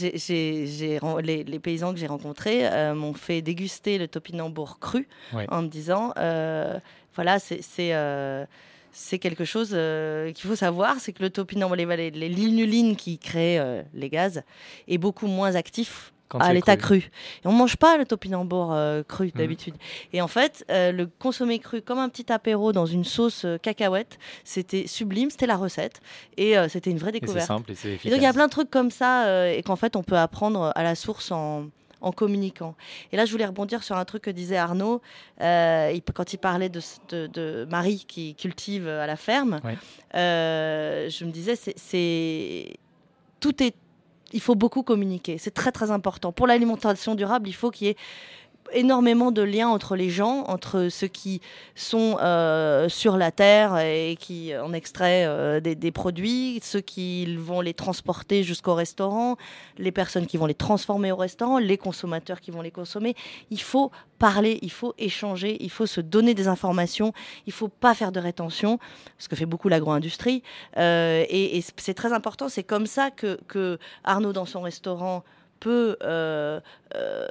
les, 1.22 1.44
les 1.44 1.58
paysans 1.58 1.92
que 1.92 1.98
j'ai 1.98 2.06
rencontrés 2.06 2.68
m'ont 2.94 3.14
fait 3.14 3.42
déguster 3.42 3.98
le 3.98 4.08
topinambour 4.08 4.78
cru 4.78 5.08
Ouais. 5.32 5.46
en 5.50 5.62
me 5.62 5.68
disant, 5.68 6.12
voilà, 7.14 7.38
c'est 8.92 9.18
quelque 9.18 9.44
chose 9.44 9.70
euh, 9.72 10.32
qu'il 10.32 10.48
faut 10.48 10.56
savoir, 10.56 10.96
c'est 11.00 11.12
que 11.12 11.22
le 11.22 11.30
topinambour, 11.30 11.76
les, 11.76 12.10
les, 12.10 12.28
linulines 12.28 12.96
qui 12.96 13.18
créent 13.18 13.58
euh, 13.58 13.82
les 13.94 14.08
gaz, 14.08 14.42
est 14.88 14.98
beaucoup 14.98 15.26
moins 15.26 15.54
actif 15.54 16.12
à 16.38 16.52
l'état 16.52 16.76
cru. 16.76 17.00
cru. 17.00 17.10
Et 17.44 17.46
on 17.48 17.52
mange 17.52 17.76
pas 17.76 17.96
le 17.96 18.04
topinambour 18.06 18.72
euh, 18.72 19.02
cru 19.02 19.26
Mhm. 19.26 19.32
d'habitude. 19.34 19.74
Et 20.12 20.20
en 20.22 20.28
fait, 20.28 20.64
euh, 20.70 20.92
le 20.92 21.06
consommer 21.06 21.58
cru 21.58 21.82
comme 21.82 21.98
un 21.98 22.08
petit 22.08 22.32
apéro 22.32 22.72
dans 22.72 22.86
une 22.86 23.04
sauce 23.04 23.44
euh, 23.44 23.58
cacahuète, 23.58 24.18
c'était 24.44 24.86
sublime, 24.86 25.30
c'était 25.30 25.46
la 25.46 25.56
recette. 25.56 26.00
Et 26.36 26.54
c'était 26.68 26.90
une 26.90 26.98
vraie 26.98 27.10
Et 27.10 27.14
c'est 27.14 27.20
découverte. 27.20 27.46
simple 27.46 27.72
et 27.72 27.74
c'est 27.74 27.88
Et 27.88 27.94
efficace. 27.94 28.12
donc 28.12 28.20
il 28.20 28.24
y 28.24 28.28
a 28.28 28.32
plein 28.32 28.46
de 28.46 28.50
trucs 28.52 28.70
comme 28.70 28.90
ça 28.90 29.50
et 29.52 29.62
qu'en 29.62 29.76
fait 29.76 29.96
on 29.96 30.02
peut 30.02 30.16
apprendre 30.18 30.72
à 30.74 30.82
la 30.82 30.94
source 30.94 31.30
en, 31.32 31.66
en 32.00 32.12
communiquant. 32.12 32.74
Et 33.12 33.16
là 33.16 33.24
je 33.26 33.32
voulais 33.32 33.44
rebondir 33.46 33.82
sur 33.82 33.96
un 33.96 34.04
truc 34.04 34.22
que 34.22 34.30
disait 34.30 34.56
Arnaud 34.56 35.02
euh, 35.42 35.90
il- 35.94 36.02
quand 36.14 36.32
il 36.32 36.38
parlait 36.38 36.68
de, 36.70 36.78
s- 36.78 37.00
de- 37.10 37.26
de 37.26 37.66
Marie 37.70 38.04
qui 38.08 38.34
cultive 38.34 38.88
à 38.88 39.06
la 39.06 39.16
ferme. 39.16 39.60
Euh, 40.14 41.08
je 41.08 41.24
me 41.24 41.30
disais 41.30 41.56
c'est 41.56 42.74
tout 43.40 43.62
est 43.62 43.74
il 44.32 44.40
faut 44.40 44.54
beaucoup 44.54 44.82
communiquer. 44.82 45.38
C'est 45.38 45.52
très 45.52 45.72
très 45.72 45.90
important. 45.90 46.32
Pour 46.32 46.46
l'alimentation 46.46 47.14
durable, 47.14 47.48
il 47.48 47.54
faut 47.54 47.70
qu'il 47.70 47.88
y 47.88 47.90
ait 47.90 47.96
énormément 48.72 49.30
de 49.30 49.42
liens 49.42 49.68
entre 49.68 49.96
les 49.96 50.10
gens, 50.10 50.44
entre 50.48 50.88
ceux 50.88 51.06
qui 51.06 51.40
sont 51.74 52.16
euh, 52.20 52.88
sur 52.88 53.16
la 53.16 53.30
terre 53.30 53.78
et 53.78 54.16
qui 54.18 54.56
en 54.56 54.72
extraient 54.72 55.24
euh, 55.26 55.60
des, 55.60 55.90
produits, 55.90 56.60
ceux 56.62 56.80
qui 56.80 57.36
vont 57.36 57.60
les 57.60 57.74
transporter 57.74 58.42
jusqu'au 58.42 58.74
restaurant, 58.74 59.36
les 59.78 59.92
personnes 59.92 60.26
qui 60.26 60.36
vont 60.36 60.46
les 60.46 60.54
transformer 60.54 61.12
au 61.12 61.16
restaurant, 61.16 61.58
les 61.58 61.78
consommateurs 61.78 62.40
qui 62.40 62.50
vont 62.50 62.62
les 62.62 62.70
consommer. 62.70 63.14
Il 63.50 63.60
faut 63.60 63.90
parler, 64.18 64.58
il 64.62 64.70
faut 64.70 64.94
échanger, 64.98 65.56
il 65.60 65.70
faut 65.70 65.86
se 65.86 66.00
donner 66.00 66.34
des 66.34 66.48
informations, 66.48 67.12
il 67.46 67.52
faut 67.52 67.68
pas 67.68 67.94
faire 67.94 68.12
de 68.12 68.20
rétention, 68.20 68.78
ce 69.18 69.28
que 69.28 69.36
fait 69.36 69.46
beaucoup 69.46 69.68
l'agro-industrie. 69.68 70.42
Euh, 70.76 71.24
et 71.28 71.62
c'est 71.76 71.94
très 71.94 72.12
important, 72.12 72.48
c'est 72.48 72.64
comme 72.64 72.86
ça 72.86 73.10
que, 73.10 73.78
Arnaud, 74.04 74.32
dans 74.32 74.46
son 74.46 74.60
restaurant, 74.60 75.24
peut 75.60 75.96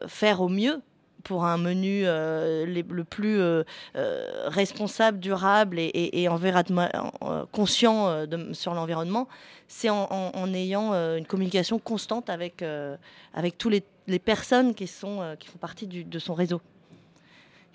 faire 0.07 0.41
au 0.41 0.49
mieux 0.49 0.81
pour 1.23 1.45
un 1.45 1.57
menu 1.57 2.03
euh, 2.05 2.65
les- 2.65 2.83
le 2.83 3.03
plus 3.03 3.39
euh, 3.39 3.63
euh, 3.95 4.47
responsable, 4.47 5.19
durable 5.19 5.79
et, 5.79 5.91
et, 5.93 6.21
conscient 7.51 8.25
de- 8.25 8.53
sur 8.53 8.73
l'environnement, 8.73 9.27
c'est 9.67 9.89
en, 9.89 10.07
en- 10.11 10.31
en 10.33 10.53
ayant 10.53 10.93
une 10.93 11.25
communication 11.25 11.79
constante 11.79 12.29
avec, 12.29 12.63
avec 13.33 13.57
tous 13.57 13.69
les, 13.69 13.83
personnes 14.19 14.73
qui, 14.73 14.87
sont, 14.87 15.35
qui 15.39 15.47
font 15.47 15.57
partie 15.59 15.87
du- 15.87 16.03
de 16.03 16.19
son 16.19 16.33
réseau. 16.33 16.61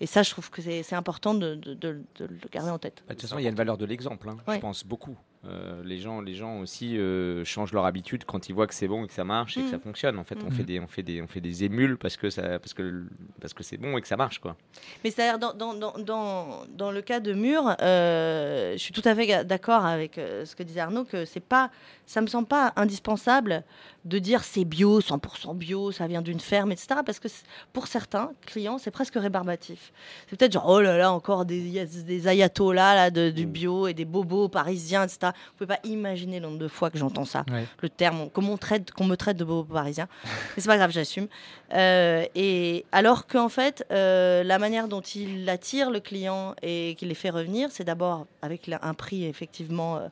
Et 0.01 0.07
ça, 0.07 0.22
je 0.24 0.30
trouve 0.30 0.51
que 0.51 0.61
c'est 0.61 0.95
important 0.95 1.34
de, 1.34 1.55
de- 1.55 1.74
de- 1.74 2.03
de 2.16 2.24
le 2.26 2.49
garder 2.51 2.70
en 2.70 2.78
tête. 2.78 3.03
Bah, 3.07 3.14
De 3.14 3.20
toute 3.20 3.28
façon, 3.28 3.38
il 3.38 3.45
y 3.45 3.47
a 3.47 3.51
une 3.51 3.55
valeur 3.57 3.78
de 3.78 3.84
l'exemple, 3.86 4.28
hein, 4.28 4.36
Ouais. 4.49 4.57
je 4.57 4.61
pense 4.61 4.84
beaucoup. 4.84 5.16
Euh, 5.47 5.82
les, 5.84 5.99
gens, 5.99 6.20
les 6.20 6.34
gens 6.34 6.61
aussi 6.61 6.97
euh, 6.97 7.45
changent 7.45 7.72
leur 7.72 7.84
habitude 7.84 8.24
quand 8.24 8.49
ils 8.49 8.53
voient 8.55 8.66
que 8.66 8.74
c'est 8.74 8.88
bon 8.88 9.05
et 9.05 9.09
que 9.09 9.12
ça 9.12 9.24
marche 9.24 9.57
et 9.57 9.61
que 9.61 9.66
Mm. 9.66 9.70
ça 9.70 9.78
fonctionne. 9.78 10.18
En 10.18 10.24
fait, 10.24 10.38
on, 10.42 10.49
Mm. 10.49 10.53
fait 10.53 10.62
des, 10.62 10.80
on, 10.80 10.86
fait 10.86 11.03
des, 11.03 11.20
on 11.22 11.26
fait 11.26 11.40
des 11.40 11.64
émules 11.64 11.99
parce 11.99 12.16
que, 12.16 12.30
ça, 12.30 12.59
parce 12.59 12.72
que, 12.72 13.05
parce 13.40 13.53
que 13.53 13.62
c'est 13.62 13.76
bon 13.76 13.97
et 13.99 14.01
que 14.01 14.09
ça 14.09 14.16
marche. 14.16 14.38
Quoi. 14.38 14.57
Mais 15.03 15.11
c'est-à-dire, 15.11 15.38
dans, 15.38 15.53
dans, 15.53 15.74
dans, 15.99 16.64
dans, 16.68 16.90
le 16.90 17.03
cas 17.03 17.20
de 17.20 17.32
Mur, 17.34 17.76
euh, 17.80 18.72
je 18.72 18.78
suis 18.78 18.92
tout 18.95 19.03
à 19.05 19.14
fait 19.14 19.45
d'accord 19.45 19.84
avec 19.84 20.14
ce 20.14 20.55
que 20.57 20.62
disait 20.62 20.80
Arnaud, 20.80 21.05
que 21.05 21.24
c'est 21.24 21.40
pas, 21.45 21.70
ça 22.07 22.21
me 22.21 22.27
semble 22.27 22.47
pas 22.49 22.73
indispensable 22.77 23.65
de 24.05 24.19
dire 24.19 24.45
c'est 24.45 24.65
bio, 24.67 25.01
100% 25.01 25.57
bio, 25.57 25.91
ça 25.91 26.07
vient 26.07 26.21
d'une 26.21 26.41
ferme, 26.41 26.73
etc. 26.73 27.01
Parce 27.07 27.19
que 27.19 27.29
pour 27.73 27.87
certains 27.87 28.33
clients, 28.45 28.77
c'est 28.77 28.91
presque 28.91 29.15
rébarbatif. 29.15 29.93
C'est 30.29 30.39
peut-être 30.39 30.53
genre, 30.53 30.69
oh 30.69 30.81
là 30.83 30.99
là, 30.99 31.11
encore 31.11 31.47
des, 31.47 31.87
des 31.87 32.29
ayatollahs 32.29 32.95
là, 32.95 33.11
de, 33.11 33.31
du 33.31 33.47
bio 33.47 33.87
et 33.87 33.95
des 33.95 34.05
bobos 34.05 34.49
parisiens, 34.49 35.05
etc. 35.05 35.19
Vous 35.33 35.53
pouvez 35.57 35.69
pas 35.69 35.81
imaginer 35.85 36.39
le 36.41 36.47
nombre 36.47 36.59
de 36.59 36.69
fois 36.69 36.91
que 36.91 36.99
j'entends 36.99 37.25
ça 37.25 37.45
Ouais. 37.51 37.65
le 37.81 37.89
terme, 37.89 38.29
comment 38.33 38.53
on 38.53 38.57
traite, 38.59 38.91
qu'on 38.93 39.05
me 39.05 39.17
traite 39.17 39.37
de 39.39 39.45
bobo 39.45 39.73
parisien. 39.73 40.07
Mais 40.25 40.63
c'est 40.63 40.67
pas 40.69 40.77
grave, 40.77 40.91
j'assume. 40.91 41.29
Euh, 41.73 42.25
et 42.35 42.85
alors 42.93 43.27
qu'en 43.27 43.49
fait, 43.49 43.87
euh, 43.91 44.43
la 44.45 44.59
manière 44.59 44.89
dont 44.89 45.01
il 45.01 45.49
attire 45.49 45.91
le 45.91 46.01
client 46.01 46.55
et 46.63 46.95
qu'il 46.99 47.09
les 47.09 47.15
fait 47.15 47.31
revenir, 47.31 47.71
c'est 47.71 47.85
d'abord 47.85 48.27
avec 48.43 48.71
un 48.83 48.95
prix 48.95 49.25
effectivement 49.25 49.97
euh, 49.97 50.09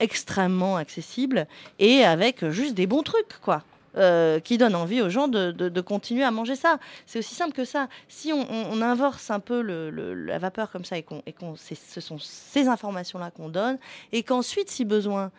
extrêmement 0.00 0.76
accessible 0.76 1.46
et 1.78 2.04
avec 2.04 2.48
juste 2.50 2.74
des 2.74 2.86
bons 2.86 3.02
trucs, 3.02 3.38
quoi. 3.42 3.62
euh, 3.98 4.40
qui 4.40 4.58
donnent 4.58 4.74
envie 4.74 5.00
aux 5.00 5.08
gens 5.08 5.26
de, 5.26 5.52
de- 5.52 5.80
continuer 5.80 6.22
à 6.22 6.30
manger 6.30 6.54
ça. 6.54 6.78
C'est 7.06 7.18
aussi 7.18 7.34
simple 7.34 7.54
que 7.54 7.64
ça. 7.64 7.88
Si 8.08 8.30
on, 8.30 8.40
on- 8.40 8.66
on 8.72 8.82
inverse 8.82 9.30
un 9.30 9.40
peu 9.40 9.62
le- 9.62 9.88
le- 9.88 10.12
la 10.12 10.38
vapeur 10.38 10.70
comme 10.70 10.84
ça 10.84 10.98
et 10.98 11.02
qu'on, 11.02 11.22
et 11.24 11.32
qu'on 11.32 11.54
ce 11.56 12.00
sont 12.02 12.18
ces 12.18 12.68
informations-là 12.68 13.30
qu'on 13.30 13.48
donne, 13.48 13.78
et 14.12 14.22
qu'ensuite, 14.22 14.68
si 14.70 14.84
besoin, 14.84 15.30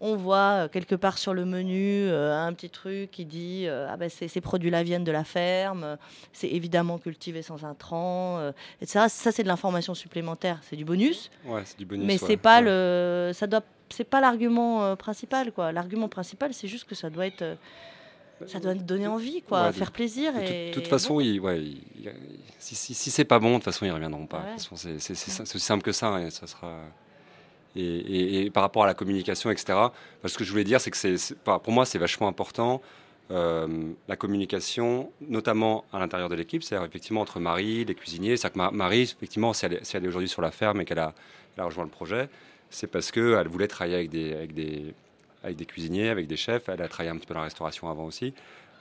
on 0.00 0.14
voit 0.16 0.36
euh, 0.64 0.68
quelque 0.68 0.94
part 0.94 1.18
sur 1.18 1.34
le 1.34 1.44
menu 1.44 2.06
euh, 2.08 2.32
un 2.36 2.52
petit 2.52 2.70
truc 2.70 3.10
qui 3.10 3.24
dit 3.24 3.64
euh, 3.66 3.88
ah 3.90 3.96
ben 3.96 4.08
ces, 4.08 4.28
ces 4.28 4.40
produits-là 4.40 4.82
viennent 4.82 5.04
de 5.04 5.10
la 5.12 5.24
ferme, 5.24 5.96
c'est 6.32 6.48
évidemment 6.48 6.98
cultivé 6.98 7.42
sans 7.42 7.64
intrants, 7.64 8.52
etc. 8.80 9.06
Ça 9.08 9.32
c'est 9.32 9.42
de 9.42 9.48
l'information 9.48 9.94
supplémentaire, 9.94 10.60
c'est 10.62 10.76
du 10.76 10.84
bonus, 10.84 11.30
Ouais, 11.44 11.62
c'est 11.64 11.78
du 11.78 11.84
bonus. 11.86 12.06
mais 12.06 12.20
ouais. 12.20 12.26
c'est 12.28 12.36
pas 12.36 12.58
Ouais. 12.60 12.66
le, 12.66 13.30
ça 13.34 13.46
doit, 13.46 13.62
c'est 13.88 14.04
pas 14.04 14.20
l'argument 14.20 14.94
principal 14.96 15.50
quoi. 15.52 15.72
L'argument 15.72 16.08
principal 16.08 16.54
c'est 16.54 16.68
juste 16.68 16.88
que 16.88 16.94
ça 16.94 17.10
doit 17.10 17.26
être, 17.26 17.56
ça 18.46 18.60
doit 18.60 18.74
donner 18.74 19.08
envie 19.08 19.42
quoi, 19.42 19.66
Ouais, 19.66 19.72
faire 19.72 19.90
plaisir 19.90 20.32
De 20.32 20.38
toute- 20.38 20.48
et. 20.50 20.70
toute 20.72 20.86
façon, 20.86 21.18
il- 21.18 21.40
ouais, 21.40 21.60
il- 21.60 21.82
il- 21.98 22.12
si, 22.60 22.76
si, 22.76 22.94
si 22.94 23.10
c'est 23.10 23.24
pas 23.24 23.40
bon, 23.40 23.50
de 23.50 23.54
toute 23.56 23.64
façon, 23.64 23.84
ils 23.84 23.90
reviendront 23.90 24.26
pas. 24.26 24.38
De 24.38 24.42
Ouais. 24.44 24.50
toute 24.52 24.60
façon, 24.62 24.76
c'est 24.76 25.00
c'est- 25.00 25.14
c'est- 25.16 25.30
c'est 25.44 25.56
aussi 25.56 25.58
simple 25.64 25.82
que 25.82 25.90
ça. 25.90 26.06
hein, 26.08 26.26
et 26.26 26.30
ça 26.30 26.46
sera. 26.46 26.72
Et, 27.80 28.50
par 28.50 28.62
rapport 28.62 28.84
à 28.84 28.86
la 28.86 28.94
communication, 28.94 29.50
etc. 29.50 29.78
ce 30.24 30.36
que 30.36 30.44
je 30.44 30.50
voulais 30.50 30.64
dire, 30.64 30.80
c'est 30.80 30.90
que 30.90 31.34
pour 31.58 31.72
moi, 31.72 31.86
c'est 31.86 31.98
vachement 31.98 32.28
important 32.28 32.80
euh, 33.30 33.92
la 34.08 34.16
communication, 34.16 35.10
notamment 35.20 35.84
à 35.92 35.98
l'intérieur 35.98 36.28
de 36.30 36.34
l'équipe, 36.34 36.62
c'est-à-dire 36.62 36.86
effectivement 36.86 37.20
entre 37.20 37.40
Marie, 37.40 37.84
les 37.84 37.94
cuisiniers. 37.94 38.36
Ma- 38.54 38.70
Marie, 38.70 39.02
effectivement, 39.02 39.52
si 39.52 39.66
elle, 39.66 39.74
est- 39.74 40.06
aujourd'hui 40.06 40.28
sur 40.28 40.40
la 40.40 40.50
ferme 40.50 40.80
et 40.80 40.84
qu'elle 40.84 40.98
a, 40.98 41.14
rejoint 41.58 41.84
le 41.84 41.90
projet, 41.90 42.28
c'est 42.70 42.86
parce 42.86 43.10
qu'elle 43.10 43.48
voulait 43.48 43.66
travailler 43.68 43.96
avec 43.96 44.10
des, 44.54 44.94
cuisiniers, 45.66 46.08
avec 46.08 46.26
des 46.26 46.36
chefs. 46.36 46.68
Elle 46.68 46.80
a 46.80 46.88
travaillé 46.88 47.10
un 47.10 47.16
petit 47.18 47.26
peu 47.26 47.34
dans 47.34 47.40
la 47.40 47.44
restauration 47.44 47.90
avant 47.90 48.04
aussi. 48.04 48.32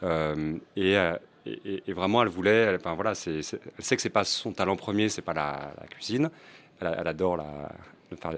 Euh, 0.04 0.58
et, 0.76 0.98
euh, 0.98 1.18
et- 1.46 1.94
vraiment, 1.94 2.22
elle 2.22 2.30
voulait. 2.30 2.52
Elle, 2.52 2.80
voilà, 2.96 3.14
elle 3.26 3.44
sait 3.44 3.96
que 3.96 4.02
c'est 4.02 4.10
pas 4.10 4.24
son 4.24 4.54
talent 4.54 4.76
premier, 4.76 5.10
c'est 5.10 5.22
pas 5.22 5.34
la, 5.34 5.74
cuisine. 5.90 6.30
Elle, 6.80 6.96
elle 7.00 7.08
adore 7.08 7.38
la, 7.38 7.70
de 8.16 8.16
faire, 8.22 8.32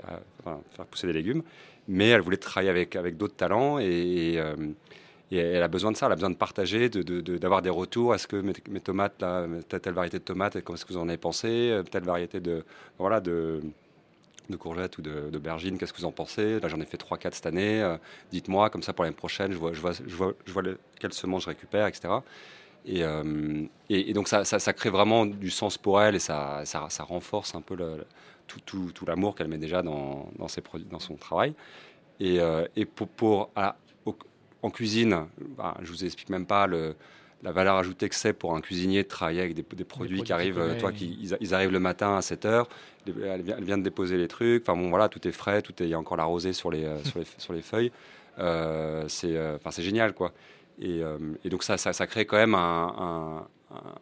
euh, 0.48 0.56
faire 0.76 0.86
pousser 0.86 1.08
des 1.08 1.14
légumes, 1.14 1.44
mais 1.88 2.10
elle 2.10 2.22
voulait 2.22 2.38
travailler 2.38 2.70
avec, 2.70 2.96
avec 2.96 3.18
d'autres 3.18 3.36
talents 3.36 3.80
et, 3.80 3.86
et, 3.86 4.40
euh, 4.40 4.56
elle 5.32 5.62
a 5.62 5.68
besoin 5.68 5.92
de 5.92 5.98
ça, 5.98 6.08
elle 6.08 6.14
a 6.14 6.16
besoin 6.16 6.32
de 6.32 6.36
partager, 6.36 6.90
de- 6.90 7.04
de- 7.04 7.22
de- 7.22 7.38
d'avoir 7.38 7.62
des 7.62 7.70
retours. 7.70 8.16
Est-ce 8.16 8.28
que 8.28 8.36
mes, 8.38 8.54
tomates, 8.82 9.22
là, 9.22 9.46
telle, 9.68 9.94
variété 9.94 10.18
de 10.20 10.24
tomates, 10.24 10.60
comment 10.62 10.76
est-ce 10.76 10.86
que 10.86 10.94
vous 10.94 11.00
en 11.00 11.08
avez 11.08 11.18
pensé? 11.20 11.48
Euh, 11.72 11.84
Telle 11.84 12.04
variété 12.04 12.40
de, 12.40 12.64
voilà, 12.98 13.20
de, 13.20 13.62
de 14.50 14.56
courgettes 14.58 14.98
ou 14.98 15.02
d'aubergines, 15.04 15.78
qu'est-ce 15.78 15.94
que 15.94 16.00
vous 16.00 16.06
en 16.06 16.12
pensez? 16.12 16.60
Là, 16.60 16.68
j'en 16.68 16.82
ai 16.82 16.86
fait 16.86 16.98
3-4 16.98 17.36
cette 17.36 17.46
année. 17.46 17.96
Dites-moi, 18.32 18.70
comme 18.72 18.82
ça, 18.82 18.94
pour 18.94 19.04
l'année 19.04 19.16
prochaine, 19.16 19.52
je 19.52 19.58
vois, 19.58 19.74
je 19.74 19.80
vois, 19.82 19.92
je 19.94 20.16
vois, 20.16 20.34
je 20.46 20.52
vois 20.52 20.64
je 21.40 21.48
récupère, 21.48 21.86
etc. 21.88 22.24
Et, 22.86 23.04
et, 23.90 24.14
donc, 24.14 24.28
ça, 24.28 24.46
ça, 24.46 24.60
crée 24.74 24.90
vraiment 24.90 25.26
du 25.26 25.52
sens 25.52 25.78
pour 25.78 26.02
elle 26.02 26.16
et 26.16 26.20
ça, 26.20 26.62
ça, 26.66 26.88
renforce 27.04 27.54
un 27.56 27.62
peu 27.62 27.76
le- 27.76 28.06
tout, 28.50 28.60
tout, 28.66 28.92
tout 28.94 29.06
l'amour 29.06 29.36
qu'elle 29.36 29.48
met 29.48 29.58
déjà 29.58 29.82
dans, 29.82 30.30
dans, 30.38 30.50
ses 30.50 30.60
produits, 30.62 30.88
dans 30.92 31.00
son 31.00 31.16
travail. 31.16 31.54
Et, 32.20 32.42
euh, 32.42 32.66
et 32.76 32.84
pour, 32.86 33.08
pour- 33.08 33.50
à- 33.56 33.78
au- 34.06 34.18
en 34.62 34.70
cuisine, 34.72 35.28
bah, 35.58 35.78
je 35.82 35.90
vous 35.90 36.04
explique 36.04 36.30
même 36.30 36.46
pas 36.46 36.68
le, 36.68 36.96
la 37.44 37.54
valeur 37.54 37.76
ajoutée 37.78 38.10
que 38.10 38.16
c'est 38.16 38.34
pour 38.34 38.54
un 38.56 38.60
cuisinier 38.62 39.04
de 39.04 39.08
travailler 39.08 39.40
avec 39.42 39.54
des, 39.54 39.62
des 39.62 39.84
produits, 39.86 39.86
produits 39.86 40.24
qui 40.24 40.34
arrivent, 40.34 40.60
euh, 40.60 40.74
toi, 40.80 40.92
qui, 40.92 41.18
ils, 41.22 41.38
ils 41.40 41.54
arrivent 41.54 41.72
le 41.72 41.80
matin 41.80 42.18
à 42.18 42.22
7 42.22 42.44
heures, 42.46 42.68
elle 43.08 43.42
vient, 43.44 43.56
elle 43.58 43.64
vient 43.64 43.78
de 43.78 43.84
déposer 43.84 44.18
les 44.18 44.28
trucs, 44.28 44.64
enfin 44.68 44.76
bon 44.78 44.90
voilà, 44.90 45.08
tout 45.08 45.26
est 45.26 45.32
frais, 45.32 45.62
tout 45.62 45.72
est, 45.82 45.86
il 45.86 45.90
y 45.92 45.94
a 45.94 46.00
encore 46.00 46.18
la 46.18 46.26
rosée 46.26 46.52
sur 46.52 46.70
les, 46.72 46.84
euh, 46.84 47.02
sur 47.06 47.20
les, 47.20 47.26
sur 47.38 47.54
les 47.54 47.62
feuilles, 47.62 47.92
c'est 49.08 49.38
enfin, 49.56 49.72
c'est 49.72 49.84
génial 49.84 50.14
quoi. 50.14 50.34
Et, 50.82 51.02
et 51.44 51.50
donc 51.50 51.64
ça, 51.64 51.78
ça, 51.78 51.92
ça 51.94 52.08
crée 52.08 52.26
quand 52.26 52.38
même 52.38 52.56
un- 52.56 52.96
un- 53.72 53.76
un- 53.76 53.96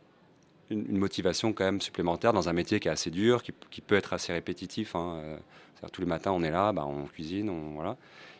une, 0.69 0.97
motivation 0.97 1.53
quand 1.53 1.65
même 1.65 1.81
supplémentaire 1.81 2.33
dans 2.33 2.49
un 2.49 2.53
métier 2.53 2.79
qui 2.79 2.87
est 2.87 2.91
assez 2.91 3.11
dur, 3.11 3.43
qui, 3.43 3.81
peut 3.81 3.95
être 3.95 4.13
assez 4.13 4.33
répétitif. 4.33 4.95
hein. 4.95 5.19
Euh, 5.23 5.37
tous 5.91 6.01
les 6.01 6.07
matins 6.07 6.31
on 6.31 6.41
est 6.41 6.49
là, 6.49 6.73
bah, 6.73 6.85
on 6.85 7.05
cuisine, 7.05 7.49
on, 7.49 7.75
voilà. 7.75 7.97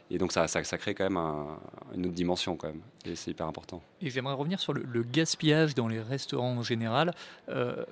Et 0.09 0.17
donc 0.17 0.31
ça, 0.31 0.47
ça, 0.47 0.77
crée 0.77 0.95
quand 0.95 1.03
même 1.03 1.17
un- 1.17 1.59
une 1.93 2.05
autre 2.05 2.15
dimension 2.15 2.55
quand 2.55 2.67
même. 2.67 2.81
Et 3.05 3.15
c'est 3.15 3.31
hyper 3.31 3.45
important. 3.45 3.81
Et 4.01 4.09
j'aimerais 4.09 4.33
revenir 4.33 4.59
sur 4.59 4.73
le, 4.73 4.83
le 4.83 5.03
gaspillage 5.03 5.75
dans 5.75 5.87
les 5.87 5.99
restaurants 5.99 6.55
en 6.57 6.63
général. 6.63 7.13
Euh, 7.49 7.83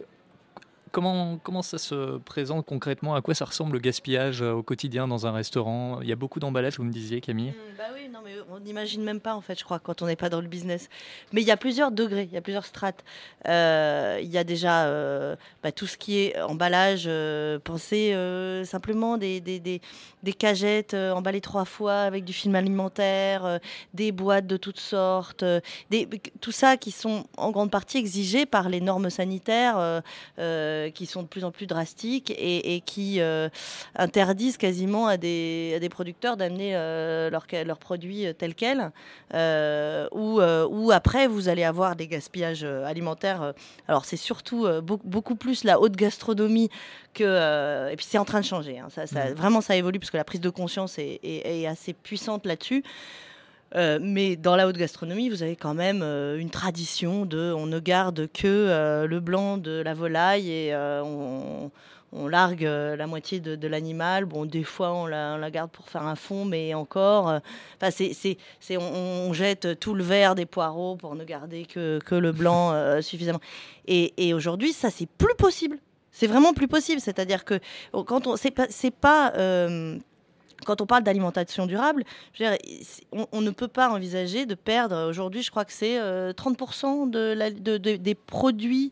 comment, 0.95 1.61
ça 1.61 1.77
se 1.77 2.17
présente 2.19 2.65
concrètement? 2.65 3.15
À 3.15 3.21
quoi 3.21 3.33
ça 3.35 3.45
ressemble 3.45 3.73
le 3.73 3.79
gaspillage 3.79 4.41
euh, 4.41 4.53
au 4.53 4.63
quotidien 4.63 5.07
dans 5.07 5.27
un 5.27 5.31
restaurant? 5.31 5.99
Il 6.01 6.07
y 6.07 6.13
a 6.13 6.15
beaucoup 6.15 6.39
d'emballages, 6.39 6.77
vous 6.77 6.85
me 6.85 6.91
disiez, 6.91 7.19
Camille 7.21 7.49
Mm, 7.49 7.77
Bah 7.77 7.83
oui, 7.93 8.09
non, 8.11 8.19
mais 8.23 8.35
on 8.49 8.59
n'imagine 8.59 9.03
même 9.03 9.19
pas, 9.19 9.35
en 9.35 9.41
fait, 9.41 9.59
je 9.59 9.63
crois, 9.63 9.79
quand 9.79 10.01
on 10.01 10.05
n'est 10.07 10.15
pas 10.15 10.29
dans 10.29 10.41
le 10.41 10.47
business. 10.47 10.89
Mais 11.33 11.41
il 11.41 11.47
y 11.47 11.51
a 11.51 11.57
plusieurs 11.57 11.91
degrés, 11.91 12.23
il 12.23 12.33
y 12.33 12.37
a 12.37 12.41
plusieurs 12.41 12.65
strates. 12.65 13.03
Euh, 13.47 14.19
Il 14.21 14.29
y 14.29 14.37
a 14.37 14.43
déjà 14.43 14.85
euh, 14.85 15.35
bah, 15.61 15.71
tout 15.71 15.87
ce 15.87 15.97
qui 15.97 16.19
est 16.19 16.39
emballage. 16.41 17.05
euh, 17.07 17.59
pensez 17.63 18.15
simplement 18.65 19.17
des, 19.17 19.81
cagettes 20.39 20.93
emballées 20.93 21.41
trois 21.41 21.65
fois 21.65 22.01
avec 22.01 22.23
du 22.23 22.33
film 22.33 22.55
alimentaire, 22.55 23.59
des 23.93 24.11
boîtes 24.11 24.47
de 24.47 24.57
toutes 24.57 24.79
sortes, 24.79 25.43
des, 25.89 26.07
tout 26.41 26.51
ça 26.51 26.77
qui 26.77 26.91
sont 26.91 27.25
en 27.37 27.51
grande 27.51 27.71
partie 27.71 27.97
exigés 27.97 28.45
par 28.45 28.69
les 28.69 28.81
normes 28.81 29.09
sanitaires 29.09 30.01
euh, 30.85 30.89
qui 30.91 31.05
sont 31.05 31.23
de 31.23 31.27
plus 31.27 31.43
en 31.43 31.51
plus 31.51 31.67
drastiques 31.67 32.31
et, 32.31 32.75
et 32.75 32.81
qui 32.81 33.19
euh, 33.19 33.49
interdisent 33.95 34.57
quasiment 34.57 35.07
à 35.07 35.17
des, 35.17 35.73
à 35.75 35.79
des 35.79 35.89
producteurs 35.89 36.37
d'amener 36.37 36.75
euh, 36.75 37.29
leurs 37.65 37.77
produits 37.79 38.25
tels 38.37 38.55
quels. 38.55 38.91
Euh, 39.33 40.07
ou, 40.11 40.39
euh, 40.41 40.67
ou 40.69 40.91
après, 40.91 41.27
vous 41.27 41.49
allez 41.49 41.63
avoir 41.63 41.95
des 41.95 42.07
gaspillages 42.07 42.63
euh, 42.63 42.85
alimentaires. 42.85 43.41
euh, 43.41 43.51
Alors, 43.87 44.05
c'est 44.05 44.17
surtout 44.17 44.65
euh, 44.65 44.81
beaucoup, 44.81 45.35
plus 45.35 45.63
la 45.63 45.79
haute 45.79 45.95
gastronomie 45.95 46.69
que. 47.13 47.23
euh, 47.25 47.89
et 47.89 47.95
puis, 47.95 48.05
c'est 48.09 48.17
en 48.17 48.25
train 48.25 48.39
de 48.39 48.45
changer. 48.45 48.79
hein. 48.79 48.87
Ça, 48.89 49.07
ça- 49.07 49.25
Mhm. 49.29 49.33
Vraiment, 49.35 49.61
ça 49.61 49.75
évolue 49.75 49.99
parce 49.99 50.11
que 50.11 50.17
la 50.17 50.23
prise 50.23 50.41
de 50.41 50.49
conscience 50.49 50.97
est, 50.99 51.19
est- 51.23 51.61
est 51.61 51.67
assez 51.67 51.93
puissante 51.93 52.45
là-dessus. 52.45 52.83
Euh, 53.75 53.99
mais 54.01 54.35
dans 54.35 54.55
la 54.55 54.67
haute 54.67 54.77
gastronomie, 54.77 55.29
vous 55.29 55.43
avez 55.43 55.55
quand 55.55 55.73
même 55.73 56.01
euh, 56.01 56.37
une 56.37 56.49
tradition 56.49 57.25
de 57.25 57.53
on 57.53 57.65
ne 57.65 57.79
garde 57.79 58.29
que 58.31 58.47
euh, 58.47 59.05
le 59.05 59.19
blanc 59.19 59.57
de 59.57 59.81
la 59.81 59.93
volaille 59.93 60.49
et 60.49 60.75
on, 60.75 61.71
on 62.13 62.27
largue 62.27 62.63
la 62.63 63.07
moitié 63.07 63.41
de, 63.41 63.55
de 63.55 63.67
l'animal. 63.67 64.25
Bon, 64.25 64.45
des 64.45 64.63
fois, 64.63 64.93
on 64.93 65.05
la, 65.07 65.33
on 65.35 65.37
la 65.37 65.51
garde 65.51 65.71
pour 65.71 65.89
faire 65.89 66.03
un 66.03 66.15
fond, 66.15 66.45
mais 66.45 66.73
encore. 66.73 67.41
Enfin, 67.81 67.91
c'est, 67.91 68.37
on, 68.77 69.27
on 69.27 69.33
jette 69.33 69.79
tout 69.79 69.93
le 69.93 70.03
vert 70.03 70.35
des 70.35 70.45
poireaux 70.45 70.95
pour 70.95 71.15
ne 71.15 71.25
garder 71.25 71.65
que, 71.65 71.99
que 71.99 72.15
le 72.15 72.31
blanc 72.31 72.73
suffisamment. 73.01 73.41
Et, 73.87 74.13
et 74.17 74.33
aujourd'hui, 74.33 74.71
ça, 74.71 74.89
c'est 74.89 75.07
plus 75.07 75.35
possible. 75.35 75.79
C'est 76.11 76.27
vraiment 76.27 76.53
plus 76.53 76.69
possible. 76.69 77.01
C'est-à-dire 77.01 77.43
que 77.43 77.59
quand 77.91 78.25
on, 78.27 78.37
c'est 78.37 78.51
pas, 78.51 78.67
c'est 78.69 78.95
pas 78.95 79.33
quand 80.65 80.81
on 80.81 80.85
parle 80.85 81.03
d'alimentation 81.03 81.65
durable, 81.65 82.03
je 82.33 82.43
veux 82.43 82.49
dire, 82.51 82.57
c'est- 82.83 83.03
on, 83.11 83.27
on 83.31 83.41
ne 83.41 83.51
peut 83.51 83.67
pas 83.67 83.89
envisager 83.89 84.45
de 84.45 84.55
perdre. 84.55 85.07
Aujourd'hui, 85.09 85.41
je 85.43 85.51
crois 85.51 85.65
que 85.65 85.73
c'est 85.73 85.99
euh, 85.99 86.31
30% 86.33 87.09
de 87.09 87.33
la- 87.37 87.51
de- 87.51 87.77
de- 87.77 87.95
des 87.97 88.15
produits 88.15 88.91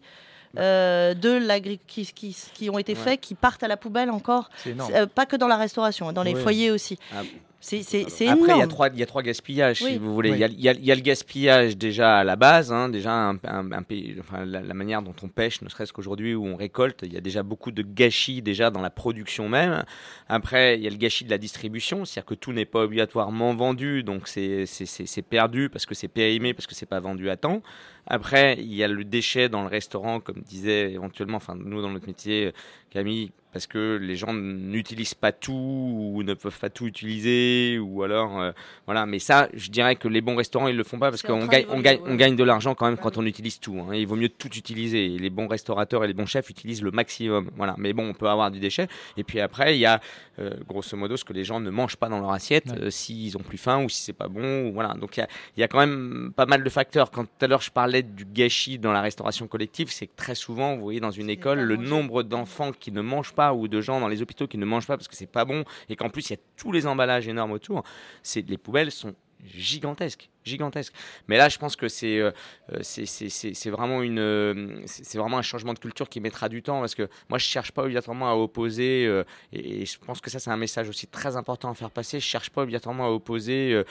euh, 0.60 1.14
de 1.16 1.40
qui, 1.88 2.06
qui, 2.14 2.38
qui 2.54 2.70
ont 2.70 2.78
été 2.78 2.94
Ouais. 2.94 3.00
faits 3.00 3.22
qui 3.22 3.34
partent 3.34 3.64
à 3.64 3.68
la 3.68 3.76
poubelle 3.78 4.12
encore. 4.12 4.50
Euh, 4.68 5.08
pas 5.08 5.26
que 5.26 5.36
dans 5.36 5.48
la 5.48 5.58
restauration, 5.58 6.10
hein, 6.10 6.14
dans 6.14 6.22
les 6.22 6.36
Ouais. 6.36 6.42
foyers 6.42 6.70
aussi. 6.70 7.00
Ah, 7.12 7.22
C'est 7.66 8.28
Après, 8.28 8.56
il 8.56 8.60
y 8.60 8.62
a 8.62 8.68
trois, 8.68 8.90
il 8.90 9.00
y 9.00 9.04
a 9.04 9.06
trois 9.06 9.24
gaspillages, 9.24 9.82
Oui. 9.82 9.92
si 9.92 9.98
vous 9.98 10.14
voulez. 10.14 10.32
Oui. 10.32 10.36
Il 10.36 10.42
y 10.62 10.68
a- 10.68 10.74
il 10.74 10.86
y, 10.86 10.90
le 10.94 11.02
gaspillage 11.02 11.78
déjà 11.78 12.18
à 12.18 12.24
la 12.26 12.36
base, 12.36 12.74
hein, 12.74 12.90
déjà 12.90 13.14
un, 13.14 13.36
un- 13.46 13.72
un 13.72 13.84
pays, 13.84 14.18
enfin, 14.20 14.44
la, 14.44 14.60
la 14.60 14.74
manière 14.74 15.02
dont 15.02 15.16
on 15.24 15.30
pêche, 15.30 15.62
ne 15.62 15.70
serait-ce 15.70 15.94
qu'aujourd'hui 15.94 16.36
où 16.36 16.46
on 16.46 16.58
récolte, 16.58 17.00
il 17.04 17.14
y 17.14 17.18
a 17.18 17.22
déjà 17.22 17.42
beaucoup 17.42 17.72
de 17.72 17.82
gâchis 17.82 18.42
déjà 18.42 18.70
dans 18.70 18.82
la 18.82 18.90
production 18.90 19.48
même. 19.48 19.84
Après, 20.28 20.76
il 20.78 20.84
y 20.84 20.88
a 20.88 20.90
le 20.90 20.98
gâchis 20.98 21.24
de 21.24 21.30
la 21.30 21.38
distribution, 21.38 22.04
c'est-à-dire 22.04 22.26
que 22.28 22.36
tout 22.36 22.52
n'est 22.52 22.66
pas 22.66 22.82
obligatoirement 22.84 23.56
vendu, 23.56 24.04
donc 24.04 24.28
c'est 24.28 24.66
c'est- 24.66 24.86
c'est- 24.86 25.06
c'est 25.06 25.22
perdu 25.22 25.70
parce 25.70 25.86
que 25.86 25.96
c'est 25.96 26.10
périmé, 26.10 26.54
parce 26.54 26.68
que 26.68 26.76
c'est 26.76 26.86
pas 26.86 27.00
vendu 27.00 27.30
à 27.30 27.38
temps. 27.38 27.62
Après, 28.08 28.56
il 28.60 28.74
y 28.74 28.84
a 28.84 28.88
le 28.88 29.04
déchet 29.04 29.50
dans 29.50 29.62
le 29.62 29.70
restaurant, 29.70 30.20
comme 30.20 30.42
disait 30.42 30.92
éventuellement, 30.92 31.38
enfin 31.38 31.56
nous 31.58 31.82
dans 31.82 31.90
notre 31.90 32.08
métier, 32.08 32.52
Camille, 32.92 33.32
parce 33.54 33.66
que 33.68 33.98
les 34.02 34.16
gens 34.16 34.34
n'utilisent 34.34 35.14
pas 35.14 35.32
tout 35.32 35.54
ou 35.54 36.24
ne 36.24 36.34
peuvent 36.34 36.58
pas 36.60 36.70
tout 36.70 36.86
utiliser, 36.86 37.80
ou 37.80 38.04
alors 38.04 38.40
euh, 38.42 38.52
voilà. 38.86 39.06
Mais 39.06 39.20
ça, 39.20 39.48
je 39.54 39.70
dirais 39.70 39.96
que 39.96 40.08
les 40.08 40.22
bons 40.22 40.36
restaurants 40.36 40.68
ils 40.68 40.76
le 40.76 40.84
font 40.84 41.00
pas 41.00 41.10
parce 41.12 41.22
qu'on 41.22 41.46
gagne, 41.46 41.66
on 41.70 41.80
gagne, 41.80 42.00
ouais. 42.02 42.10
on 42.10 42.16
gagne 42.16 42.36
de 42.36 42.44
l'argent 42.44 42.76
quand 42.76 42.86
même 42.88 42.98
quand 42.98 43.18
on 43.18 43.26
utilise 43.26 43.60
tout. 43.60 43.78
hein. 43.80 43.96
Il 43.96 44.06
vaut 44.08 44.16
mieux 44.16 44.30
tout 44.30 44.50
utiliser. 44.56 45.06
Et 45.06 45.18
les 45.20 45.30
bons 45.30 45.48
restaurateurs 45.48 46.04
et 46.04 46.08
les 46.08 46.14
bons 46.14 46.26
chefs 46.26 46.50
utilisent 46.50 46.82
le 46.82 46.92
maximum. 46.92 47.50
Voilà. 47.56 47.76
Mais 47.78 47.94
bon, 47.94 48.10
on 48.10 48.14
peut 48.14 48.28
avoir 48.28 48.50
du 48.52 48.60
déchet. 48.60 48.88
Et 49.18 49.24
puis 49.24 49.40
après, 49.40 49.76
il 49.76 49.80
y 49.80 49.86
a 49.86 50.02
euh, 50.40 50.52
grosso 50.68 50.98
modo 50.98 51.16
ce 51.16 51.24
que 51.24 51.34
les 51.34 51.44
gens 51.44 51.60
ne 51.60 51.70
mangent 51.70 51.98
pas 51.98 52.10
dans 52.10 52.20
leur 52.20 52.32
assiette 52.32 52.66
Ouais. 52.72 52.80
euh, 52.82 52.90
s'ils 52.90 53.38
ont 53.38 53.42
plus 53.44 53.58
faim 53.60 53.84
ou 53.84 53.90
si 53.90 54.02
c'est 54.02 54.14
pas 54.14 54.28
bon. 54.28 54.68
Ou 54.70 54.74
voilà. 54.74 54.94
Donc 54.96 55.18
il 55.18 55.22
y 55.22 55.24
a, 55.24 55.28
il 55.58 55.62
y 55.62 55.64
a 55.64 55.68
quand 55.68 55.80
même 55.80 56.32
pas 56.36 56.46
mal 56.48 56.64
de 56.64 56.70
facteurs. 56.70 57.12
Quand 57.12 57.24
tout 57.26 57.32
à 57.46 57.48
l'heure 57.48 57.62
je 57.62 57.72
parlais 57.72 57.93
du 58.02 58.26
gâchis 58.26 58.80
dans 58.80 58.92
la 58.92 59.02
restauration 59.02 59.48
collective, 59.48 59.92
c'est 59.92 60.08
que 60.08 60.16
très 60.16 60.36
souvent, 60.36 60.76
vous 60.76 60.82
voyez, 60.82 61.00
dans 61.00 61.12
une 61.12 61.30
école, 61.30 61.60
le 61.60 61.76
nombre 61.76 62.24
d'enfants 62.24 62.72
qui 62.72 62.92
ne 62.92 63.02
mangent 63.02 63.34
pas 63.34 63.54
ou 63.54 63.68
de 63.68 63.82
gens 63.82 64.00
dans 64.00 64.08
les 64.08 64.22
hôpitaux 64.22 64.48
qui 64.48 64.58
ne 64.58 64.66
mangent 64.66 64.88
pas 64.88 64.98
parce 64.98 65.08
que 65.08 65.16
c'est 65.16 65.28
pas 65.28 65.46
bon 65.46 65.64
et 65.90 65.96
qu'en 65.96 66.10
plus 66.10 66.30
il 66.30 66.34
y 66.34 66.36
a 66.36 66.40
tous 66.58 66.72
les 66.72 66.88
emballages 66.88 67.28
énormes 67.28 67.52
autour, 67.52 67.84
c'est 68.22 68.48
les 68.50 68.58
poubelles 68.58 68.92
sont 68.92 69.14
gigantesques, 69.44 70.30
gigantesques. 70.44 70.94
Mais 71.28 71.38
là, 71.38 71.50
je 71.50 71.58
pense 71.58 71.76
que 71.76 71.88
c'est 71.88 72.20
euh, 72.20 72.32
euh, 72.74 73.72
vraiment 73.72 74.02
euh, 74.04 74.84
vraiment 75.16 75.38
un 75.38 75.42
changement 75.42 75.74
de 75.74 75.80
culture 75.80 76.10
qui 76.10 76.20
mettra 76.20 76.50
du 76.50 76.62
temps 76.62 76.80
parce 76.80 76.96
que 76.96 77.08
moi 77.30 77.38
je 77.40 77.46
cherche 77.46 77.72
pas 77.72 77.84
obligatoirement 77.84 78.30
à 78.30 78.36
opposer 78.36 79.06
euh, 79.06 79.24
et, 79.52 79.86
je 79.86 79.98
pense 80.00 80.22
que 80.22 80.30
ça 80.30 80.40
c'est 80.40 80.50
un 80.52 80.58
message 80.58 80.90
aussi 80.90 81.08
très 81.08 81.36
important 81.36 81.70
à 81.70 81.74
faire 81.74 81.92
passer. 81.92 82.20
Je 82.20 82.26
cherche 82.26 82.50
pas 82.50 82.62
obligatoirement 82.64 83.06
à 83.06 83.10
opposer 83.10 83.82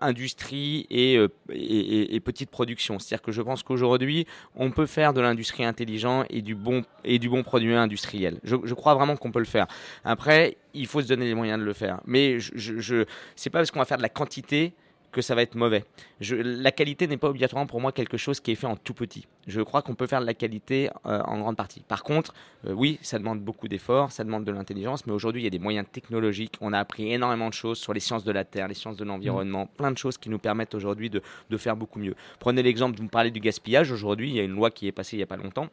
industrie 0.00 0.86
et, 0.90 1.14
et, 1.14 1.26
et- 1.52 2.14
et 2.14 2.20
petite 2.20 2.50
production. 2.50 2.98
C'est-à-dire 2.98 3.22
que 3.22 3.32
je 3.32 3.42
pense 3.42 3.62
qu'aujourd'hui 3.62 4.26
on 4.54 4.70
peut 4.70 4.86
faire 4.86 5.12
de 5.12 5.20
l'industrie 5.20 5.64
intelligent 5.64 6.24
et 6.30 6.42
du 6.42 6.54
bon 6.54 6.84
et 7.04 7.18
du 7.18 7.28
bon 7.28 7.42
produit 7.42 7.74
industriel. 7.74 8.38
Je, 8.44 8.56
je 8.64 8.74
crois 8.74 8.94
vraiment 8.94 9.16
qu'on 9.16 9.30
peut 9.32 9.38
le 9.38 9.44
faire. 9.44 9.66
Après, 10.04 10.56
il 10.74 10.86
faut 10.86 11.00
se 11.00 11.08
donner 11.08 11.26
les 11.26 11.34
moyens 11.34 11.58
de 11.58 11.64
le 11.64 11.72
faire. 11.72 12.00
Mais 12.04 12.38
je, 12.40 12.52
je, 12.54 12.78
je 12.78 13.04
c'est 13.36 13.50
pas 13.50 13.58
parce 13.58 13.70
qu'on 13.70 13.78
va 13.78 13.84
faire 13.84 13.96
de 13.96 14.02
la 14.02 14.08
quantité 14.08 14.74
que 15.12 15.22
ça 15.22 15.34
va 15.34 15.42
être 15.42 15.54
mauvais. 15.54 15.84
Je, 16.20 16.36
la 16.36 16.72
qualité 16.72 17.06
n'est 17.06 17.16
pas 17.16 17.28
obligatoirement 17.28 17.66
pour 17.66 17.80
moi 17.80 17.92
quelque 17.92 18.16
chose 18.16 18.40
qui 18.40 18.52
est 18.52 18.54
fait 18.54 18.66
en 18.66 18.76
tout 18.76 18.94
petit. 18.94 19.26
Je 19.46 19.60
crois 19.60 19.82
qu'on 19.82 19.94
peut 19.94 20.06
faire 20.06 20.20
de 20.20 20.26
la 20.26 20.34
qualité 20.34 20.90
euh, 21.06 21.20
en 21.22 21.38
grande 21.38 21.56
partie. 21.56 21.80
Par 21.80 22.02
contre, 22.02 22.34
euh, 22.66 22.72
oui, 22.72 22.98
ça 23.02 23.18
demande 23.18 23.40
beaucoup 23.40 23.68
d'efforts, 23.68 24.12
ça 24.12 24.24
demande 24.24 24.44
de 24.44 24.52
l'intelligence, 24.52 25.06
mais 25.06 25.12
aujourd'hui, 25.12 25.42
il 25.42 25.44
y 25.44 25.48
a 25.48 25.50
des 25.50 25.58
moyens 25.58 25.86
technologiques. 25.90 26.54
On 26.60 26.72
a 26.72 26.78
appris 26.78 27.12
énormément 27.12 27.48
de 27.48 27.54
choses 27.54 27.78
sur 27.78 27.94
les 27.94 28.00
sciences 28.00 28.24
de 28.24 28.32
la 28.32 28.44
Terre, 28.44 28.68
les 28.68 28.74
sciences 28.74 28.96
de 28.96 29.04
l'environnement, 29.04 29.66
plein 29.66 29.90
de 29.90 29.98
choses 29.98 30.18
qui 30.18 30.28
nous 30.30 30.38
permettent 30.38 30.74
aujourd'hui 30.74 31.10
de, 31.10 31.22
de 31.48 31.56
faire 31.56 31.76
beaucoup 31.76 31.98
mieux. 31.98 32.14
Prenez 32.38 32.62
l'exemple, 32.62 32.96
vous 32.98 33.04
me 33.04 33.08
parlez 33.08 33.30
du 33.30 33.40
gaspillage. 33.40 33.90
Aujourd'hui, 33.92 34.30
il 34.30 34.36
y 34.36 34.40
a 34.40 34.44
une 34.44 34.54
loi 34.54 34.70
qui 34.70 34.86
est 34.86 34.92
passée 34.92 35.16
il 35.16 35.20
n'y 35.20 35.24
a 35.24 35.26
pas 35.26 35.36
longtemps 35.36 35.68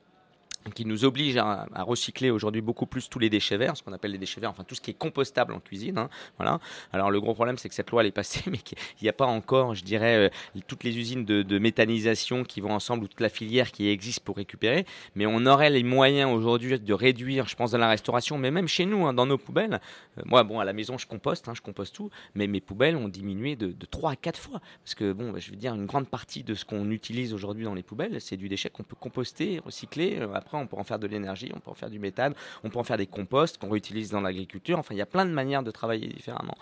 qui 0.73 0.85
nous 0.85 1.05
oblige 1.05 1.37
à, 1.37 1.67
recycler 1.83 2.29
aujourd'hui 2.29 2.61
beaucoup 2.61 2.85
plus 2.85 3.09
tous 3.09 3.19
les 3.19 3.29
déchets 3.29 3.57
verts, 3.57 3.77
ce 3.77 3.83
qu'on 3.83 3.93
appelle 3.93 4.11
les 4.11 4.17
déchets 4.17 4.41
verts, 4.41 4.49
enfin 4.49 4.63
tout 4.63 4.75
ce 4.75 4.81
qui 4.81 4.91
est 4.91 4.95
compostable 4.95 5.53
en 5.53 5.59
cuisine. 5.59 5.97
hein, 5.97 6.09
voilà. 6.37 6.59
Alors 6.91 7.11
le 7.11 7.21
gros 7.21 7.33
problème, 7.33 7.57
c'est 7.57 7.69
que 7.69 7.75
cette 7.75 7.91
loi 7.91 8.01
elle 8.01 8.07
est 8.07 8.11
passée, 8.11 8.43
mais 8.49 8.57
qu'il 8.57 8.77
n'y 9.01 9.09
a 9.09 9.13
pas 9.13 9.25
encore, 9.25 9.75
je 9.75 9.83
dirais, 9.83 10.29
euh, 10.55 10.59
toutes 10.67 10.83
les 10.83 10.97
usines 10.97 11.25
de, 11.25 11.59
méthanisation 11.59 12.43
qui 12.43 12.61
vont 12.61 12.71
ensemble 12.71 13.05
ou 13.05 13.07
toute 13.07 13.21
la 13.21 13.29
filière 13.29 13.71
qui 13.71 13.89
existe 13.89 14.19
pour 14.19 14.35
récupérer. 14.35 14.85
Mais 15.15 15.25
on 15.25 15.45
aurait 15.45 15.69
les 15.69 15.83
moyens 15.83 16.31
aujourd'hui 16.31 16.79
de 16.79 16.93
réduire, 16.93 17.47
je 17.47 17.55
pense, 17.55 17.71
dans 17.71 17.77
la 17.77 17.87
restauration, 17.87 18.37
mais 18.37 18.51
même 18.51 18.67
chez 18.67 18.85
nous, 18.85 19.05
hein, 19.05 19.13
dans 19.13 19.25
nos 19.25 19.37
poubelles. 19.37 19.79
Euh, 20.17 20.21
moi, 20.25 20.43
bon, 20.43 20.59
à 20.59 20.65
la 20.65 20.73
maison, 20.73 20.97
je 20.97 21.07
composte, 21.07 21.47
hein, 21.47 21.53
je 21.55 21.61
composte 21.61 21.95
tout, 21.95 22.09
mais 22.35 22.47
mes 22.47 22.61
poubelles 22.61 22.95
ont 22.95 23.07
diminué 23.07 23.55
de, 23.55 23.67
de 23.67 23.85
3 23.85 24.11
à 24.11 24.15
4 24.15 24.39
fois. 24.39 24.61
Parce 24.83 24.95
que, 24.95 25.13
bon, 25.13 25.33
je 25.37 25.51
veux 25.51 25.57
dire, 25.57 25.73
une 25.75 25.85
grande 25.85 26.07
partie 26.07 26.43
de 26.43 26.53
ce 26.53 26.65
qu'on 26.65 26.91
utilise 26.91 27.33
aujourd'hui 27.33 27.63
dans 27.63 27.73
les 27.73 27.83
poubelles, 27.83 28.19
c'est 28.19 28.37
du 28.37 28.49
déchet 28.49 28.69
qu'on 28.69 28.83
peut 28.83 28.95
composter, 28.99 29.59
recycler. 29.63 30.17
Euh, 30.19 30.33
Après, 30.33 30.54
on 30.57 30.67
peut 30.67 30.77
en 30.77 30.83
faire 30.83 30.99
de 30.99 31.07
l'énergie, 31.07 31.51
on 31.55 31.59
peut 31.59 31.71
en 31.71 31.75
faire 31.75 31.89
du 31.89 31.99
méthane, 31.99 32.33
on 32.63 32.69
peut 32.69 32.79
en 32.79 32.83
faire 32.83 32.97
des 32.97 33.07
composts 33.07 33.57
qu'on 33.57 33.69
réutilise 33.69 34.11
dans 34.11 34.21
l'agriculture. 34.21 34.79
Enfin, 34.79 34.93
il 34.93 34.97
y 34.97 35.01
a 35.01 35.05
plein 35.05 35.25
de 35.25 35.31
manières 35.31 35.63
de 35.63 35.71
travailler 35.71 36.07
différemment. 36.07 36.55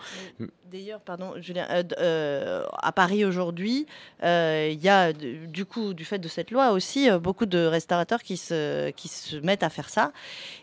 D'ailleurs, 0.74 1.00
pardon, 1.00 1.34
Julien, 1.36 1.68
euh, 1.70 1.84
euh, 2.00 2.64
à 2.82 2.90
Paris 2.90 3.24
aujourd'hui, 3.24 3.86
euh, 4.24 4.70
il 4.72 4.82
y 4.82 4.88
a 4.88 5.12
du 5.12 5.64
coup, 5.64 5.94
du 5.94 6.04
fait 6.04 6.18
de 6.18 6.26
cette 6.26 6.50
loi 6.50 6.72
aussi, 6.72 7.08
beaucoup 7.20 7.46
de 7.46 7.64
restaurateurs 7.64 8.22
qui 8.22 8.36
se, 8.36 8.90
qui 8.90 9.06
se 9.06 9.36
mettent 9.36 9.62
à 9.62 9.70
faire 9.70 9.88
ça. 9.88 10.10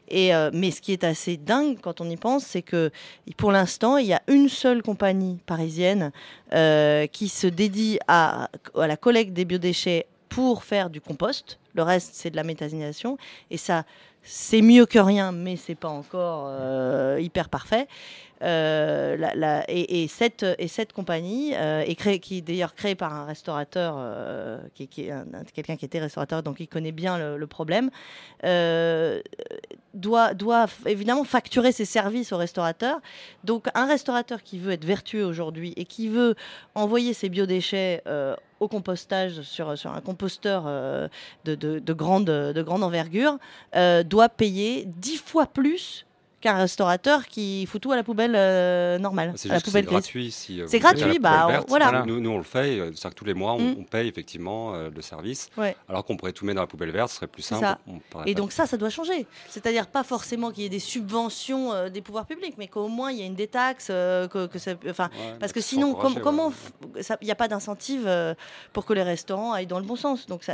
Et, 0.10 0.32
mais 0.52 0.72
ce 0.72 0.82
qui 0.82 0.92
est 0.92 1.06
assez 1.06 1.38
dingue 1.38 1.78
quand 1.82 2.02
on 2.02 2.10
y 2.10 2.18
pense, 2.18 2.44
c'est 2.44 2.62
que 2.62 2.92
pour 3.38 3.54
l'instant, 3.54 3.96
il 3.96 4.08
y 4.08 4.14
a 4.14 4.22
une 4.28 4.50
seule 4.50 4.84
compagnie 4.84 5.40
parisienne 5.46 6.12
qui 6.52 7.30
se 7.30 7.48
dédie 7.48 7.98
à, 8.10 8.50
à 8.76 8.88
la 8.88 8.98
collecte 8.98 9.32
des 9.32 9.46
biodéchets 9.46 10.08
pour 10.28 10.66
faire 10.66 10.90
du 10.90 11.00
compost. 11.00 11.61
Le 11.74 11.84
reste, 11.84 12.12
c'est 12.14 12.30
de 12.30 12.36
la 12.36 12.44
méthanisation. 12.44 13.18
Et 13.50 13.58
ça, 13.58 13.84
c'est 14.24 14.62
mieux 14.62 14.86
que 14.86 15.00
rien, 15.00 15.32
mais 15.32 15.56
c'est 15.56 15.76
pas 15.76 15.90
encore 15.90 16.46
euh, 16.48 17.20
hyper 17.20 17.50
parfait. 17.50 17.88
Euh, 18.42 19.62
et, 19.68 20.04
et 20.04 20.08
cette, 20.08 20.46
et 20.58 20.68
cette 20.68 20.94
compagnie 20.94 21.54
euh, 21.56 21.84
qui 21.94 22.38
est 22.38 22.42
d'ailleurs 22.42 22.74
créée 22.74 22.96
par 22.96 23.14
un 23.14 23.26
restaurateur, 23.26 23.96
euh, 23.98 24.58
qui, 24.74 24.88
quelqu'un 24.88 25.76
qui 25.76 25.86
était 25.86 26.00
restaurateur, 26.00 26.42
donc 26.44 26.60
il 26.60 26.68
connaît 26.68 26.92
bien 26.92 27.18
le, 27.18 27.48
problème, 27.48 27.92
doit, 29.94 30.68
évidemment 30.86 31.24
facturer 31.24 31.72
ses 31.72 31.86
services 31.86 32.32
aux 32.32 32.38
restaurateurs. 32.38 33.00
Donc 33.44 33.68
un 33.76 33.86
restaurateur 33.86 34.42
qui 34.42 34.58
veut 34.58 34.72
être 34.72 34.86
vertueux 34.86 35.26
aujourd'hui 35.26 35.74
et 35.78 35.86
qui 35.86 36.08
veut 36.08 36.36
envoyer 36.76 37.14
ses 37.14 37.30
biodéchets 37.30 38.04
au 38.60 38.68
compostage 38.68 39.42
sur, 39.42 39.70
un 39.70 40.02
composteur 40.02 40.64
de, 41.46 41.56
de- 41.56 41.80
de 41.80 41.94
grande, 41.94 42.26
de 42.26 42.62
grande 42.62 42.84
envergure, 42.84 43.38
doit 44.06 44.30
payer 44.30 44.86
dix 44.86 45.18
fois 45.18 45.46
plus 45.46 46.06
qu'un 46.42 46.56
restaurateur 46.58 47.26
qui 47.28 47.66
fout 47.68 47.80
tout 47.82 47.92
à 47.92 47.96
la 47.96 48.04
poubelle 48.04 48.34
euh, 48.36 48.98
normale, 48.98 49.34
C'est 49.36 49.50
gratuit. 49.86 50.32
Si, 50.32 50.60
euh, 50.62 50.66
C'est 50.68 50.80
gratuit, 50.80 51.20
bah, 51.20 51.46
verte. 51.48 51.66
voilà. 51.70 52.04
Nous, 52.06 52.20
nous, 52.20 52.30
on 52.32 52.38
le 52.38 52.44
fait. 52.44 52.80
euh, 52.80 52.86
C'est-à-dire 52.94 53.10
que 53.12 53.16
tous 53.16 53.26
les 53.26 53.34
mois, 53.34 53.54
on, 53.54 53.60
Mm. 53.62 53.76
on 53.80 53.84
paye 53.84 54.08
effectivement 54.08 54.74
euh, 54.74 54.90
le 54.94 55.02
service. 55.02 55.50
Ouais. 55.58 55.76
Alors 55.88 56.04
qu'on 56.04 56.18
pourrait 56.18 56.34
tout 56.34 56.46
mettre 56.46 56.56
dans 56.56 56.62
la 56.64 56.68
poubelle 56.68 56.92
verte, 56.92 57.10
ce 57.10 57.16
serait 57.18 57.28
plus 57.28 57.44
simple. 57.44 57.66
Et 58.26 58.34
donc 58.36 58.52
ça, 58.52 58.66
ça 58.66 58.76
doit 58.78 58.90
changer. 58.90 59.28
C'est-à-dire 59.50 59.88
pas 59.88 60.04
forcément 60.04 60.52
qu'il 60.52 60.64
y 60.64 60.66
ait 60.66 60.70
des 60.70 60.80
subventions 60.80 61.74
euh, 61.74 61.90
des 61.90 62.02
pouvoirs 62.02 62.26
publics, 62.26 62.56
mais 62.58 62.68
qu'au 62.68 62.88
moins 62.88 63.12
il 63.12 63.20
y 63.20 63.22
ait 63.22 63.28
une 63.28 63.36
détaxe, 63.36 63.88
que, 63.88 64.48
que 64.48 64.58
ça, 64.60 64.72
Ouais, 64.74 65.38
parce 65.40 65.52
que 65.54 65.62
sinon, 65.62 65.94
com- 65.94 66.16
comment, 66.24 66.52
ouais. 66.96 67.04
ça- 67.04 67.18
il 67.22 67.26
n'y 67.26 67.32
a 67.32 67.36
pas 67.36 67.48
d'incentive 67.48 68.10
pour 68.74 68.86
que 68.86 68.94
les 68.94 69.04
restaurants 69.04 69.54
aillent 69.54 69.68
dans 69.68 69.80
le 69.80 69.86
bon 69.86 69.96
sens. 69.96 70.26
Donc 70.26 70.44
ça, 70.44 70.54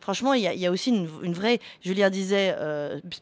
franchement, 0.00 0.32
il 0.32 0.42
y, 0.42 0.46
a- 0.46 0.54
il 0.54 0.60
y 0.60 0.66
a 0.66 0.70
aussi 0.70 0.90
une, 0.90 1.08
une 1.22 1.32
vraie, 1.34 1.60
Julien 1.82 2.08
disait, 2.10 2.56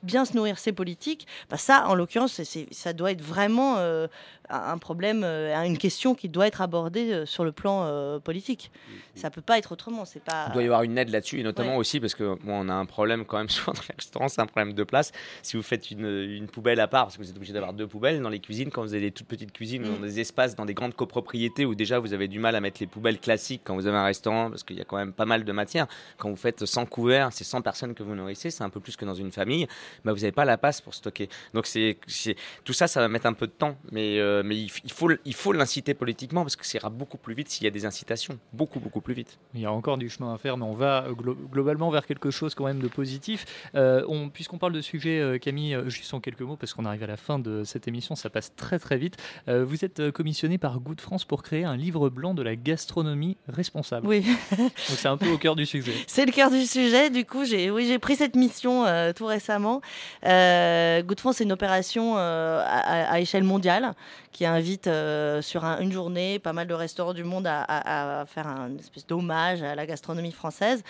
bien 0.03 0.25
se 0.25 0.35
nourrir, 0.37 0.59
c'est 0.59 0.73
politique. 0.73 1.27
Bah, 1.51 1.57
ça, 1.57 1.85
en 1.89 1.95
l'occurrence, 1.97 2.33
c'est- 2.35 2.45
c'est- 2.45 2.73
ça 2.73 2.93
doit 2.93 3.11
être 3.13 3.23
vraiment 3.23 3.77
euh, 3.79 4.07
un 4.49 4.79
problème, 4.79 5.23
euh, 5.25 5.61
une 5.65 5.77
question 5.79 6.15
qui 6.15 6.29
doit 6.29 6.47
être 6.47 6.61
abordée 6.61 7.13
euh, 7.13 7.27
sur 7.27 7.45
le 7.45 7.51
plan 7.53 7.83
euh, 7.85 8.19
politique. 8.21 8.71
Ça 9.17 9.31
peut 9.31 9.41
pas 9.41 9.59
être 9.59 9.73
autrement. 9.73 10.05
C'est 10.05 10.23
pas. 10.23 10.47
Il 10.49 10.53
doit 10.53 10.63
y 10.63 10.67
avoir 10.67 10.83
une 10.85 10.97
aide 10.99 11.09
là-dessus, 11.11 11.41
et 11.41 11.43
notamment 11.43 11.73
Ouais. 11.73 11.77
aussi 11.79 11.99
parce 12.01 12.15
que 12.15 12.23
moi, 12.45 12.57
on 12.59 12.69
a 12.69 12.75
un 12.75 12.87
problème 12.87 13.25
quand 13.25 13.39
même 13.39 13.49
souvent 13.49 13.73
dans 13.73 13.81
les 13.89 13.95
restaurants, 13.97 14.29
c'est 14.29 14.41
un 14.41 14.47
problème 14.47 14.73
de 14.75 14.85
place. 14.85 15.11
Si 15.43 15.57
vous 15.57 15.63
faites 15.63 15.91
une, 15.91 16.07
une 16.07 16.47
poubelle 16.47 16.79
à 16.81 16.87
part, 16.87 17.07
parce 17.07 17.17
que 17.17 17.23
vous 17.23 17.31
êtes 17.31 17.37
obligé 17.37 17.53
d'avoir 17.53 17.73
deux 17.73 17.87
poubelles 17.87 18.21
dans 18.23 18.29
les 18.29 18.41
cuisines, 18.41 18.71
quand 18.71 18.83
vous 18.83 18.93
avez 18.95 19.03
des 19.03 19.11
toutes 19.11 19.27
petites 19.27 19.53
cuisines 19.53 19.83
Mm. 19.83 19.95
dans 19.95 20.01
des 20.01 20.21
espaces, 20.21 20.55
dans 20.55 20.65
des 20.67 20.75
grandes 20.75 20.95
copropriétés 20.95 21.65
où 21.65 21.75
déjà 21.75 21.99
vous 21.99 22.13
avez 22.13 22.29
du 22.29 22.39
mal 22.39 22.55
à 22.57 22.61
mettre 22.61 22.79
les 22.81 22.87
poubelles 22.87 23.19
classiques 23.19 23.63
quand 23.65 23.75
vous 23.75 23.87
avez 23.87 23.97
un 23.97 24.05
restaurant, 24.05 24.51
parce 24.51 24.63
qu'il 24.63 24.77
y 24.77 24.81
a 24.81 24.85
quand 24.85 24.97
même 24.97 25.13
pas 25.13 25.27
mal 25.27 25.45
de 25.45 25.53
matière. 25.53 25.87
Quand 26.19 26.31
vous 26.31 26.37
faites 26.37 26.65
100 26.65 26.87
couverts, 26.87 27.31
c'est 27.33 27.45
100 27.45 27.63
personnes 27.63 27.95
que 27.95 28.03
vous 28.03 28.15
nourrissez, 28.15 28.51
c'est 28.51 28.65
un 28.65 28.71
peu 28.71 28.81
plus 28.81 28.97
que 28.97 29.05
dans 29.05 29.15
une 29.15 29.33
famille, 29.33 29.67
bah, 30.05 30.13
vous 30.13 30.21
n'avez 30.21 30.33
pas 30.33 30.45
la 30.45 30.57
place 30.59 30.81
pour 30.81 30.95
stocker. 30.95 31.29
Donc 31.55 31.67
c'est, 31.67 31.86
c'est- 32.07 32.37
tout 32.65 32.73
ça, 32.73 32.87
ça 32.87 33.01
va 33.01 33.09
mettre 33.09 33.27
un 33.27 33.33
peu 33.33 33.47
de 33.47 33.53
temps, 33.53 33.77
mais, 33.93 34.19
euh, 34.19 34.43
mais 34.45 34.57
il, 34.57 34.69
faut, 34.93 35.11
l- 35.11 35.19
il 35.25 35.35
faut 35.35 35.53
l'inciter 35.53 35.95
politiquement 35.95 36.43
parce 36.43 36.57
que 36.57 36.67
ça 36.67 36.79
ira 36.79 36.91
beaucoup 36.91 37.17
plus 37.19 37.35
vite 37.35 37.49
s'il 37.49 37.65
y 37.65 37.67
a 37.67 37.71
des 37.71 37.87
incitations, 37.87 38.39
beaucoup 38.53 38.81
beaucoup 38.81 39.01
plus 39.01 39.15
vite. 39.15 39.39
Il 39.55 39.61
y 39.61 39.67
a 39.67 39.73
encore 39.73 39.99
du 39.99 40.09
chemin 40.11 40.35
à 40.35 40.39
faire, 40.39 40.57
mais 40.57 40.65
on 40.65 40.75
va 40.75 41.05
euh, 41.07 41.13
glo- 41.13 41.37
globalement 41.51 41.91
vers 41.91 42.07
quelque 42.07 42.31
chose 42.31 42.55
quand 42.55 42.65
même 42.65 42.81
de 42.81 42.89
positif. 42.89 43.45
Euh, 43.75 44.05
on- 44.09 44.29
Puisqu'on 44.29 44.59
parle 44.59 44.73
de 44.73 44.81
sujet, 44.81 45.39
Camille, 45.41 45.79
juste 45.87 46.13
en 46.15 46.21
quelques 46.21 46.43
mots, 46.43 46.57
parce 46.57 46.75
qu'on 46.75 46.85
arrive 46.85 47.03
à 47.03 47.07
la 47.07 47.17
fin 47.17 47.39
de 47.39 47.65
cette 47.65 47.87
émission, 47.89 48.15
ça 48.15 48.29
passe 48.31 48.55
très 48.57 48.79
très 48.79 48.99
vite. 48.99 49.17
Euh, 49.49 49.65
vous 49.65 49.85
êtes 49.85 50.11
commissionné 50.11 50.59
par 50.59 50.79
Goût 50.81 50.95
de 50.95 51.01
France 51.01 51.25
pour 51.25 51.43
créer 51.43 51.65
un 51.65 51.77
livre 51.77 52.09
blanc 52.11 52.35
de 52.35 52.43
la 52.43 52.57
gastronomie 52.57 53.37
responsable. 53.49 54.07
Oui. 54.07 54.25
Donc 54.59 54.71
c'est 54.77 55.09
un 55.09 55.17
peu 55.17 55.29
au 55.31 55.39
cœur 55.39 55.57
du 55.57 55.67
sujet. 55.67 55.93
C'est 56.07 56.27
le 56.27 56.33
cœur 56.33 56.51
du 56.51 56.65
sujet. 56.67 57.11
Du 57.11 57.25
coup, 57.25 57.45
j'ai 57.45 57.71
oui, 57.71 57.87
j'ai 57.87 57.99
pris 57.99 58.17
cette 58.17 58.37
mission 58.37 58.85
euh, 58.85 59.13
tout 59.13 59.27
récemment. 59.27 59.81
Euh, 60.25 61.03
Good 61.03 61.21
France, 61.21 61.37
c'est 61.37 61.45
une 61.45 61.53
opération 61.53 61.76
euh, 62.17 62.63
à, 62.65 63.13
à 63.13 63.21
échelle 63.21 63.45
mondiale 63.45 63.95
qui 64.33 64.45
invite 64.45 64.87
euh, 64.87 65.41
sur 65.43 65.65
un- 65.65 65.79
une 65.81 65.93
journée 65.93 66.39
pas 66.39 66.53
mal 66.53 66.67
de 66.67 66.75
restaurants 66.75 67.15
du 67.15 67.25
monde 67.25 67.47
à, 67.49 68.25
faire 68.27 68.47
un 68.47 68.77
espèce 68.79 69.07
d'hommage 69.07 69.63
à 69.63 69.75
la 69.75 69.87
gastronomie 69.87 70.33
française. 70.33 70.83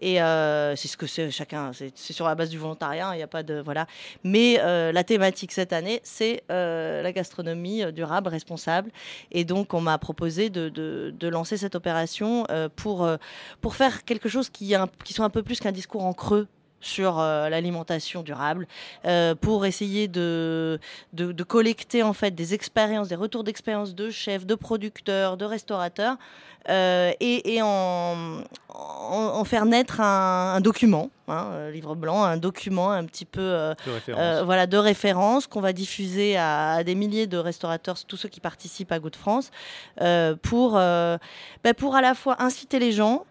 Et 0.00 0.20
euh, 0.20 0.74
c'est 0.76 0.88
ce 0.88 0.96
que 0.96 1.06
c'est 1.06 1.30
chacun. 1.30 1.70
C'est 1.72 2.12
sur 2.12 2.26
la 2.26 2.34
base 2.34 2.50
du 2.50 2.58
volontariat. 2.58 3.10
Il 3.14 3.16
n'y 3.18 3.22
a 3.22 3.26
pas 3.28 3.42
de 3.42 3.60
voilà. 3.60 3.86
Mais 4.24 4.58
la 4.92 5.04
thématique 5.04 5.52
cette 5.52 5.72
année, 5.72 6.00
c'est 6.02 6.42
la 6.48 7.12
gastronomie 7.12 7.92
durable, 7.92 8.28
responsable. 8.28 8.90
Et 9.30 9.44
donc, 9.44 9.74
on 9.74 9.80
m'a 9.80 9.98
proposé 9.98 10.50
de, 10.50 10.68
de- 10.68 11.28
lancer 11.28 11.56
cette 11.56 11.74
opération 11.74 12.46
pour 12.76 13.08
pour 13.60 13.76
faire 13.76 14.04
quelque 14.04 14.28
chose 14.28 14.48
qui, 14.50 14.74
qui 15.04 15.12
soit 15.12 15.24
un 15.24 15.30
peu 15.30 15.42
plus 15.42 15.60
qu'un 15.60 15.72
discours 15.72 16.04
en 16.04 16.12
creux 16.12 16.48
sur 16.80 17.18
euh, 17.18 17.48
l'alimentation 17.48 18.22
durable, 18.22 18.66
euh, 19.04 19.34
pour 19.34 19.66
essayer 19.66 20.08
de, 20.08 20.78
de, 21.12 21.32
de 21.32 21.42
collecter 21.42 22.02
en 22.02 22.12
fait 22.12 22.32
des 22.32 22.54
expériences, 22.54 23.08
des 23.08 23.16
retours 23.16 23.44
d'expérience 23.44 23.94
de 23.94 24.10
chefs, 24.10 24.46
de 24.46 24.54
producteurs, 24.54 25.36
de 25.36 25.44
restaurateurs, 25.44 26.16
euh, 26.68 27.12
et, 27.20 27.54
et 27.54 27.62
en, 27.62 28.14
en, 28.68 29.14
en 29.14 29.44
faire 29.44 29.64
naître 29.64 30.00
un, 30.00 30.54
un 30.56 30.60
document, 30.60 31.10
hein, 31.26 31.46
euh, 31.52 31.70
livre 31.70 31.94
blanc, 31.94 32.22
un 32.24 32.36
document 32.36 32.90
un 32.90 33.04
petit 33.06 33.24
peu 33.24 33.40
De 33.40 33.90
référence. 33.90 34.44
voilà, 34.44 34.66
de 34.66 34.76
référence 34.76 35.46
qu'on 35.46 35.60
va 35.62 35.72
diffuser 35.72 36.36
à, 36.36 36.72
à 36.72 36.84
des 36.84 36.94
milliers 36.94 37.26
de 37.26 37.38
restaurateurs, 37.38 37.96
tous 38.06 38.16
ceux 38.18 38.28
qui 38.28 38.40
participent 38.40 38.92
à 38.92 38.98
Good 38.98 39.16
France, 39.16 39.50
euh, 40.02 40.36
pour, 40.36 40.72
ben, 40.74 41.18
pour 41.76 41.96
à 41.96 42.02
la 42.02 42.14
fois 42.14 42.36
inciter 42.42 42.78
les 42.78 42.92
gens, 42.92 43.24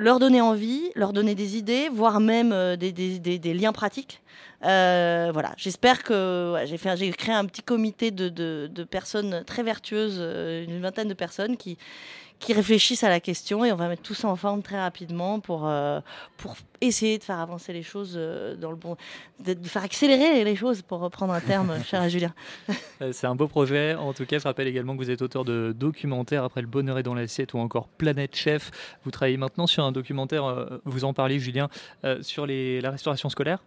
leur 0.00 0.18
donner 0.18 0.40
envie, 0.40 0.90
leur 0.96 1.12
donner 1.12 1.34
des 1.34 1.56
idées, 1.56 1.88
voire 1.92 2.20
même 2.20 2.52
euh, 2.52 2.76
des, 2.76 3.54
liens 3.54 3.72
pratiques. 3.72 4.20
Euh, 4.64 5.30
voilà, 5.32 5.52
j'espère 5.56 6.02
que 6.02 6.56
j'ai 6.64 7.10
créé 7.12 7.34
un 7.34 7.44
petit 7.44 7.62
comité 7.62 8.10
de 8.10 8.84
personnes 8.84 9.44
très 9.46 9.62
vertueuses, 9.62 10.18
euh, 10.18 10.64
une 10.64 10.80
vingtaine 10.80 11.08
de 11.08 11.14
personnes 11.14 11.56
qui 11.56 11.78
qui 12.40 12.54
réfléchissent 12.54 13.04
à 13.04 13.10
la 13.10 13.20
question 13.20 13.64
et 13.64 13.70
on 13.70 13.76
va 13.76 13.86
mettre 13.86 14.02
tout 14.02 14.14
ça 14.14 14.26
en 14.26 14.34
forme 14.34 14.62
très 14.62 14.80
rapidement 14.80 15.40
pour 15.40 15.68
euh, 15.68 16.00
pour 16.38 16.56
essayer 16.80 17.18
de 17.18 17.22
faire 17.22 17.38
avancer 17.38 17.74
les 17.74 17.82
choses 17.82 18.14
euh, 18.16 18.56
dans 18.56 18.70
le 18.70 18.76
bon, 18.76 18.96
de, 19.44 19.54
faire 19.64 19.84
accélérer 19.84 20.42
les 20.42 20.56
choses 20.56 20.80
pour 20.80 21.00
reprendre 21.00 21.34
un 21.34 21.40
terme 21.40 21.74
cher 21.84 22.00
à 22.00 22.08
Julien. 22.08 22.32
Euh, 23.02 23.12
C'est 23.12 23.26
un 23.26 23.34
beau 23.34 23.46
projet. 23.46 23.94
En 23.94 24.14
tout 24.14 24.24
cas, 24.24 24.38
je 24.38 24.44
rappelle 24.44 24.66
également 24.66 24.94
que 24.94 25.02
vous 25.02 25.10
êtes 25.10 25.20
auteur 25.20 25.44
de 25.44 25.74
documentaires 25.78 26.42
après 26.42 26.62
Le 26.62 26.66
bonheur 26.66 26.98
est 26.98 27.02
dans 27.02 27.14
l'assiette 27.14 27.52
ou 27.52 27.58
encore 27.58 27.88
Planète 27.88 28.34
Chef. 28.34 28.70
Vous 29.04 29.10
travaillez 29.10 29.36
maintenant 29.36 29.66
sur 29.66 29.84
un 29.84 29.92
documentaire, 29.92 30.80
vous 30.86 31.04
en 31.04 31.12
parlez 31.12 31.38
Julien, 31.38 31.68
sur 32.22 32.46
les, 32.46 32.80
la 32.80 32.90
restauration 32.90 33.28
scolaire? 33.28 33.58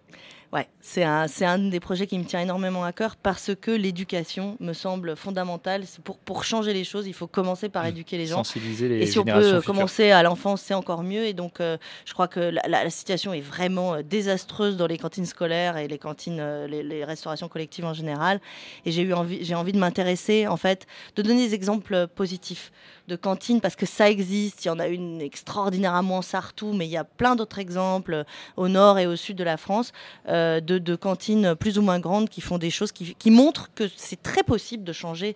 Ouais, 0.53 0.69
c'est 0.81 1.03
un, 1.03 1.27
c'est 1.27 1.45
un 1.45 1.57
des 1.57 1.79
projets 1.79 2.05
qui 2.05 2.19
me 2.19 2.25
tient 2.25 2.39
énormément 2.39 2.83
à 2.83 2.93
cœur 2.93 3.15
parce 3.15 3.49
que 3.59 3.71
l'éducation 3.71 4.55
me 4.59 4.73
semble 4.73 5.15
fondamentale. 5.15 5.81
C'est 5.87 6.03
Pour, 6.03 6.19
pour 6.19 6.43
changer 6.43 6.73
les 6.73 6.83
choses, 6.83 7.07
il 7.07 7.13
faut 7.15 7.25
commencer 7.25 7.69
par 7.69 7.87
éduquer 7.87 8.19
les 8.19 8.27
gens. 8.27 8.43
Sensibiliser 8.43 8.87
les 8.87 8.99
Et 9.01 9.07
si 9.07 9.17
on 9.17 9.23
peut 9.25 9.31
futures. 9.41 9.63
commencer 9.65 10.11
à 10.11 10.21
l'enfance, 10.21 10.61
c'est 10.61 10.75
encore 10.75 11.01
mieux. 11.01 11.25
Et 11.25 11.33
donc, 11.33 11.59
euh, 11.59 11.77
je 12.05 12.13
crois 12.13 12.27
que 12.27 12.39
la, 12.39 12.61
la- 12.67 12.83
la 12.83 12.89
situation 12.91 13.33
est 13.33 13.41
vraiment 13.41 13.95
euh, 13.95 14.03
désastreuse 14.03 14.77
dans 14.77 14.85
les 14.85 14.99
cantines 14.99 15.25
scolaires 15.25 15.77
et 15.77 15.87
les 15.87 15.97
cantines, 15.97 16.37
euh, 16.39 16.67
les, 16.67 16.83
les 16.83 17.03
restaurations 17.03 17.47
collectives 17.47 17.85
en 17.85 17.95
général. 17.95 18.39
Et 18.85 18.91
j'ai 18.91 19.01
eu 19.01 19.13
envie, 19.13 19.43
j'ai 19.43 19.55
envie 19.55 19.71
de 19.73 19.79
m'intéresser, 19.79 20.45
en 20.45 20.57
fait, 20.57 20.85
de 21.15 21.23
donner 21.23 21.47
des 21.47 21.55
exemples 21.55 22.05
positifs 22.13 22.71
de 23.07 23.15
cantines 23.15 23.61
parce 23.61 23.75
que 23.75 23.85
ça 23.85 24.09
existe. 24.09 24.65
Il 24.65 24.69
y 24.69 24.71
en 24.71 24.79
a 24.79 24.87
une 24.87 25.21
extraordinaire 25.21 25.93
à 25.93 26.01
Montsartou, 26.01 26.73
mais 26.73 26.85
il 26.87 26.91
y 26.91 26.97
a 26.97 27.03
plein 27.03 27.35
d'autres 27.35 27.59
exemples 27.59 28.13
euh, 28.13 28.23
au 28.57 28.67
nord 28.67 28.99
et 28.99 29.07
au 29.07 29.15
sud 29.15 29.37
de 29.37 29.43
la 29.43 29.57
France 29.57 29.91
euh, 30.29 30.59
de, 30.59 30.95
cantines 30.95 31.55
plus 31.55 31.77
ou 31.77 31.81
moins 31.81 31.99
grandes 31.99 32.29
qui 32.29 32.41
font 32.41 32.57
des 32.57 32.69
choses 32.69 32.91
qui, 32.91 33.31
montrent 33.31 33.69
que 33.73 33.89
c'est 33.95 34.21
très 34.21 34.43
possible 34.43 34.83
de 34.83 34.93
changer, 34.93 35.35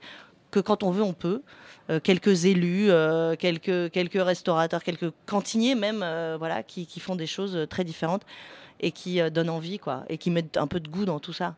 que 0.51 0.59
quand 0.59 0.83
on 0.83 0.91
veut, 0.91 1.03
on 1.03 1.13
peut. 1.13 1.41
Euh, 1.89 1.99
quelques 2.01 2.45
élus, 2.45 2.89
quelques, 3.39 3.91
quelques 3.91 4.21
restaurateurs, 4.21 4.83
quelques 4.83 5.11
cantiniers 5.25 5.75
même, 5.75 6.05
voilà, 6.37 6.63
qui, 6.63 6.85
qui 6.85 6.99
font 6.99 7.15
des 7.15 7.27
choses 7.27 7.65
très 7.69 7.83
différentes 7.83 8.23
et 8.79 8.91
qui 8.91 9.19
donnent 9.31 9.49
envie, 9.49 9.79
quoi, 9.79 10.03
et 10.09 10.17
qui 10.17 10.29
mettent 10.29 10.57
un 10.57 10.67
peu 10.67 10.79
de 10.79 10.87
goût 10.87 11.05
dans 11.05 11.19
tout 11.19 11.33
ça. 11.33 11.55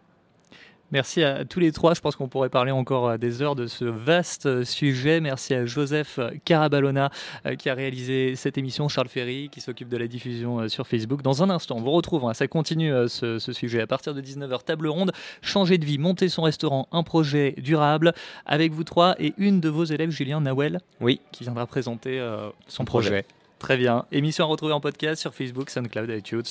Merci 0.91 1.23
à 1.23 1.45
tous 1.45 1.59
les 1.59 1.71
trois. 1.71 1.93
Je 1.93 2.01
pense 2.01 2.15
qu'on 2.15 2.27
pourrait 2.27 2.49
parler 2.49 2.71
encore 2.71 3.09
euh, 3.09 3.17
des 3.17 3.43
heures 3.43 3.55
de 3.55 3.67
ce 3.67 3.85
vaste 3.85 4.47
euh, 4.47 4.63
sujet. 4.63 5.19
Merci 5.19 5.53
à 5.53 5.65
Joseph 5.65 6.17
euh, 6.17 6.31
Carabalona 6.45 7.11
euh, 7.45 7.55
qui 7.55 7.69
a 7.69 7.75
réalisé 7.75 8.35
cette 8.35 8.57
émission, 8.57 8.89
Charles 8.89 9.07
Ferry 9.07 9.49
qui 9.51 9.61
s'occupe 9.61 9.87
de 9.89 9.97
la 9.97 10.07
diffusion 10.07 10.67
sur 10.67 10.87
Facebook. 10.87 11.21
Dans 11.21 11.43
un 11.43 11.49
instant, 11.51 11.77
on 11.77 11.81
vous 11.81 11.91
retrouve. 11.91 12.25
hein, 12.25 12.33
ça 12.33 12.47
continue 12.47 12.91
ce, 13.07 13.37
ce 13.37 13.53
sujet 13.53 13.81
à 13.81 13.87
partir 13.87 14.15
de 14.15 14.21
19h. 14.21 14.63
Table 14.63 14.87
ronde, 14.87 15.11
changer 15.43 15.77
de 15.77 15.85
vie, 15.85 15.99
monter 15.99 16.27
son 16.27 16.41
restaurant, 16.41 16.87
un 16.91 17.03
projet 17.03 17.53
durable 17.59 18.13
avec 18.47 18.71
vous 18.71 18.83
trois 18.83 19.15
et 19.19 19.33
une 19.37 19.59
de 19.61 19.69
vos 19.69 19.83
élèves, 19.83 20.09
Julien 20.09 20.41
Nawel, 20.41 20.79
Oui. 21.01 21.21
qui 21.31 21.43
viendra 21.43 21.67
présenter 21.67 22.19
son 22.67 22.83
projet. 22.85 23.09
projet. 23.09 23.25
Très 23.59 23.77
bien. 23.77 24.05
Émission 24.11 24.45
à 24.45 24.47
retrouver 24.47 24.73
en 24.73 24.79
podcast 24.79 25.21
sur 25.21 25.33
Facebook, 25.35 25.69
SoundCloud, 25.69 26.09
iTunes 26.09 26.41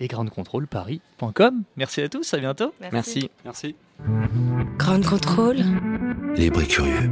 et 0.00 0.08
groundcontrolparis.com. 0.08 1.62
Merci 1.76 2.02
à 2.02 2.08
tous. 2.08 2.34
À 2.34 2.38
bientôt. 2.38 2.74
Merci. 2.92 3.30
Merci. 3.44 3.76
Ground 4.78 5.06
Control, 5.06 5.56
Libre 6.34 6.60
et 6.60 6.66
curieux. 6.66 7.10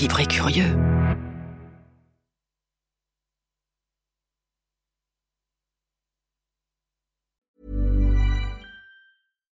libre 0.00 0.20
et 0.20 0.26
curieux. 0.26 0.76